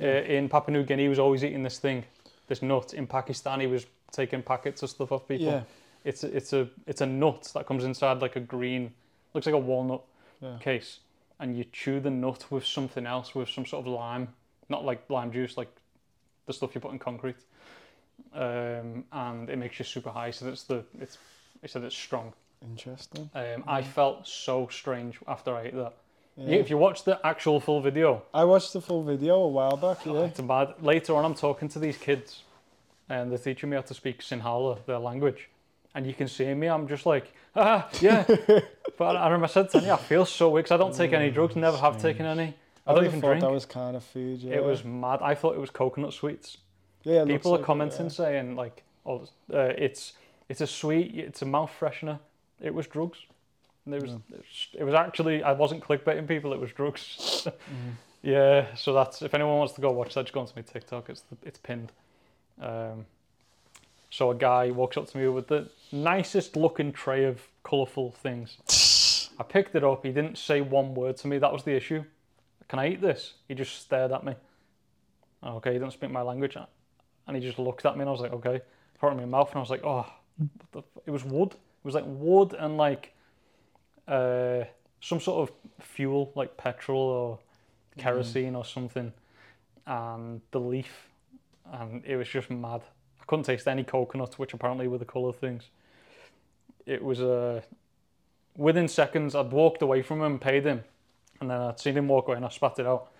Uh, 0.00 0.06
in 0.06 0.48
Papua 0.48 0.72
New 0.76 0.84
Guinea, 0.84 1.04
he 1.04 1.08
was 1.08 1.18
always 1.18 1.44
eating 1.44 1.62
this 1.62 1.78
thing, 1.78 2.04
this 2.48 2.62
nut. 2.62 2.94
In 2.94 3.06
Pakistan, 3.06 3.60
he 3.60 3.66
was 3.66 3.86
taking 4.10 4.42
packets 4.42 4.82
of 4.82 4.90
stuff 4.90 5.12
off 5.12 5.28
people. 5.28 5.46
yeah. 5.46 5.62
It's 6.04 6.22
a, 6.24 6.34
it's 6.36 6.52
a 6.52 6.68
it's 6.86 7.00
a 7.00 7.06
nut 7.06 7.50
that 7.54 7.66
comes 7.66 7.84
inside 7.84 8.20
like 8.22 8.36
a 8.36 8.40
green, 8.40 8.92
looks 9.34 9.46
like 9.46 9.54
a 9.54 9.58
walnut 9.58 10.02
Yeah. 10.40 10.56
case, 10.60 11.00
and 11.40 11.56
you 11.58 11.64
chew 11.72 12.00
the 12.00 12.10
nut 12.10 12.46
with 12.50 12.64
something 12.64 13.06
else, 13.06 13.34
with 13.34 13.48
some 13.50 13.66
sort 13.66 13.86
of 13.86 13.92
lime, 13.92 14.28
not 14.68 14.84
like 14.84 15.08
lime 15.10 15.30
juice, 15.32 15.56
like 15.56 15.68
the 16.46 16.52
stuff 16.52 16.74
you 16.74 16.80
put 16.80 16.92
in 16.92 16.98
concrete, 16.98 17.36
um, 18.34 19.04
and 19.12 19.50
it 19.50 19.58
makes 19.58 19.78
you 19.78 19.84
super 19.84 20.10
high. 20.10 20.30
So 20.30 20.46
that's 20.46 20.64
the 20.64 20.84
it's 21.00 21.18
it 21.62 21.70
said 21.70 21.82
it's 21.82 21.96
strong. 21.96 22.32
Interesting. 22.62 23.30
Um, 23.34 23.64
I 23.66 23.82
felt 23.82 24.26
so 24.26 24.68
strange 24.70 25.18
after 25.28 25.54
I 25.54 25.62
ate 25.64 25.74
that. 25.74 25.94
Yeah. 26.36 26.50
Yeah, 26.54 26.56
if 26.60 26.70
you 26.70 26.76
watch 26.78 27.04
the 27.04 27.18
actual 27.24 27.60
full 27.60 27.80
video, 27.80 28.22
I 28.34 28.44
watched 28.44 28.72
the 28.72 28.80
full 28.80 29.02
video 29.02 29.36
a 29.36 29.48
while 29.48 29.76
back. 29.76 30.06
oh, 30.06 30.24
it's 30.24 30.40
bad. 30.40 30.74
Later 30.82 31.14
on, 31.16 31.24
I'm 31.24 31.34
talking 31.34 31.68
to 31.70 31.78
these 31.78 31.96
kids, 31.96 32.42
and 33.08 33.30
they're 33.30 33.38
teaching 33.38 33.70
me 33.70 33.76
how 33.76 33.82
to 33.82 33.94
speak 33.94 34.20
Sinhala, 34.22 34.84
their 34.86 34.98
language, 34.98 35.48
and 35.94 36.06
you 36.06 36.12
can 36.14 36.28
see 36.28 36.52
me. 36.52 36.66
I'm 36.68 36.88
just 36.88 37.06
like, 37.06 37.32
ah, 37.54 37.88
yeah. 38.00 38.24
but 38.98 39.16
I 39.16 39.24
remember 39.26 39.44
I 39.44 39.48
said 39.48 39.70
to 39.70 39.78
Tanya, 39.80 39.94
I 39.94 39.96
feel 39.96 40.26
so 40.26 40.50
weak 40.50 40.66
'cause 40.66 40.72
I 40.72 40.76
don't 40.76 40.94
take 40.94 41.12
any 41.14 41.30
drugs, 41.30 41.56
never 41.56 41.78
have 41.78 42.00
taken 42.00 42.26
any. 42.26 42.54
I 42.86 42.92
I 42.92 42.94
don't 42.94 43.04
even 43.06 43.20
thought 43.20 43.28
drink. 43.28 43.40
that 43.42 43.50
was 43.50 43.66
kind 43.66 43.96
of 43.96 44.04
food. 44.04 44.40
Yeah. 44.40 44.56
It 44.56 44.64
was 44.64 44.84
mad. 44.84 45.20
I 45.22 45.34
thought 45.34 45.54
it 45.54 45.60
was 45.60 45.70
coconut 45.70 46.12
sweets. 46.14 46.58
Yeah. 47.02 47.24
People 47.24 47.52
are 47.52 47.56
like 47.56 47.62
it, 47.62 47.66
commenting 47.66 48.10
saying 48.10 48.56
like, 48.56 48.82
"Oh, 49.04 49.22
uh, 49.52 49.72
it's 49.76 50.12
it's 50.48 50.60
a 50.60 50.66
sweet, 50.66 51.14
it's 51.14 51.42
a 51.42 51.46
mouth 51.46 51.72
freshener." 51.78 52.18
It 52.60 52.72
was 52.74 52.86
drugs. 52.86 53.18
And 53.84 53.94
it 53.94 54.02
was, 54.02 54.10
Yeah. 54.12 54.80
it 54.80 54.84
was 54.84 54.94
actually 54.94 55.42
I 55.42 55.52
wasn't 55.52 55.82
clickbaiting 55.84 56.26
people. 56.28 56.52
It 56.52 56.60
was 56.60 56.72
drugs. 56.72 57.46
Mhm. 57.70 57.92
yeah. 58.22 58.74
So 58.74 58.92
that's 58.92 59.22
if 59.22 59.34
anyone 59.34 59.58
wants 59.58 59.74
to 59.74 59.80
go 59.80 59.90
watch 59.90 60.14
that, 60.14 60.22
just 60.24 60.32
go 60.32 60.40
onto 60.40 60.52
my 60.56 60.62
TikTok. 60.62 61.08
It's 61.10 61.22
the, 61.22 61.36
it's 61.44 61.58
pinned. 61.58 61.92
Um, 62.60 63.06
so 64.10 64.30
a 64.30 64.34
guy 64.34 64.70
walks 64.70 64.96
up 64.96 65.08
to 65.08 65.18
me 65.18 65.28
with 65.28 65.48
the 65.48 65.68
nicest 65.92 66.56
looking 66.56 66.92
tray 66.92 67.24
of 67.24 67.42
colourful 67.64 68.12
things. 68.12 68.56
I 69.38 69.42
picked 69.42 69.74
it 69.74 69.84
up. 69.84 70.04
He 70.04 70.12
didn't 70.12 70.38
say 70.38 70.60
one 70.62 70.94
word 70.94 71.16
to 71.18 71.28
me. 71.28 71.38
That 71.38 71.52
was 71.52 71.64
the 71.64 71.72
issue. 71.74 72.04
Can 72.68 72.78
I 72.78 72.88
eat 72.88 73.00
this? 73.00 73.34
He 73.48 73.54
just 73.54 73.80
stared 73.80 74.12
at 74.12 74.24
me. 74.24 74.34
Okay, 75.42 75.72
he 75.72 75.78
didn't 75.78 75.92
speak 75.92 76.10
my 76.10 76.22
language. 76.22 76.56
And 77.26 77.36
he 77.36 77.42
just 77.42 77.58
looked 77.58 77.84
at 77.86 77.96
me 77.96 78.00
and 78.02 78.08
I 78.08 78.12
was 78.12 78.20
like, 78.20 78.32
okay. 78.32 78.60
Put 78.98 79.08
it 79.08 79.12
in 79.12 79.16
my 79.18 79.24
mouth 79.26 79.48
and 79.50 79.56
I 79.56 79.60
was 79.60 79.70
like, 79.70 79.84
oh, 79.84 80.06
what 80.38 80.72
the 80.72 80.78
f-? 80.78 81.02
it 81.06 81.10
was 81.10 81.24
wood. 81.24 81.52
It 81.52 81.84
was 81.84 81.94
like 81.94 82.04
wood 82.06 82.54
and 82.54 82.76
like 82.76 83.14
uh, 84.08 84.64
some 85.00 85.20
sort 85.20 85.48
of 85.48 85.54
fuel, 85.84 86.32
like 86.34 86.56
petrol 86.56 86.98
or 87.00 87.38
kerosene 87.98 88.54
or 88.56 88.64
something. 88.64 89.12
And 89.86 90.40
the 90.50 90.60
leaf. 90.60 91.08
And 91.72 92.04
it 92.04 92.16
was 92.16 92.28
just 92.28 92.50
mad. 92.50 92.82
I 93.20 93.24
couldn't 93.26 93.44
taste 93.44 93.68
any 93.68 93.84
coconut, 93.84 94.38
which 94.38 94.54
apparently 94.54 94.88
were 94.88 94.98
the 94.98 95.04
colour 95.04 95.32
things. 95.32 95.70
It 96.86 97.02
was 97.02 97.20
Uh, 97.20 97.62
within 98.56 98.88
seconds, 98.88 99.34
I'd 99.34 99.52
walked 99.52 99.82
away 99.82 100.02
from 100.02 100.18
him, 100.18 100.32
and 100.32 100.40
paid 100.40 100.64
him, 100.64 100.84
and 101.40 101.50
then 101.50 101.60
I'd 101.60 101.80
seen 101.80 101.96
him 101.96 102.08
walk 102.08 102.28
away 102.28 102.36
and 102.36 102.44
I 102.44 102.48
spat 102.48 102.78
it 102.78 102.86
out. 102.86 103.12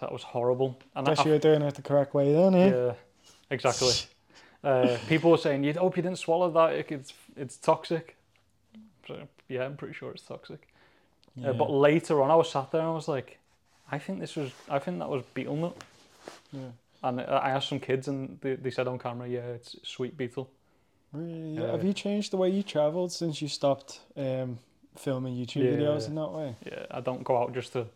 That 0.00 0.12
was 0.12 0.22
horrible. 0.22 0.78
And 0.94 1.06
Guess 1.06 1.20
I, 1.20 1.24
you 1.24 1.30
were 1.32 1.38
doing 1.38 1.62
it 1.62 1.74
the 1.74 1.82
correct 1.82 2.14
way 2.14 2.32
then, 2.32 2.54
eh? 2.54 2.68
yeah, 2.68 2.92
exactly. 3.50 3.92
uh, 4.64 4.96
people 5.08 5.30
were 5.30 5.38
saying, 5.38 5.62
"You 5.62 5.74
hope 5.74 5.96
you 5.96 6.02
didn't 6.02 6.18
swallow 6.18 6.50
that. 6.50 6.90
It's 6.90 7.12
it's 7.36 7.56
toxic." 7.56 8.16
So, 9.06 9.28
yeah, 9.48 9.64
I'm 9.64 9.76
pretty 9.76 9.94
sure 9.94 10.10
it's 10.10 10.22
toxic. 10.22 10.66
Uh, 11.44 11.52
but 11.52 11.70
later 11.70 12.22
on, 12.22 12.30
I 12.30 12.36
was 12.36 12.50
sat 12.50 12.70
there 12.70 12.80
and 12.80 12.90
I 12.90 12.94
was 12.94 13.08
like, 13.08 13.38
"I 13.90 13.98
think 13.98 14.20
this 14.20 14.36
was. 14.36 14.52
I 14.70 14.78
think 14.78 15.00
that 15.00 15.08
was 15.08 15.22
betel 15.34 15.56
nut." 15.56 15.76
yeah. 16.52 16.60
And 17.02 17.20
uh, 17.20 17.40
I 17.42 17.50
asked 17.50 17.68
some 17.68 17.80
kids, 17.80 18.08
and 18.08 18.38
they, 18.40 18.54
they 18.54 18.70
said 18.70 18.88
on 18.88 18.98
camera, 18.98 19.28
"Yeah, 19.28 19.40
it's 19.40 19.76
sweet 19.82 20.16
beetle." 20.16 20.48
Really? 21.12 21.54
Yeah. 21.54 21.72
Have 21.72 21.84
you 21.84 21.92
changed 21.92 22.32
the 22.32 22.36
way 22.36 22.48
you 22.48 22.62
travelled 22.62 23.12
since 23.12 23.42
you 23.42 23.48
stopped 23.48 24.00
um, 24.16 24.58
filming 24.96 25.34
YouTube 25.34 25.64
Yeah. 25.64 25.78
videos 25.78 26.06
in 26.08 26.14
that 26.14 26.28
way? 26.28 26.54
Yeah, 26.66 26.86
I 26.90 27.00
don't 27.00 27.24
go 27.24 27.36
out 27.36 27.52
just 27.54 27.72
to 27.72 27.86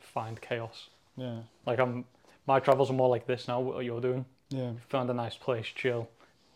find 0.00 0.40
chaos. 0.40 0.88
Yeah. 1.16 1.40
Like 1.66 1.78
I'm, 1.78 2.04
my 2.46 2.60
travels 2.60 2.90
are 2.90 2.94
more 2.94 3.08
like 3.08 3.26
this 3.26 3.48
now. 3.48 3.60
What 3.60 3.84
you're 3.84 4.00
doing. 4.00 4.24
Yeah. 4.50 4.72
find 4.88 5.08
a 5.10 5.14
nice 5.14 5.36
place, 5.36 5.66
chill, 5.66 6.08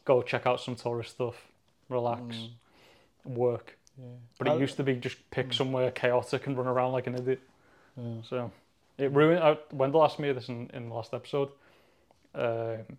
go 0.05 0.23
check 0.23 0.47
out 0.47 0.61
some 0.61 0.77
tourist 0.77 1.13
stuff, 1.13 1.35
relax, 1.89 2.21
Mm. 2.37 2.51
work. 3.25 3.77
Yeah. 3.99 4.05
But 4.39 4.47
it 4.47 4.51
I'll- 4.51 4.61
used 4.61 4.77
to 4.77 4.85
be 4.85 4.95
just 4.97 5.17
pick 5.31 5.49
Mm. 5.49 5.55
somewhere 5.55 5.91
chaotic 5.91 6.47
and 6.47 6.57
run 6.57 6.69
around 6.69 6.93
like 6.93 7.07
an 7.09 7.15
idiot. 7.17 7.41
Yeah. 7.97 8.23
So 8.29 8.53
it 8.99 9.11
ruined. 9.11 9.43
I, 9.43 9.59
Wendell 9.73 10.05
asked 10.05 10.19
me 10.21 10.31
this 10.33 10.49
in, 10.49 10.71
in 10.75 10.91
the 10.91 10.95
last 10.95 11.13
episode. 11.15 11.49
Um, 12.35 12.99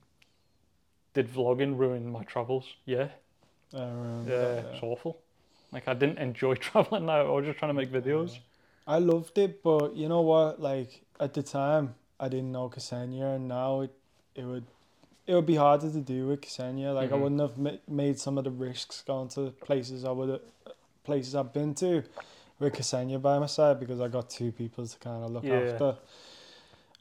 did 1.14 1.28
vlogging 1.30 1.78
ruin 1.78 2.12
my 2.12 2.24
travels? 2.24 2.66
Yeah, 2.86 3.10
I 3.74 3.80
remember 3.86 4.32
yeah, 4.32 4.38
that, 4.62 4.66
it's 4.74 4.84
awful. 4.84 5.20
Like 5.72 5.88
I 5.88 5.94
didn't 5.94 6.18
enjoy 6.20 6.56
traveling 6.68 7.06
now. 7.06 7.22
I 7.22 7.30
was 7.30 7.46
just 7.46 7.60
trying 7.60 7.70
to 7.70 7.74
make 7.74 7.92
videos. 7.92 8.38
I 8.88 8.98
loved 8.98 9.38
it, 9.38 9.62
but 9.62 9.96
you 9.96 10.10
know 10.10 10.22
what? 10.22 10.60
Like 10.62 11.04
at 11.20 11.34
the 11.34 11.44
time, 11.44 11.96
I 12.20 12.28
didn't 12.30 12.52
know 12.52 12.70
Ksenia, 12.70 13.36
and 13.36 13.48
now 13.48 13.82
it 13.82 13.94
it 14.36 14.44
would 14.46 14.66
it 15.28 15.36
would 15.36 15.46
be 15.46 15.56
harder 15.56 15.92
to 15.92 16.02
do 16.02 16.28
with 16.28 16.42
Ksenia. 16.42 16.94
Like 16.96 17.12
I 17.12 17.16
Mhm. 17.16 17.22
wouldn't 17.22 17.42
have 17.42 17.58
ma- 17.58 17.82
made 17.88 18.20
some 18.20 18.38
of 18.40 18.46
the 18.46 18.52
risks 18.52 19.04
going 19.06 19.28
to 19.30 19.52
places 19.62 20.04
I 20.06 20.12
would 20.12 20.42
places 21.04 21.36
I've 21.36 21.54
been 21.54 21.76
to 21.76 22.04
with 22.60 22.74
Ksenia 22.74 23.22
by 23.22 23.38
my 23.40 23.46
side 23.46 23.80
because 23.80 24.00
I 24.02 24.08
got 24.08 24.30
two 24.30 24.52
people 24.52 24.86
to 24.88 24.98
kind 25.00 25.24
of 25.24 25.32
look 25.32 25.44
Yeah. 25.46 25.60
after. 25.60 25.98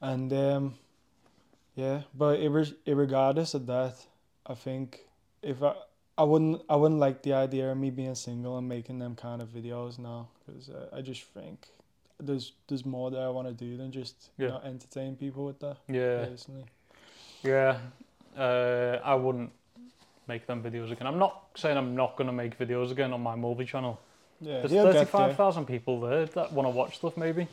And 0.00 0.32
um, 0.32 0.74
yeah, 1.74 2.02
but 2.14 2.38
irre- 2.40 2.76
irregardless 2.86 3.54
of 3.54 3.66
that, 3.66 3.94
I 4.46 4.54
think 4.54 5.06
if 5.42 5.62
I 5.62 5.74
I 6.18 6.24
wouldn't 6.24 6.62
I 6.68 6.76
wouldn't 6.76 7.00
like 7.00 7.22
the 7.22 7.32
idea 7.32 7.70
of 7.70 7.78
me 7.78 7.90
being 7.90 8.14
single 8.16 8.58
and 8.58 8.68
making 8.68 8.98
them 8.98 9.14
kind 9.14 9.40
of 9.40 9.48
videos 9.48 9.98
now 9.98 10.28
because 10.44 10.68
uh, 10.68 10.88
I 10.92 11.00
just 11.00 11.22
think 11.22 11.68
there's 12.20 12.52
there's 12.66 12.84
more 12.84 13.10
that 13.12 13.20
I 13.20 13.28
want 13.28 13.46
to 13.48 13.54
do 13.54 13.76
than 13.76 13.92
just 13.92 14.30
you 14.36 14.46
Yeah. 14.46 14.50
know, 14.52 14.60
entertain 14.64 15.14
people 15.16 15.46
with 15.46 15.60
that 15.60 15.76
Yeah, 15.88 16.26
personally. 16.26 16.64
yeah. 17.44 17.78
Uh, 18.36 18.98
I 19.04 19.14
wouldn't 19.14 19.50
make 20.26 20.46
them 20.46 20.62
videos 20.62 20.90
again. 20.90 21.06
I'm 21.06 21.18
not 21.18 21.44
saying 21.54 21.76
I'm 21.76 21.94
not 21.94 22.16
gonna 22.16 22.32
make 22.32 22.58
videos 22.58 22.90
again 22.90 23.12
on 23.12 23.22
my 23.22 23.36
movie 23.36 23.64
channel, 23.64 23.98
Yeah, 24.40 24.60
There's 24.60 24.72
he'll 24.72 24.92
thirty-five 24.92 25.36
thousand 25.36 25.66
people 25.66 26.00
there 26.00 26.26
that 26.26 26.52
want 26.52 26.66
to 26.66 26.70
watch 26.70 26.96
stuff, 26.96 27.16
maybe. 27.16 27.46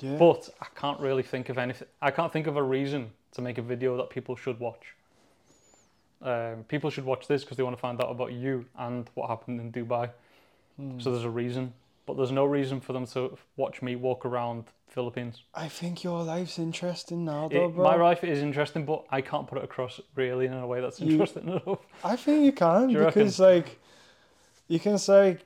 Yeah. 0.00 0.16
But 0.18 0.48
I 0.60 0.66
can't 0.74 1.00
really 1.00 1.22
think 1.22 1.48
of 1.48 1.58
anything. 1.58 1.88
I 2.02 2.10
can't 2.10 2.32
think 2.32 2.46
of 2.46 2.56
a 2.56 2.62
reason 2.62 3.10
to 3.32 3.42
make 3.42 3.58
a 3.58 3.62
video 3.62 3.96
that 3.98 4.10
people 4.10 4.36
should 4.36 4.58
watch. 4.58 4.94
Um, 6.26 6.64
people 6.68 6.90
should 6.90 7.04
watch 7.04 7.28
this 7.28 7.42
because 7.44 7.56
they 7.56 7.62
want 7.62 7.76
to 7.76 7.80
find 7.80 8.00
out 8.02 8.10
about 8.10 8.32
you 8.32 8.64
and 8.78 9.08
what 9.14 9.28
happened 9.30 9.60
in 9.60 9.70
Dubai. 9.72 10.10
Hmm. 10.76 10.98
So 10.98 11.10
there's 11.12 11.24
a 11.24 11.30
reason, 11.30 11.72
but 12.04 12.16
there's 12.16 12.32
no 12.32 12.44
reason 12.44 12.80
for 12.80 12.92
them 12.92 13.06
to 13.14 13.38
watch 13.56 13.80
me 13.80 13.94
walk 13.96 14.26
around 14.26 14.64
Philippines. 14.88 15.42
I 15.54 15.68
think 15.68 16.02
your 16.02 16.22
life's 16.24 16.58
interesting 16.58 17.24
now, 17.24 17.46
It- 17.46 17.52
though, 17.54 17.68
bro. 17.68 17.84
my 17.84 17.96
life 18.08 18.24
is 18.24 18.40
interesting, 18.42 18.84
but 18.84 19.04
I 19.10 19.20
can't 19.20 19.46
put 19.46 19.58
it 19.58 19.64
across 19.64 20.00
really 20.16 20.46
in 20.46 20.52
a 20.54 20.66
way 20.66 20.80
that's 20.80 21.00
You- 21.00 21.12
interesting 21.12 21.44
enough. 21.54 21.78
I 22.02 22.16
think 22.16 22.44
you 22.44 22.52
can 22.52 22.90
you 22.90 22.98
reckon? 22.98 23.12
because, 23.22 23.38
like, 23.38 23.78
you 24.68 24.80
can 24.80 24.98
say 24.98 25.38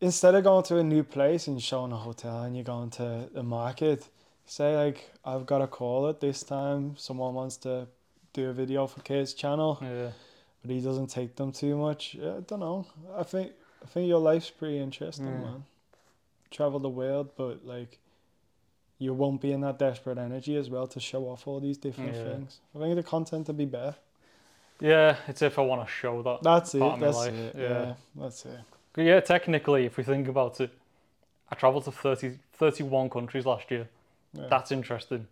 instead 0.00 0.34
of 0.34 0.42
going 0.44 0.64
to 0.64 0.78
a 0.78 0.82
new 0.84 1.04
place 1.04 1.46
and 1.46 1.62
showing 1.62 1.92
a 1.92 1.96
hotel 1.96 2.42
and 2.42 2.56
you're 2.56 2.64
going 2.76 2.90
to 2.90 3.28
the 3.32 3.42
market, 3.44 4.08
say 4.44 4.76
like, 4.76 5.10
I've 5.24 5.46
got 5.46 5.62
a 5.62 5.66
call 5.68 6.08
at 6.08 6.20
this 6.20 6.42
time. 6.42 6.96
Someone 6.96 7.32
wants 7.34 7.56
to 7.58 7.86
do 8.36 8.50
a 8.50 8.52
video 8.52 8.86
for 8.86 9.00
kids 9.00 9.34
channel, 9.34 9.78
Yeah, 9.82 10.10
but 10.62 10.70
he 10.70 10.80
doesn't 10.80 11.08
take 11.08 11.36
them 11.36 11.50
too 11.52 11.76
much. 11.76 12.16
I 12.16 12.40
don't 12.48 12.60
know. 12.60 12.86
I 13.16 13.22
think 13.22 13.52
I 13.82 13.86
think 13.86 14.08
your 14.08 14.18
life's 14.20 14.50
pretty 14.50 14.78
interesting, 14.78 15.26
Yeah. 15.26 15.38
man. 15.46 15.64
Travel 16.50 16.78
the 16.80 16.94
world, 17.02 17.30
but 17.36 17.64
like. 17.64 17.98
You 18.98 19.12
won't 19.12 19.42
be 19.42 19.52
in 19.52 19.60
that 19.60 19.78
desperate 19.78 20.16
energy 20.16 20.56
as 20.56 20.70
well 20.70 20.86
to 20.86 20.98
show 21.00 21.24
off 21.28 21.46
all 21.46 21.60
these 21.60 21.76
different 21.76 22.14
Yeah. 22.14 22.24
things. 22.28 22.60
I 22.74 22.78
think 22.78 22.96
the 22.96 23.02
content 23.02 23.46
would 23.46 23.58
be 23.58 23.66
better. 23.66 23.94
yeah. 24.80 25.16
It's 25.28 25.42
if 25.42 25.58
I 25.58 25.62
want 25.62 25.82
to 25.86 25.92
show 26.02 26.22
that. 26.22 26.38
That's 26.42 26.74
it. 26.74 26.78
Part 26.80 26.94
of 26.94 27.00
my 27.00 27.06
That's 27.06 27.18
life, 27.18 27.34
it. 27.34 27.54
yeah. 27.56 27.68
Yeah. 27.68 27.94
that's 28.22 28.46
it. 28.46 28.60
Yeah, 28.96 29.20
technically, 29.20 29.84
if 29.84 29.98
we 29.98 30.02
think 30.02 30.28
about 30.28 30.60
it, 30.62 30.70
I 31.50 31.54
travelled 31.56 31.84
to 31.84 31.92
30, 31.92 32.38
31 32.54 33.10
countries 33.10 33.44
last 33.44 33.70
year. 33.70 33.86
Yeah. 34.32 34.46
That's 34.48 34.72
interesting. 34.72 35.26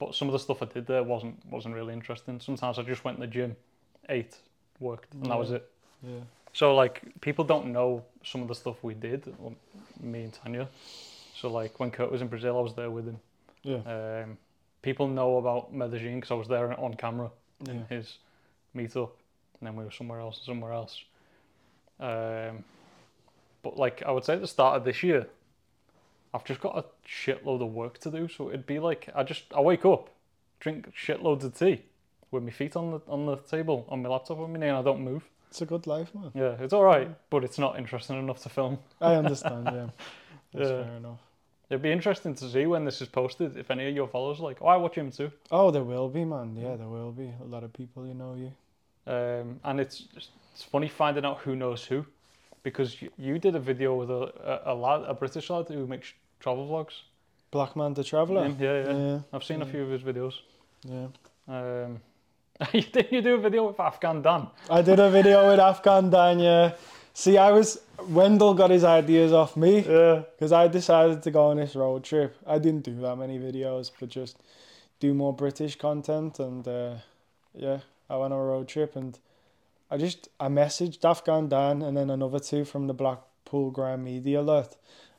But 0.00 0.14
some 0.14 0.26
of 0.28 0.32
the 0.32 0.38
stuff 0.38 0.62
I 0.62 0.66
did 0.66 0.86
there 0.86 1.04
wasn't 1.04 1.36
wasn't 1.50 1.74
really 1.76 1.92
interesting. 1.92 2.40
Sometimes 2.40 2.78
I 2.78 2.82
just 2.82 3.04
went 3.04 3.16
in 3.18 3.20
the 3.20 3.26
gym, 3.28 3.54
ate, 4.08 4.34
worked, 4.80 5.14
and 5.14 5.26
that 5.26 5.38
was 5.38 5.52
it. 5.52 5.70
yeah. 6.02 6.24
So 6.52 6.74
like 6.74 7.02
people 7.20 7.44
don't 7.44 7.66
know 7.66 8.02
some 8.24 8.40
of 8.42 8.48
the 8.48 8.54
stuff 8.54 8.82
we 8.82 8.94
did, 8.94 9.32
me 10.00 10.24
and 10.24 10.32
Tanya. 10.32 10.68
So 11.36 11.48
like 11.48 11.78
when 11.78 11.90
Kurt 11.90 12.10
was 12.10 12.22
in 12.22 12.28
Brazil, 12.28 12.58
I 12.58 12.60
was 12.60 12.74
there 12.74 12.90
with 12.90 13.06
him. 13.06 13.18
Yeah. 13.62 13.82
Um, 14.24 14.38
people 14.82 15.06
know 15.06 15.36
about 15.36 15.72
Medellin 15.72 16.16
because 16.16 16.30
I 16.30 16.34
was 16.34 16.48
there 16.48 16.78
on 16.80 16.94
camera 16.94 17.30
in 17.68 17.84
his 17.90 18.16
meetup, 18.74 19.10
and 19.60 19.66
then 19.66 19.76
we 19.76 19.84
were 19.84 19.90
somewhere 19.90 20.20
else, 20.20 20.40
somewhere 20.44 20.72
else. 20.72 21.04
Um, 22.00 22.64
but 23.62 23.76
like 23.76 24.02
I 24.06 24.10
would 24.10 24.24
say 24.24 24.32
at 24.34 24.40
the 24.40 24.48
start 24.48 24.76
of 24.76 24.84
this 24.84 25.02
year, 25.02 25.26
I've 26.32 26.44
just 26.44 26.60
got 26.60 26.78
a 26.78 26.84
shitload 27.08 27.62
of 27.62 27.72
work 27.72 27.98
to 28.00 28.10
do. 28.10 28.28
So 28.28 28.48
it'd 28.48 28.66
be 28.66 28.78
like 28.78 29.08
I 29.14 29.22
just 29.22 29.44
I 29.54 29.60
wake 29.60 29.84
up, 29.84 30.10
drink 30.60 30.92
shitloads 30.94 31.44
of 31.44 31.58
tea, 31.58 31.82
with 32.30 32.42
my 32.42 32.50
feet 32.50 32.76
on 32.76 32.92
the 32.92 33.00
on 33.08 33.26
the 33.26 33.36
table 33.36 33.86
on 33.88 34.02
my 34.02 34.08
laptop 34.08 34.38
on 34.38 34.52
my 34.52 34.58
knee, 34.58 34.68
and 34.68 34.76
I 34.76 34.82
don't 34.82 35.02
move. 35.02 35.24
It's 35.48 35.62
a 35.62 35.66
good 35.66 35.86
life, 35.88 36.14
man. 36.14 36.30
Yeah, 36.34 36.54
it's 36.60 36.72
all 36.72 36.84
right, 36.84 37.10
but 37.28 37.42
it's 37.42 37.58
not 37.58 37.76
interesting 37.76 38.16
enough 38.18 38.40
to 38.42 38.48
film. 38.48 38.78
I 39.00 39.14
understand, 39.16 39.64
yeah. 39.66 39.86
That's 40.54 40.70
Yeah. 40.70 40.84
fair 40.84 40.96
enough. 40.96 41.18
It'd 41.68 41.82
be 41.82 41.90
interesting 41.92 42.34
to 42.36 42.48
see 42.48 42.66
when 42.66 42.84
this 42.84 43.00
is 43.00 43.08
posted 43.08 43.56
if 43.56 43.70
any 43.70 43.88
of 43.88 43.94
your 43.94 44.06
followers 44.08 44.38
are 44.40 44.44
like, 44.44 44.58
oh, 44.60 44.66
I 44.66 44.76
watch 44.76 44.96
him 44.96 45.10
too. 45.10 45.30
Oh, 45.52 45.70
there 45.72 45.84
will 45.84 46.08
be, 46.08 46.24
man. 46.24 46.56
Yeah, 46.56 46.74
there 46.76 46.88
will 46.88 47.12
be. 47.12 47.32
A 47.40 47.44
lot 47.44 47.62
of 47.64 47.72
people 47.72 48.02
who 48.04 48.14
know 48.14 48.34
you. 48.34 48.52
Um, 49.12 49.58
and 49.64 49.80
it's 49.80 50.04
it's 50.16 50.62
funny 50.64 50.88
finding 50.88 51.24
out 51.24 51.38
who 51.38 51.56
knows 51.56 51.84
who, 51.84 52.04
because 52.62 53.00
you, 53.00 53.10
you 53.18 53.38
did 53.38 53.54
a 53.56 53.60
video 53.60 53.94
with 53.96 54.10
a, 54.10 54.62
a, 54.66 54.72
a 54.72 54.74
lad, 54.74 55.02
a 55.06 55.14
British 55.14 55.50
lad 55.50 55.66
who 55.68 55.86
makes 55.86 56.12
travel 56.40 56.66
vlogs. 56.68 57.02
Black 57.50 57.74
Man 57.76 57.94
the 57.94 58.04
Traveller. 58.04 58.46
Yeah, 58.46 58.54
yeah, 58.84 58.96
Yeah. 58.96 59.18
I've 59.32 59.42
seen 59.44 59.62
a 59.62 59.66
few 59.66 59.82
of 59.82 59.90
his 59.90 60.02
videos. 60.02 60.34
yeah. 60.84 61.06
Um, 61.48 62.00
didn't 62.72 63.10
you 63.12 63.22
do 63.22 63.34
a 63.34 63.38
video 63.38 63.66
with 63.66 63.80
Afghan 63.80 64.22
Dan? 64.22 64.46
I 64.68 64.82
did 64.82 65.00
a 65.00 65.10
video 65.10 65.48
with 65.50 65.58
Afghan 65.58 66.10
Dan, 66.10 66.38
yeah. 66.38 66.74
See, 67.14 67.36
I 67.38 67.50
was. 67.52 67.80
Wendell 68.08 68.54
got 68.54 68.70
his 68.70 68.82
ideas 68.84 69.30
off 69.32 69.56
me 69.58 69.80
Yeah. 69.80 70.22
because 70.32 70.52
I 70.52 70.68
decided 70.68 71.22
to 71.24 71.30
go 71.30 71.46
on 71.50 71.58
this 71.58 71.74
road 71.76 72.02
trip. 72.04 72.34
I 72.46 72.58
didn't 72.58 72.82
do 72.82 72.98
that 73.02 73.16
many 73.16 73.38
videos, 73.38 73.90
but 74.00 74.08
just 74.08 74.38
do 75.00 75.12
more 75.12 75.34
British 75.34 75.76
content. 75.76 76.38
And 76.38 76.66
uh, 76.66 76.94
yeah, 77.54 77.80
I 78.08 78.16
went 78.16 78.32
on 78.32 78.40
a 78.40 78.44
road 78.44 78.68
trip 78.68 78.96
and 78.96 79.18
I 79.90 79.96
just 79.96 80.28
I 80.38 80.48
messaged 80.48 81.04
Afghan 81.04 81.48
Dan 81.48 81.82
and 81.82 81.96
then 81.96 82.10
another 82.10 82.38
two 82.38 82.64
from 82.64 82.86
the 82.86 82.94
Blackpool 82.94 83.70
Grime 83.70 84.04
Media 84.04 84.40
lot, 84.40 84.76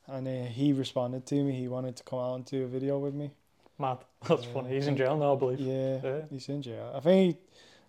and 0.07 0.27
uh, 0.27 0.45
he 0.45 0.71
responded 0.73 1.25
to 1.27 1.35
me. 1.43 1.53
He 1.53 1.67
wanted 1.67 1.95
to 1.97 2.03
come 2.03 2.19
out 2.19 2.35
and 2.35 2.45
do 2.45 2.63
a 2.63 2.67
video 2.67 2.97
with 2.99 3.13
me. 3.13 3.31
Mad. 3.77 3.97
That's 4.27 4.45
Yeah. 4.45 4.53
funny. 4.53 4.69
He's 4.75 4.87
in 4.87 4.95
jail 4.95 5.17
now, 5.17 5.33
I 5.35 5.39
believe. 5.39 5.59
Yeah, 5.59 5.99
Yeah. 6.03 6.21
he's 6.29 6.47
in 6.49 6.61
jail. 6.61 6.91
I 6.95 6.99
think 7.01 7.35
he 7.35 7.41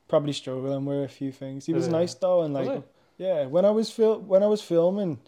probably 0.09 0.33
struggling 0.33 0.85
with 0.85 1.05
a 1.05 1.09
few 1.09 1.31
things. 1.33 1.67
He 1.67 1.73
was 1.73 1.87
Yeah. 1.87 1.93
nice 1.93 2.15
though, 2.15 2.43
and 2.43 2.55
like 2.55 2.83
yeah, 3.19 3.47
when 3.47 3.65
I 3.65 3.71
was 3.71 3.91
fil- 3.91 4.21
when 4.21 4.43
I 4.43 4.47
was 4.47 4.61
filming, 4.63 5.21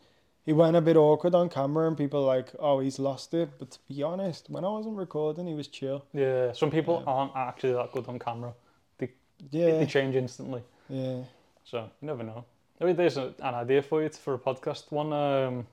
he 0.45 0.53
went 0.53 0.77
a 0.77 0.81
bit 0.81 0.97
awkward 0.97 1.35
on 1.35 1.49
camera, 1.49 1.87
and 1.87 1.97
people 1.97 2.21
were 2.21 2.27
like, 2.37 2.51
oh, 2.59 2.81
he's 2.81 2.99
lost 2.99 3.33
it. 3.35 3.51
But 3.59 3.71
to 3.73 3.79
be 3.89 4.03
honest, 4.03 4.51
when 4.51 4.65
I 4.65 4.69
wasn't 4.71 4.97
recording, 4.97 5.47
he 5.47 5.55
was 5.55 5.69
chill. 5.69 6.05
Yeah. 6.13 6.53
Some 6.53 6.71
people 6.71 7.05
aren't 7.07 7.35
actually 7.37 7.75
that 7.75 7.93
good 7.93 8.09
on 8.09 8.19
camera. 8.19 8.55
They 8.99 9.11
Yeah, 9.53 9.79
They 9.79 9.87
change 9.87 10.17
instantly. 10.17 10.63
yeah. 10.89 11.23
So 11.65 11.91
you 12.01 12.07
never 12.07 12.23
know. 12.23 12.45
Maybe 12.81 12.93
there's 12.93 13.17
a, 13.17 13.35
an 13.41 13.55
idea 13.55 13.83
for 13.83 14.03
you 14.03 14.09
for 14.09 14.35
a 14.35 14.39
podcast. 14.39 14.91
One 14.91 15.13
um, 15.13 15.67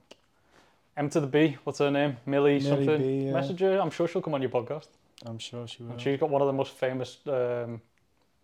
M 0.98 1.10
to 1.10 1.20
the 1.20 1.28
B. 1.28 1.58
What's 1.64 1.80
her 1.80 1.92
name? 1.92 2.18
Millie, 2.26 2.60
Millie 2.60 2.62
something. 2.62 3.02
B, 3.02 3.26
yeah. 3.26 3.34
Message 3.34 3.60
her. 3.60 3.80
I'm 3.80 3.92
sure 3.92 4.08
she'll 4.08 4.22
come 4.22 4.34
on 4.34 4.42
your 4.42 4.52
podcast. 4.52 4.88
I'm 5.26 5.40
sure 5.40 5.68
she 5.68 5.84
will. 5.84 5.92
And 5.92 6.02
she's 6.02 6.20
got 6.20 6.30
one 6.30 6.42
of 6.42 6.48
the 6.48 6.54
most 6.54 6.74
famous 6.74 7.18
um, 7.28 7.82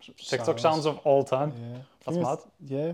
TikTok 0.01 0.59
Sounds. 0.59 0.61
sounds 0.61 0.85
of 0.85 0.97
all 0.99 1.23
time. 1.23 1.53
Yeah, 1.57 1.77
That's 2.05 2.17
mad. 2.17 2.37
Yeah, 2.65 2.93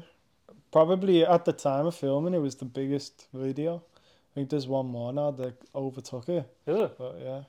probably 0.72 1.26
at 1.26 1.46
the 1.46 1.54
time 1.54 1.86
of 1.86 1.96
filming, 1.96 2.34
it 2.34 2.40
was 2.40 2.56
the 2.56 2.66
biggest 2.66 3.28
video. 3.34 3.84
I 4.32 4.36
think 4.36 4.50
there's 4.50 4.68
one 4.68 4.88
more 4.88 5.14
now 5.14 5.32
that 5.32 5.54
overtook 5.76 6.30
it. 6.30 6.46
Is 6.66 6.82
it? 6.82 6.98
But 6.98 7.20
yeah, 7.22 7.42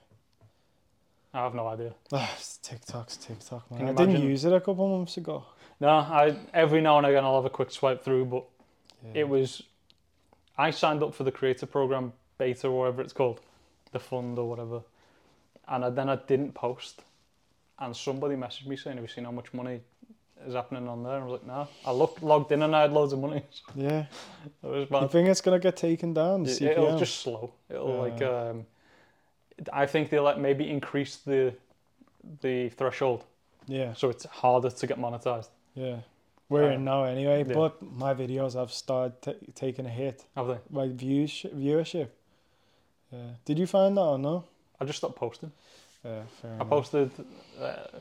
I 1.33 1.43
have 1.43 1.55
no 1.55 1.67
idea. 1.67 1.93
TikTok's 2.61 3.17
TikTok, 3.17 3.71
man. 3.71 3.89
I 3.89 3.93
didn't 3.93 4.21
use 4.21 4.45
it 4.45 4.53
a 4.53 4.59
couple 4.59 4.87
months 4.97 5.17
ago. 5.17 5.45
No, 5.79 5.89
I 5.89 6.37
every 6.53 6.81
now 6.81 6.97
and 6.97 7.05
again 7.07 7.23
I'll 7.23 7.35
have 7.35 7.45
a 7.45 7.49
quick 7.49 7.71
swipe 7.71 8.03
through, 8.03 8.25
but 8.25 8.43
Yeah. 9.03 9.21
it 9.21 9.29
was 9.29 9.63
I 10.57 10.71
signed 10.71 11.03
up 11.03 11.13
for 11.13 11.23
the 11.23 11.31
creator 11.31 11.65
program 11.65 12.13
beta 12.37 12.67
or 12.67 12.79
whatever 12.79 13.01
it's 13.01 13.13
called, 13.13 13.41
the 13.91 13.99
fund 13.99 14.39
or 14.39 14.47
whatever, 14.49 14.81
and 15.67 15.85
I, 15.85 15.89
then 15.89 16.09
I 16.09 16.15
didn't 16.15 16.53
post, 16.53 17.01
and 17.79 17.95
somebody 17.95 18.35
messaged 18.35 18.67
me 18.67 18.77
saying, 18.77 18.97
"Have 18.97 19.03
you 19.03 19.09
seen 19.09 19.25
how 19.25 19.31
much 19.31 19.53
money 19.53 19.81
is 20.45 20.53
happening 20.53 20.87
on 20.87 21.03
there?" 21.03 21.15
And 21.15 21.23
I 21.23 21.27
was 21.27 21.33
like, 21.39 21.47
"No." 21.47 21.67
I 21.85 21.91
looked 21.91 22.23
logged 22.23 22.51
in 22.51 22.61
and 22.61 22.75
I 22.75 22.83
had 22.83 22.93
loads 22.93 23.11
of 23.13 23.19
money. 23.19 23.43
yeah. 23.75 24.05
it 24.63 24.67
was 24.67 24.87
You 24.89 25.07
think 25.09 25.27
it's 25.29 25.41
gonna 25.41 25.59
get 25.59 25.75
taken 25.75 26.13
down? 26.13 26.45
It, 26.45 26.61
it'll 26.61 26.97
just 26.97 27.17
slow. 27.19 27.53
It'll 27.69 27.97
like 27.97 28.21
um, 28.21 28.65
I 29.73 29.85
think 29.85 30.09
they'll 30.09 30.23
like 30.23 30.37
maybe 30.37 30.69
increase 30.69 31.17
the 31.17 31.53
the 32.41 32.69
threshold 32.69 33.23
yeah, 33.67 33.93
so 33.93 34.09
it's 34.09 34.25
harder 34.25 34.69
to 34.69 34.87
get 34.87 34.99
monetized. 34.99 35.49
Yeah. 35.75 35.97
We're 36.49 36.69
Uh, 36.69 36.75
in 36.75 36.83
now 36.85 37.03
anyway, 37.05 37.43
yeah. 37.47 37.53
but 37.55 37.81
my 37.81 38.13
videos 38.13 38.53
have 38.53 38.71
started 38.71 39.19
t- 39.21 39.51
taking 39.55 39.85
a 39.85 39.89
hit. 39.89 40.25
Have 40.35 40.47
they? 40.47 40.57
My 40.69 40.87
views 40.87 41.45
viewership. 41.55 42.09
Yeah. 43.11 43.19
Did 43.45 43.57
you 43.59 43.67
find 43.67 43.95
that 43.97 44.01
or 44.03 44.19
no? 44.19 44.43
I 44.79 44.85
just 44.85 44.97
stopped 44.97 45.15
posting. 45.15 45.51
Yeah, 46.03 46.21
fair 46.41 46.51
I 46.51 46.55
enough. 46.55 46.69
posted 46.69 47.11
uh, 47.59 47.99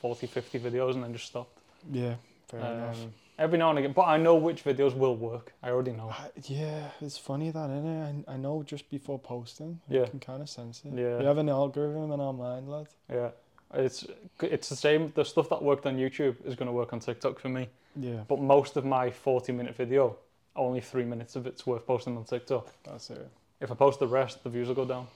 40, 0.00 0.26
50 0.26 0.58
videos 0.60 0.94
and 0.94 1.02
then 1.04 1.12
just 1.12 1.26
stopped. 1.26 1.56
Yeah, 1.90 2.14
fair 2.48 2.60
enough. 2.60 3.02
Um, 3.02 3.12
every 3.38 3.58
now 3.58 3.70
and 3.70 3.78
again, 3.78 3.92
but 3.92 4.06
I 4.06 4.16
know 4.18 4.34
which 4.34 4.62
videos 4.64 4.94
will 4.94 5.16
work. 5.16 5.52
I 5.62 5.70
already 5.70 5.92
know. 5.92 6.10
I- 6.10 6.30
yeah, 6.44 6.90
it's 7.00 7.16
funny 7.18 7.50
that, 7.50 7.70
innit? 7.70 8.24
I, 8.28 8.34
I 8.34 8.36
know 8.36 8.62
just 8.62 8.90
before 8.90 9.18
posting. 9.18 9.80
Yeah. 9.88 10.00
You 10.00 10.06
can 10.08 10.20
kind 10.20 10.42
of 10.42 10.48
sense 10.50 10.82
it. 10.84 10.92
Yeah. 10.94 11.18
We 11.18 11.24
have 11.24 11.38
an 11.38 11.48
algorithm 11.48 12.12
in 12.12 12.20
our 12.20 12.32
mind, 12.34 12.68
lad. 12.68 12.88
Yeah, 13.10 13.30
it's 13.74 14.06
it's 14.42 14.68
the 14.68 14.76
same. 14.76 15.12
The 15.14 15.24
stuff 15.24 15.48
that 15.50 15.62
worked 15.62 15.86
on 15.86 15.96
YouTube 15.96 16.36
is 16.44 16.54
going 16.54 16.66
to 16.66 16.72
work 16.72 16.92
on 16.92 17.00
TikTok 17.00 17.38
for 17.38 17.48
me. 17.48 17.68
Yeah, 17.96 18.20
But 18.28 18.40
most 18.40 18.76
of 18.76 18.84
my 18.84 19.10
40 19.10 19.52
minute 19.52 19.74
video, 19.76 20.16
only 20.56 20.80
three 20.80 21.04
minutes 21.04 21.36
of 21.36 21.46
it's 21.46 21.66
worth 21.66 21.86
posting 21.86 22.16
on 22.16 22.24
TikTok. 22.24 22.68
that's 22.84 23.10
it. 23.10 23.28
If 23.60 23.70
I 23.70 23.74
post 23.74 23.98
the 23.98 24.06
rest, 24.06 24.42
the 24.44 24.50
views 24.50 24.68
will 24.68 24.74
go 24.74 24.84
down. 24.84 25.06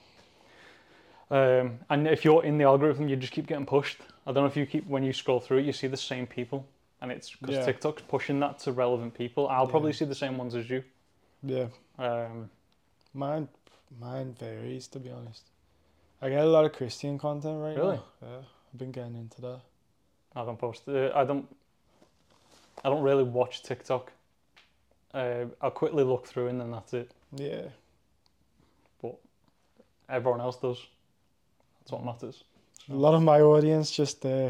Um, 1.31 1.79
and 1.89 2.07
if 2.07 2.23
you're 2.23 2.43
in 2.43 2.57
the 2.57 2.65
algorithm, 2.65 3.07
you 3.07 3.15
just 3.15 3.33
keep 3.33 3.47
getting 3.47 3.65
pushed. 3.65 3.97
I 4.27 4.31
don't 4.31 4.43
know 4.43 4.47
if 4.49 4.55
you 4.57 4.65
keep 4.65 4.85
when 4.87 5.03
you 5.03 5.13
scroll 5.13 5.39
through 5.39 5.59
it, 5.59 5.65
you 5.65 5.73
see 5.73 5.87
the 5.87 5.97
same 5.97 6.27
people, 6.27 6.67
and 7.01 7.11
it's 7.11 7.31
because 7.35 7.55
Yeah. 7.55 7.65
TikTok's 7.65 8.03
pushing 8.03 8.39
that 8.41 8.59
to 8.59 8.71
relevant 8.71 9.13
people. 9.15 9.47
I'll 9.47 9.67
probably 9.67 9.91
Yeah. 9.91 9.97
see 9.97 10.05
the 10.05 10.15
same 10.15 10.37
ones 10.37 10.53
as 10.55 10.69
you. 10.69 10.83
Yeah, 11.43 11.67
Um, 11.97 12.49
mine, 13.13 13.47
mine 13.99 14.33
varies 14.39 14.87
to 14.89 14.99
be 14.99 15.09
honest. 15.09 15.43
I 16.21 16.29
get 16.29 16.43
a 16.43 16.45
lot 16.47 16.65
of 16.65 16.73
Christian 16.73 17.17
content 17.17 17.61
right 17.61 17.75
Really? 17.77 17.97
now. 17.97 18.03
Yeah, 18.21 18.37
I've 18.73 18.79
been 18.79 18.91
getting 18.91 19.15
into 19.15 19.41
that. 19.41 19.59
I 20.35 20.43
don't 20.45 20.57
post. 20.57 20.83
Uh, 20.87 21.11
I 21.15 21.23
don't. 21.23 21.45
I 22.83 22.89
don't 22.89 23.03
really 23.03 23.23
watch 23.23 23.63
TikTok. 23.63 24.11
Uh, 25.13 25.45
I'll 25.61 25.71
quickly 25.71 26.03
look 26.03 26.27
through 26.27 26.47
and 26.47 26.59
then 26.59 26.71
that's 26.71 26.93
it. 26.93 27.09
Yeah. 27.35 27.61
But 29.01 29.15
everyone 30.09 30.41
else 30.41 30.57
does. 30.57 30.77
That's 31.79 31.91
what 31.93 32.03
matters. 32.03 32.43
A 32.89 32.93
lot 32.93 33.13
of 33.13 33.21
my 33.21 33.39
audience 33.41 33.91
just 33.91 34.25
uh, 34.25 34.49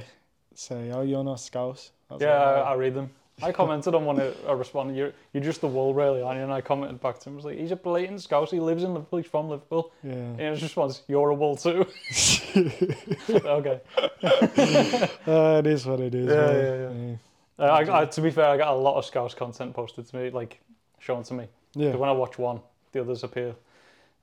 say, 0.55 0.91
"Oh, 0.91 1.01
you're 1.01 1.23
not 1.23 1.39
Scouse." 1.39 1.91
I 2.09 2.13
was 2.15 2.21
Yeah, 2.21 2.33
I. 2.33 2.71
I 2.71 2.73
read 2.75 2.93
them. 2.95 3.11
I 3.43 3.51
commented 3.51 3.93
on 3.95 4.05
one. 4.05 4.19
I 4.21 4.31
I 4.47 4.53
responded. 4.53 4.95
You're 4.95 5.11
you're 5.33 5.43
just 5.43 5.59
the 5.61 5.67
wall, 5.67 5.93
really, 5.93 6.21
aren't 6.21 6.37
you? 6.37 6.43
And 6.43 6.53
I 6.53 6.61
commented 6.61 7.01
back 7.01 7.19
to 7.19 7.29
him. 7.29 7.33
I 7.33 7.35
was 7.35 7.45
like, 7.45 7.57
he's 7.57 7.71
a 7.71 7.75
blatant 7.75 8.21
scouse. 8.21 8.49
He 8.49 8.59
lives 8.61 8.83
in 8.83 8.93
Liverpool. 8.93 9.17
He's 9.19 9.27
from 9.29 9.49
Liverpool. 9.49 9.91
yeah. 10.03 10.13
And 10.13 10.39
his 10.39 10.63
response, 10.63 11.01
"You're 11.07 11.29
a 11.31 11.35
wall 11.35 11.55
too." 11.57 11.85
okay. 13.29 13.81
Uh, 15.27 15.59
it 15.59 15.67
is 15.67 15.85
what 15.85 15.99
it 15.99 16.15
is. 16.15 16.27
Yeah, 16.27 16.35
man. 16.35 17.19
yeah, 17.59 17.65
Uh, 17.65 17.69
I, 17.71 18.01
I, 18.01 18.05
to 18.05 18.21
be 18.21 18.31
fair, 18.31 18.45
I 18.45 18.57
got 18.57 18.69
a 18.69 18.75
lot 18.75 18.95
of 18.95 19.05
scouse 19.05 19.33
content 19.33 19.73
posted 19.73 20.05
to 20.07 20.15
me, 20.17 20.29
like 20.29 20.59
shown 20.99 21.23
to 21.23 21.33
me. 21.33 21.47
Yeah. 21.73 21.95
When 21.95 22.09
I 22.09 22.11
watch 22.13 22.37
one, 22.37 22.61
the 22.91 23.01
others 23.01 23.23
appear, 23.23 23.55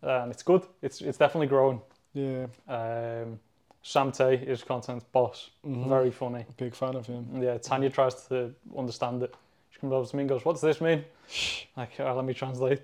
and 0.02 0.30
it's 0.32 0.42
good. 0.42 0.62
It's 0.80 1.00
it's 1.02 1.18
definitely 1.18 1.48
growing. 1.48 1.80
Yeah. 2.14 2.46
Um, 2.68 3.38
Sam 3.83 4.12
Tay 4.12 4.35
is 4.37 4.62
content 4.62 5.03
boss. 5.12 5.51
Mhm. 5.64 5.89
Very 5.89 6.11
funny. 6.11 6.45
big 6.57 6.74
fan 6.74 6.95
of 6.95 7.07
him. 7.07 7.43
Yeah, 7.43 7.59
Tanya 7.59 7.91
tries 7.91 8.14
to 8.28 8.55
understand 8.76 9.22
it. 9.22 9.35
She 9.70 9.80
comes 9.80 9.93
over 9.93 10.09
to 10.09 10.16
me 10.16 10.22
and 10.22 10.28
goes, 10.28 10.45
"What 10.45 10.53
does 10.53 10.61
this 10.62 10.80
mean?" 10.80 11.05
Like, 11.76 11.99
"Oh, 11.99 12.14
let 12.14 12.24
me 12.24 12.35
translate. 12.35 12.83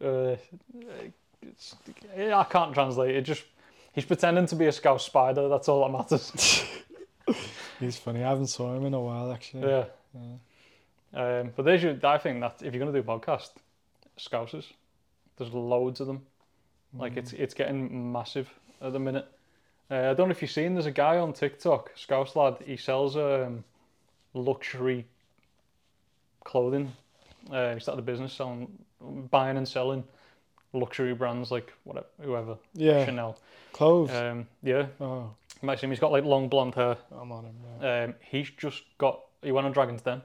Uh, 0.00 0.36
it's, 1.42 1.74
I 2.16 2.44
can't 2.44 2.72
translate. 2.72 3.14
It 3.16 3.22
just 3.22 3.44
he's 3.92 4.04
pretending 4.04 4.46
to 4.46 4.56
be 4.56 4.66
a 4.66 4.72
scout 4.72 5.00
spider. 5.00 5.48
That's 5.48 5.68
all 5.68 5.82
that 5.86 5.96
matters. 5.98 6.32
He's 7.80 7.96
funny. 7.96 8.24
I 8.24 8.30
haven't 8.30 8.46
saw 8.48 8.74
him 8.74 8.86
in 8.86 8.94
a 8.94 9.00
while 9.00 9.30
actually. 9.32 9.68
yeah. 9.68 9.84
Yeah. 10.14 11.40
Um, 11.40 11.52
but 11.56 11.64
there's 11.64 11.82
your, 11.82 11.96
I 12.04 12.18
think 12.18 12.40
that 12.40 12.62
if 12.62 12.74
you're 12.74 12.84
gonna 12.84 12.92
do 13.02 13.08
a 13.10 13.18
podcast, 13.18 13.50
scouses, 14.16 14.72
there's 15.36 15.52
loads 15.52 16.00
of 16.00 16.06
them. 16.06 16.22
Like 16.94 17.16
it's 17.16 17.32
it's 17.34 17.54
getting 17.54 18.12
massive 18.12 18.48
at 18.80 18.92
the 18.92 18.98
minute. 18.98 19.26
Uh, 19.90 20.10
I 20.10 20.14
don't 20.14 20.28
know 20.28 20.32
if 20.32 20.42
you've 20.42 20.50
seen. 20.50 20.74
There's 20.74 20.86
a 20.86 20.90
guy 20.90 21.16
on 21.18 21.32
TikTok, 21.32 21.92
Scouse 21.96 22.36
lad. 22.36 22.56
He 22.64 22.76
sells 22.76 23.16
um, 23.16 23.64
luxury 24.34 25.06
clothing. 26.44 26.92
Uh, 27.50 27.74
he 27.74 27.80
started 27.80 28.00
a 28.00 28.02
business 28.02 28.32
selling, 28.32 28.68
buying 29.30 29.56
and 29.56 29.66
selling 29.66 30.04
luxury 30.74 31.14
brands 31.14 31.50
like 31.50 31.72
whatever, 31.84 32.06
whoever, 32.20 32.56
Yeah. 32.74 33.04
Chanel. 33.06 33.38
Clothes. 33.72 34.10
Um, 34.10 34.46
yeah, 34.62 34.86
oh, 35.00 35.30
you 35.62 35.66
might 35.66 35.78
see 35.78 35.86
him. 35.86 35.90
He's 35.90 36.00
got 36.00 36.12
like 36.12 36.24
long 36.24 36.48
blonde 36.48 36.74
hair. 36.74 36.96
I'm 37.18 37.32
on 37.32 37.44
him. 37.44 37.54
Yeah. 37.80 38.04
Um, 38.04 38.14
he's 38.20 38.50
just 38.50 38.82
got. 38.98 39.20
He 39.42 39.52
went 39.52 39.66
on 39.66 39.72
Dragon's 39.72 40.02
Den. 40.02 40.20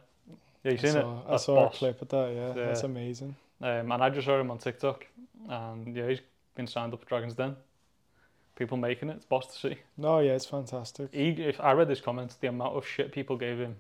Yeah, 0.64 0.72
you 0.72 0.78
I 0.78 0.82
seen 0.82 0.90
it? 0.98 1.02
saw, 1.02 1.22
I 1.34 1.38
saw 1.38 1.56
boss. 1.56 1.76
a 1.76 1.78
clip 1.78 2.02
of 2.02 2.10
that. 2.10 2.34
Yeah, 2.34 2.48
Yeah. 2.48 2.66
that's 2.68 2.84
amazing. 2.84 3.36
Um, 3.62 3.92
and 3.92 4.04
I 4.04 4.10
just 4.10 4.26
saw 4.26 4.40
him 4.40 4.50
on 4.52 4.58
TikTok, 4.58 5.06
and 5.48 5.96
yeah, 5.96 6.10
he's 6.10 6.20
been 6.56 6.68
signed 6.68 6.94
up 6.94 7.00
for 7.00 7.06
Dragon's 7.06 7.34
Den. 7.36 7.56
People 8.56 8.78
making 8.78 9.10
it, 9.10 9.14
it's 9.18 9.26
boss 9.26 9.48
to 9.48 9.60
see. 9.60 9.78
No, 9.98 10.20
yeah, 10.20 10.34
it's 10.34 10.46
fantastic. 10.46 11.10
He, 11.14 11.30
if 11.30 11.60
I 11.60 11.72
read 11.74 11.90
his 11.90 12.00
comments, 12.02 12.36
the 12.36 12.48
amount 12.48 12.76
of 12.76 12.86
shit 12.86 13.12
people 13.12 13.36
gave 13.36 13.58
him. 13.58 13.76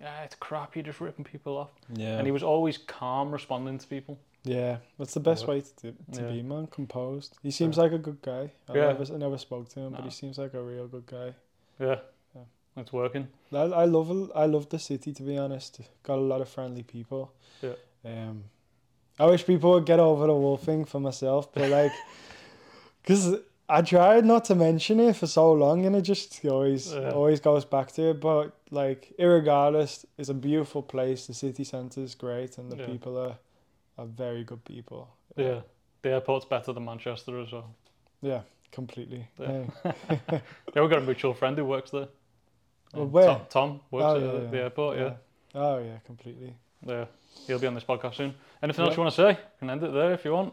Yeah, 0.00 0.22
it's 0.22 0.34
crap. 0.36 0.76
You're 0.76 0.84
just 0.84 1.00
ripping 1.00 1.24
people 1.24 1.56
off. 1.56 1.70
Yeah. 1.94 2.18
And 2.18 2.26
he 2.26 2.30
was 2.30 2.42
always 2.42 2.78
calm, 2.78 3.32
responding 3.32 3.78
to 3.78 3.86
people. 3.86 4.18
yeah, 4.44 4.76
that's 4.98 5.14
the 5.14 5.20
best 5.20 5.46
way 5.48 5.62
to, 5.62 5.72
do, 5.82 5.94
to 6.12 6.20
Yeah. 6.22 6.30
be, 6.30 6.42
man. 6.42 6.66
Composed. 6.66 7.36
He 7.42 7.50
seems 7.50 7.76
Yeah. 7.76 7.84
like 7.84 7.92
a 7.92 7.98
good 7.98 8.20
guy. 8.22 8.52
I 8.68 8.74
Yeah. 8.76 8.92
never, 8.92 9.14
I 9.14 9.16
never 9.16 9.38
spoke 9.38 9.68
to 9.70 9.80
him, 9.80 9.92
but 9.92 10.04
he 10.04 10.10
seems 10.10 10.36
like 10.38 10.52
a 10.54 10.62
real 10.62 10.86
good 10.86 11.06
guy. 11.06 11.34
Yeah, 11.80 12.00
Yeah. 12.36 12.42
it's 12.76 12.92
working. 12.92 13.28
I, 13.52 13.56
I 13.82 13.84
love 13.86 14.30
I 14.34 14.44
love 14.46 14.68
the 14.68 14.78
city 14.78 15.12
to 15.14 15.22
be 15.22 15.38
honest. 15.38 15.80
Got 16.02 16.18
a 16.18 16.26
lot 16.32 16.40
of 16.40 16.48
friendly 16.48 16.82
people. 16.82 17.32
Yeah. 17.62 17.74
Um, 18.04 18.44
I 19.18 19.26
wish 19.26 19.46
people 19.46 19.70
would 19.72 19.86
get 19.86 19.98
over 20.00 20.26
the 20.26 20.34
wolf 20.34 20.62
thing 20.62 20.84
for 20.84 21.00
myself, 21.00 21.50
but 21.52 21.70
like, 21.70 21.92
because 23.02 23.38
I 23.68 23.80
tried 23.82 24.24
not 24.26 24.44
to 24.46 24.54
mention 24.54 25.00
it 25.00 25.16
for 25.16 25.26
so 25.26 25.52
long, 25.52 25.86
and 25.86 25.96
it 25.96 26.02
just 26.02 26.44
always 26.44 26.92
Yeah. 26.92 27.10
always 27.12 27.40
goes 27.40 27.64
back 27.64 27.92
to 27.92 28.10
it. 28.10 28.20
But 28.20 28.52
like, 28.70 29.12
irregardless, 29.18 30.04
it's 30.18 30.28
a 30.28 30.34
beautiful 30.34 30.82
place. 30.82 31.26
The 31.26 31.34
city 31.34 31.64
centre 31.64 32.02
is 32.02 32.14
great, 32.14 32.58
and 32.58 32.70
the 32.70 32.76
Yeah. 32.76 32.86
people 32.86 33.16
are 33.18 33.36
are 33.96 34.06
very 34.06 34.42
good 34.44 34.64
people. 34.64 35.08
Yeah, 35.36 35.60
the 36.02 36.10
airport's 36.10 36.44
better 36.46 36.72
than 36.72 36.84
Manchester 36.84 37.38
as 37.40 37.52
well. 37.52 37.70
Yeah, 38.22 38.40
completely. 38.72 39.28
Yeah. 39.38 39.66
Yeah. 39.84 40.40
We've 40.74 40.90
got 40.90 40.98
a 40.98 41.00
mutual 41.00 41.32
friend 41.32 41.56
who 41.56 41.64
works 41.64 41.90
there. 41.92 42.08
Um, 42.92 43.12
where? 43.12 43.26
Tom, 43.26 43.40
Tom 43.50 43.80
works 43.92 44.04
Oh, 44.04 44.16
at 44.16 44.22
yeah, 44.22 44.32
the- 44.32 44.38
yeah. 44.44 44.50
the 44.50 44.58
airport. 44.62 44.98
Yeah. 44.98 45.14
Oh 45.54 45.78
yeah, 45.78 45.98
completely. 46.04 46.54
yeah, 46.86 47.04
He'll 47.46 47.58
be 47.60 47.66
on 47.68 47.74
this 47.74 47.84
podcast 47.84 48.16
soon. 48.16 48.34
Anything 48.62 48.84
else 48.84 48.96
you 48.96 49.02
want 49.02 49.14
to 49.14 49.22
say? 49.22 49.30
You 49.30 49.58
can 49.60 49.70
end 49.70 49.82
it 49.84 49.92
there 49.92 50.12
if 50.12 50.24
you 50.24 50.32
want. 50.32 50.52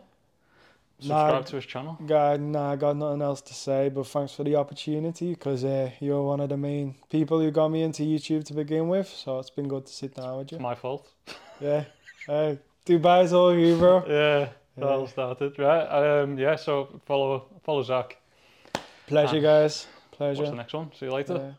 Nah, 1.03 1.07
Subscribe 1.27 1.45
to 1.47 1.55
his 1.55 1.65
channel. 1.65 1.97
God, 2.05 2.41
nah, 2.41 2.71
I 2.73 2.75
got 2.75 2.95
nothing 2.95 3.21
else 3.23 3.41
to 3.41 3.53
say, 3.53 3.89
but 3.89 4.05
thanks 4.07 4.33
for 4.33 4.43
the 4.43 4.55
opportunity 4.55 5.33
because 5.33 5.63
uh, 5.63 5.89
you're 5.99 6.21
one 6.21 6.39
of 6.39 6.49
the 6.49 6.57
main 6.57 6.95
people 7.09 7.39
who 7.39 7.49
got 7.51 7.69
me 7.69 7.81
into 7.81 8.03
YouTube 8.03 8.43
to 8.45 8.53
begin 8.53 8.87
with. 8.87 9.07
So 9.07 9.39
it's 9.39 9.49
been 9.49 9.67
good 9.67 9.85
to 9.87 9.91
sit 9.93 10.13
down 10.15 10.37
with 10.37 10.43
It's 10.45 10.51
you. 10.53 10.59
my 10.59 10.75
fault. 10.75 11.07
Yeah. 11.59 11.83
Hey, 12.27 12.57
Dubai's 12.87 13.33
all 13.33 13.53
you, 13.55 13.75
bro. 13.77 14.03
Yeah, 14.07 14.49
that 14.77 14.85
all 14.87 15.05
started 15.07 15.57
right. 15.59 15.85
Um, 16.21 16.37
yeah, 16.39 16.55
so 16.55 16.99
follow 17.05 17.45
follow 17.63 17.83
Zac. 17.83 18.17
Pleasure, 19.07 19.37
Ah. 19.37 19.41
guys. 19.41 19.85
Pleasure. 20.11 20.39
What's 20.41 20.49
the 20.51 20.57
next 20.57 20.73
one? 20.73 20.91
See 20.97 21.05
you 21.05 21.11
later. 21.11 21.33
Yeah. 21.35 21.51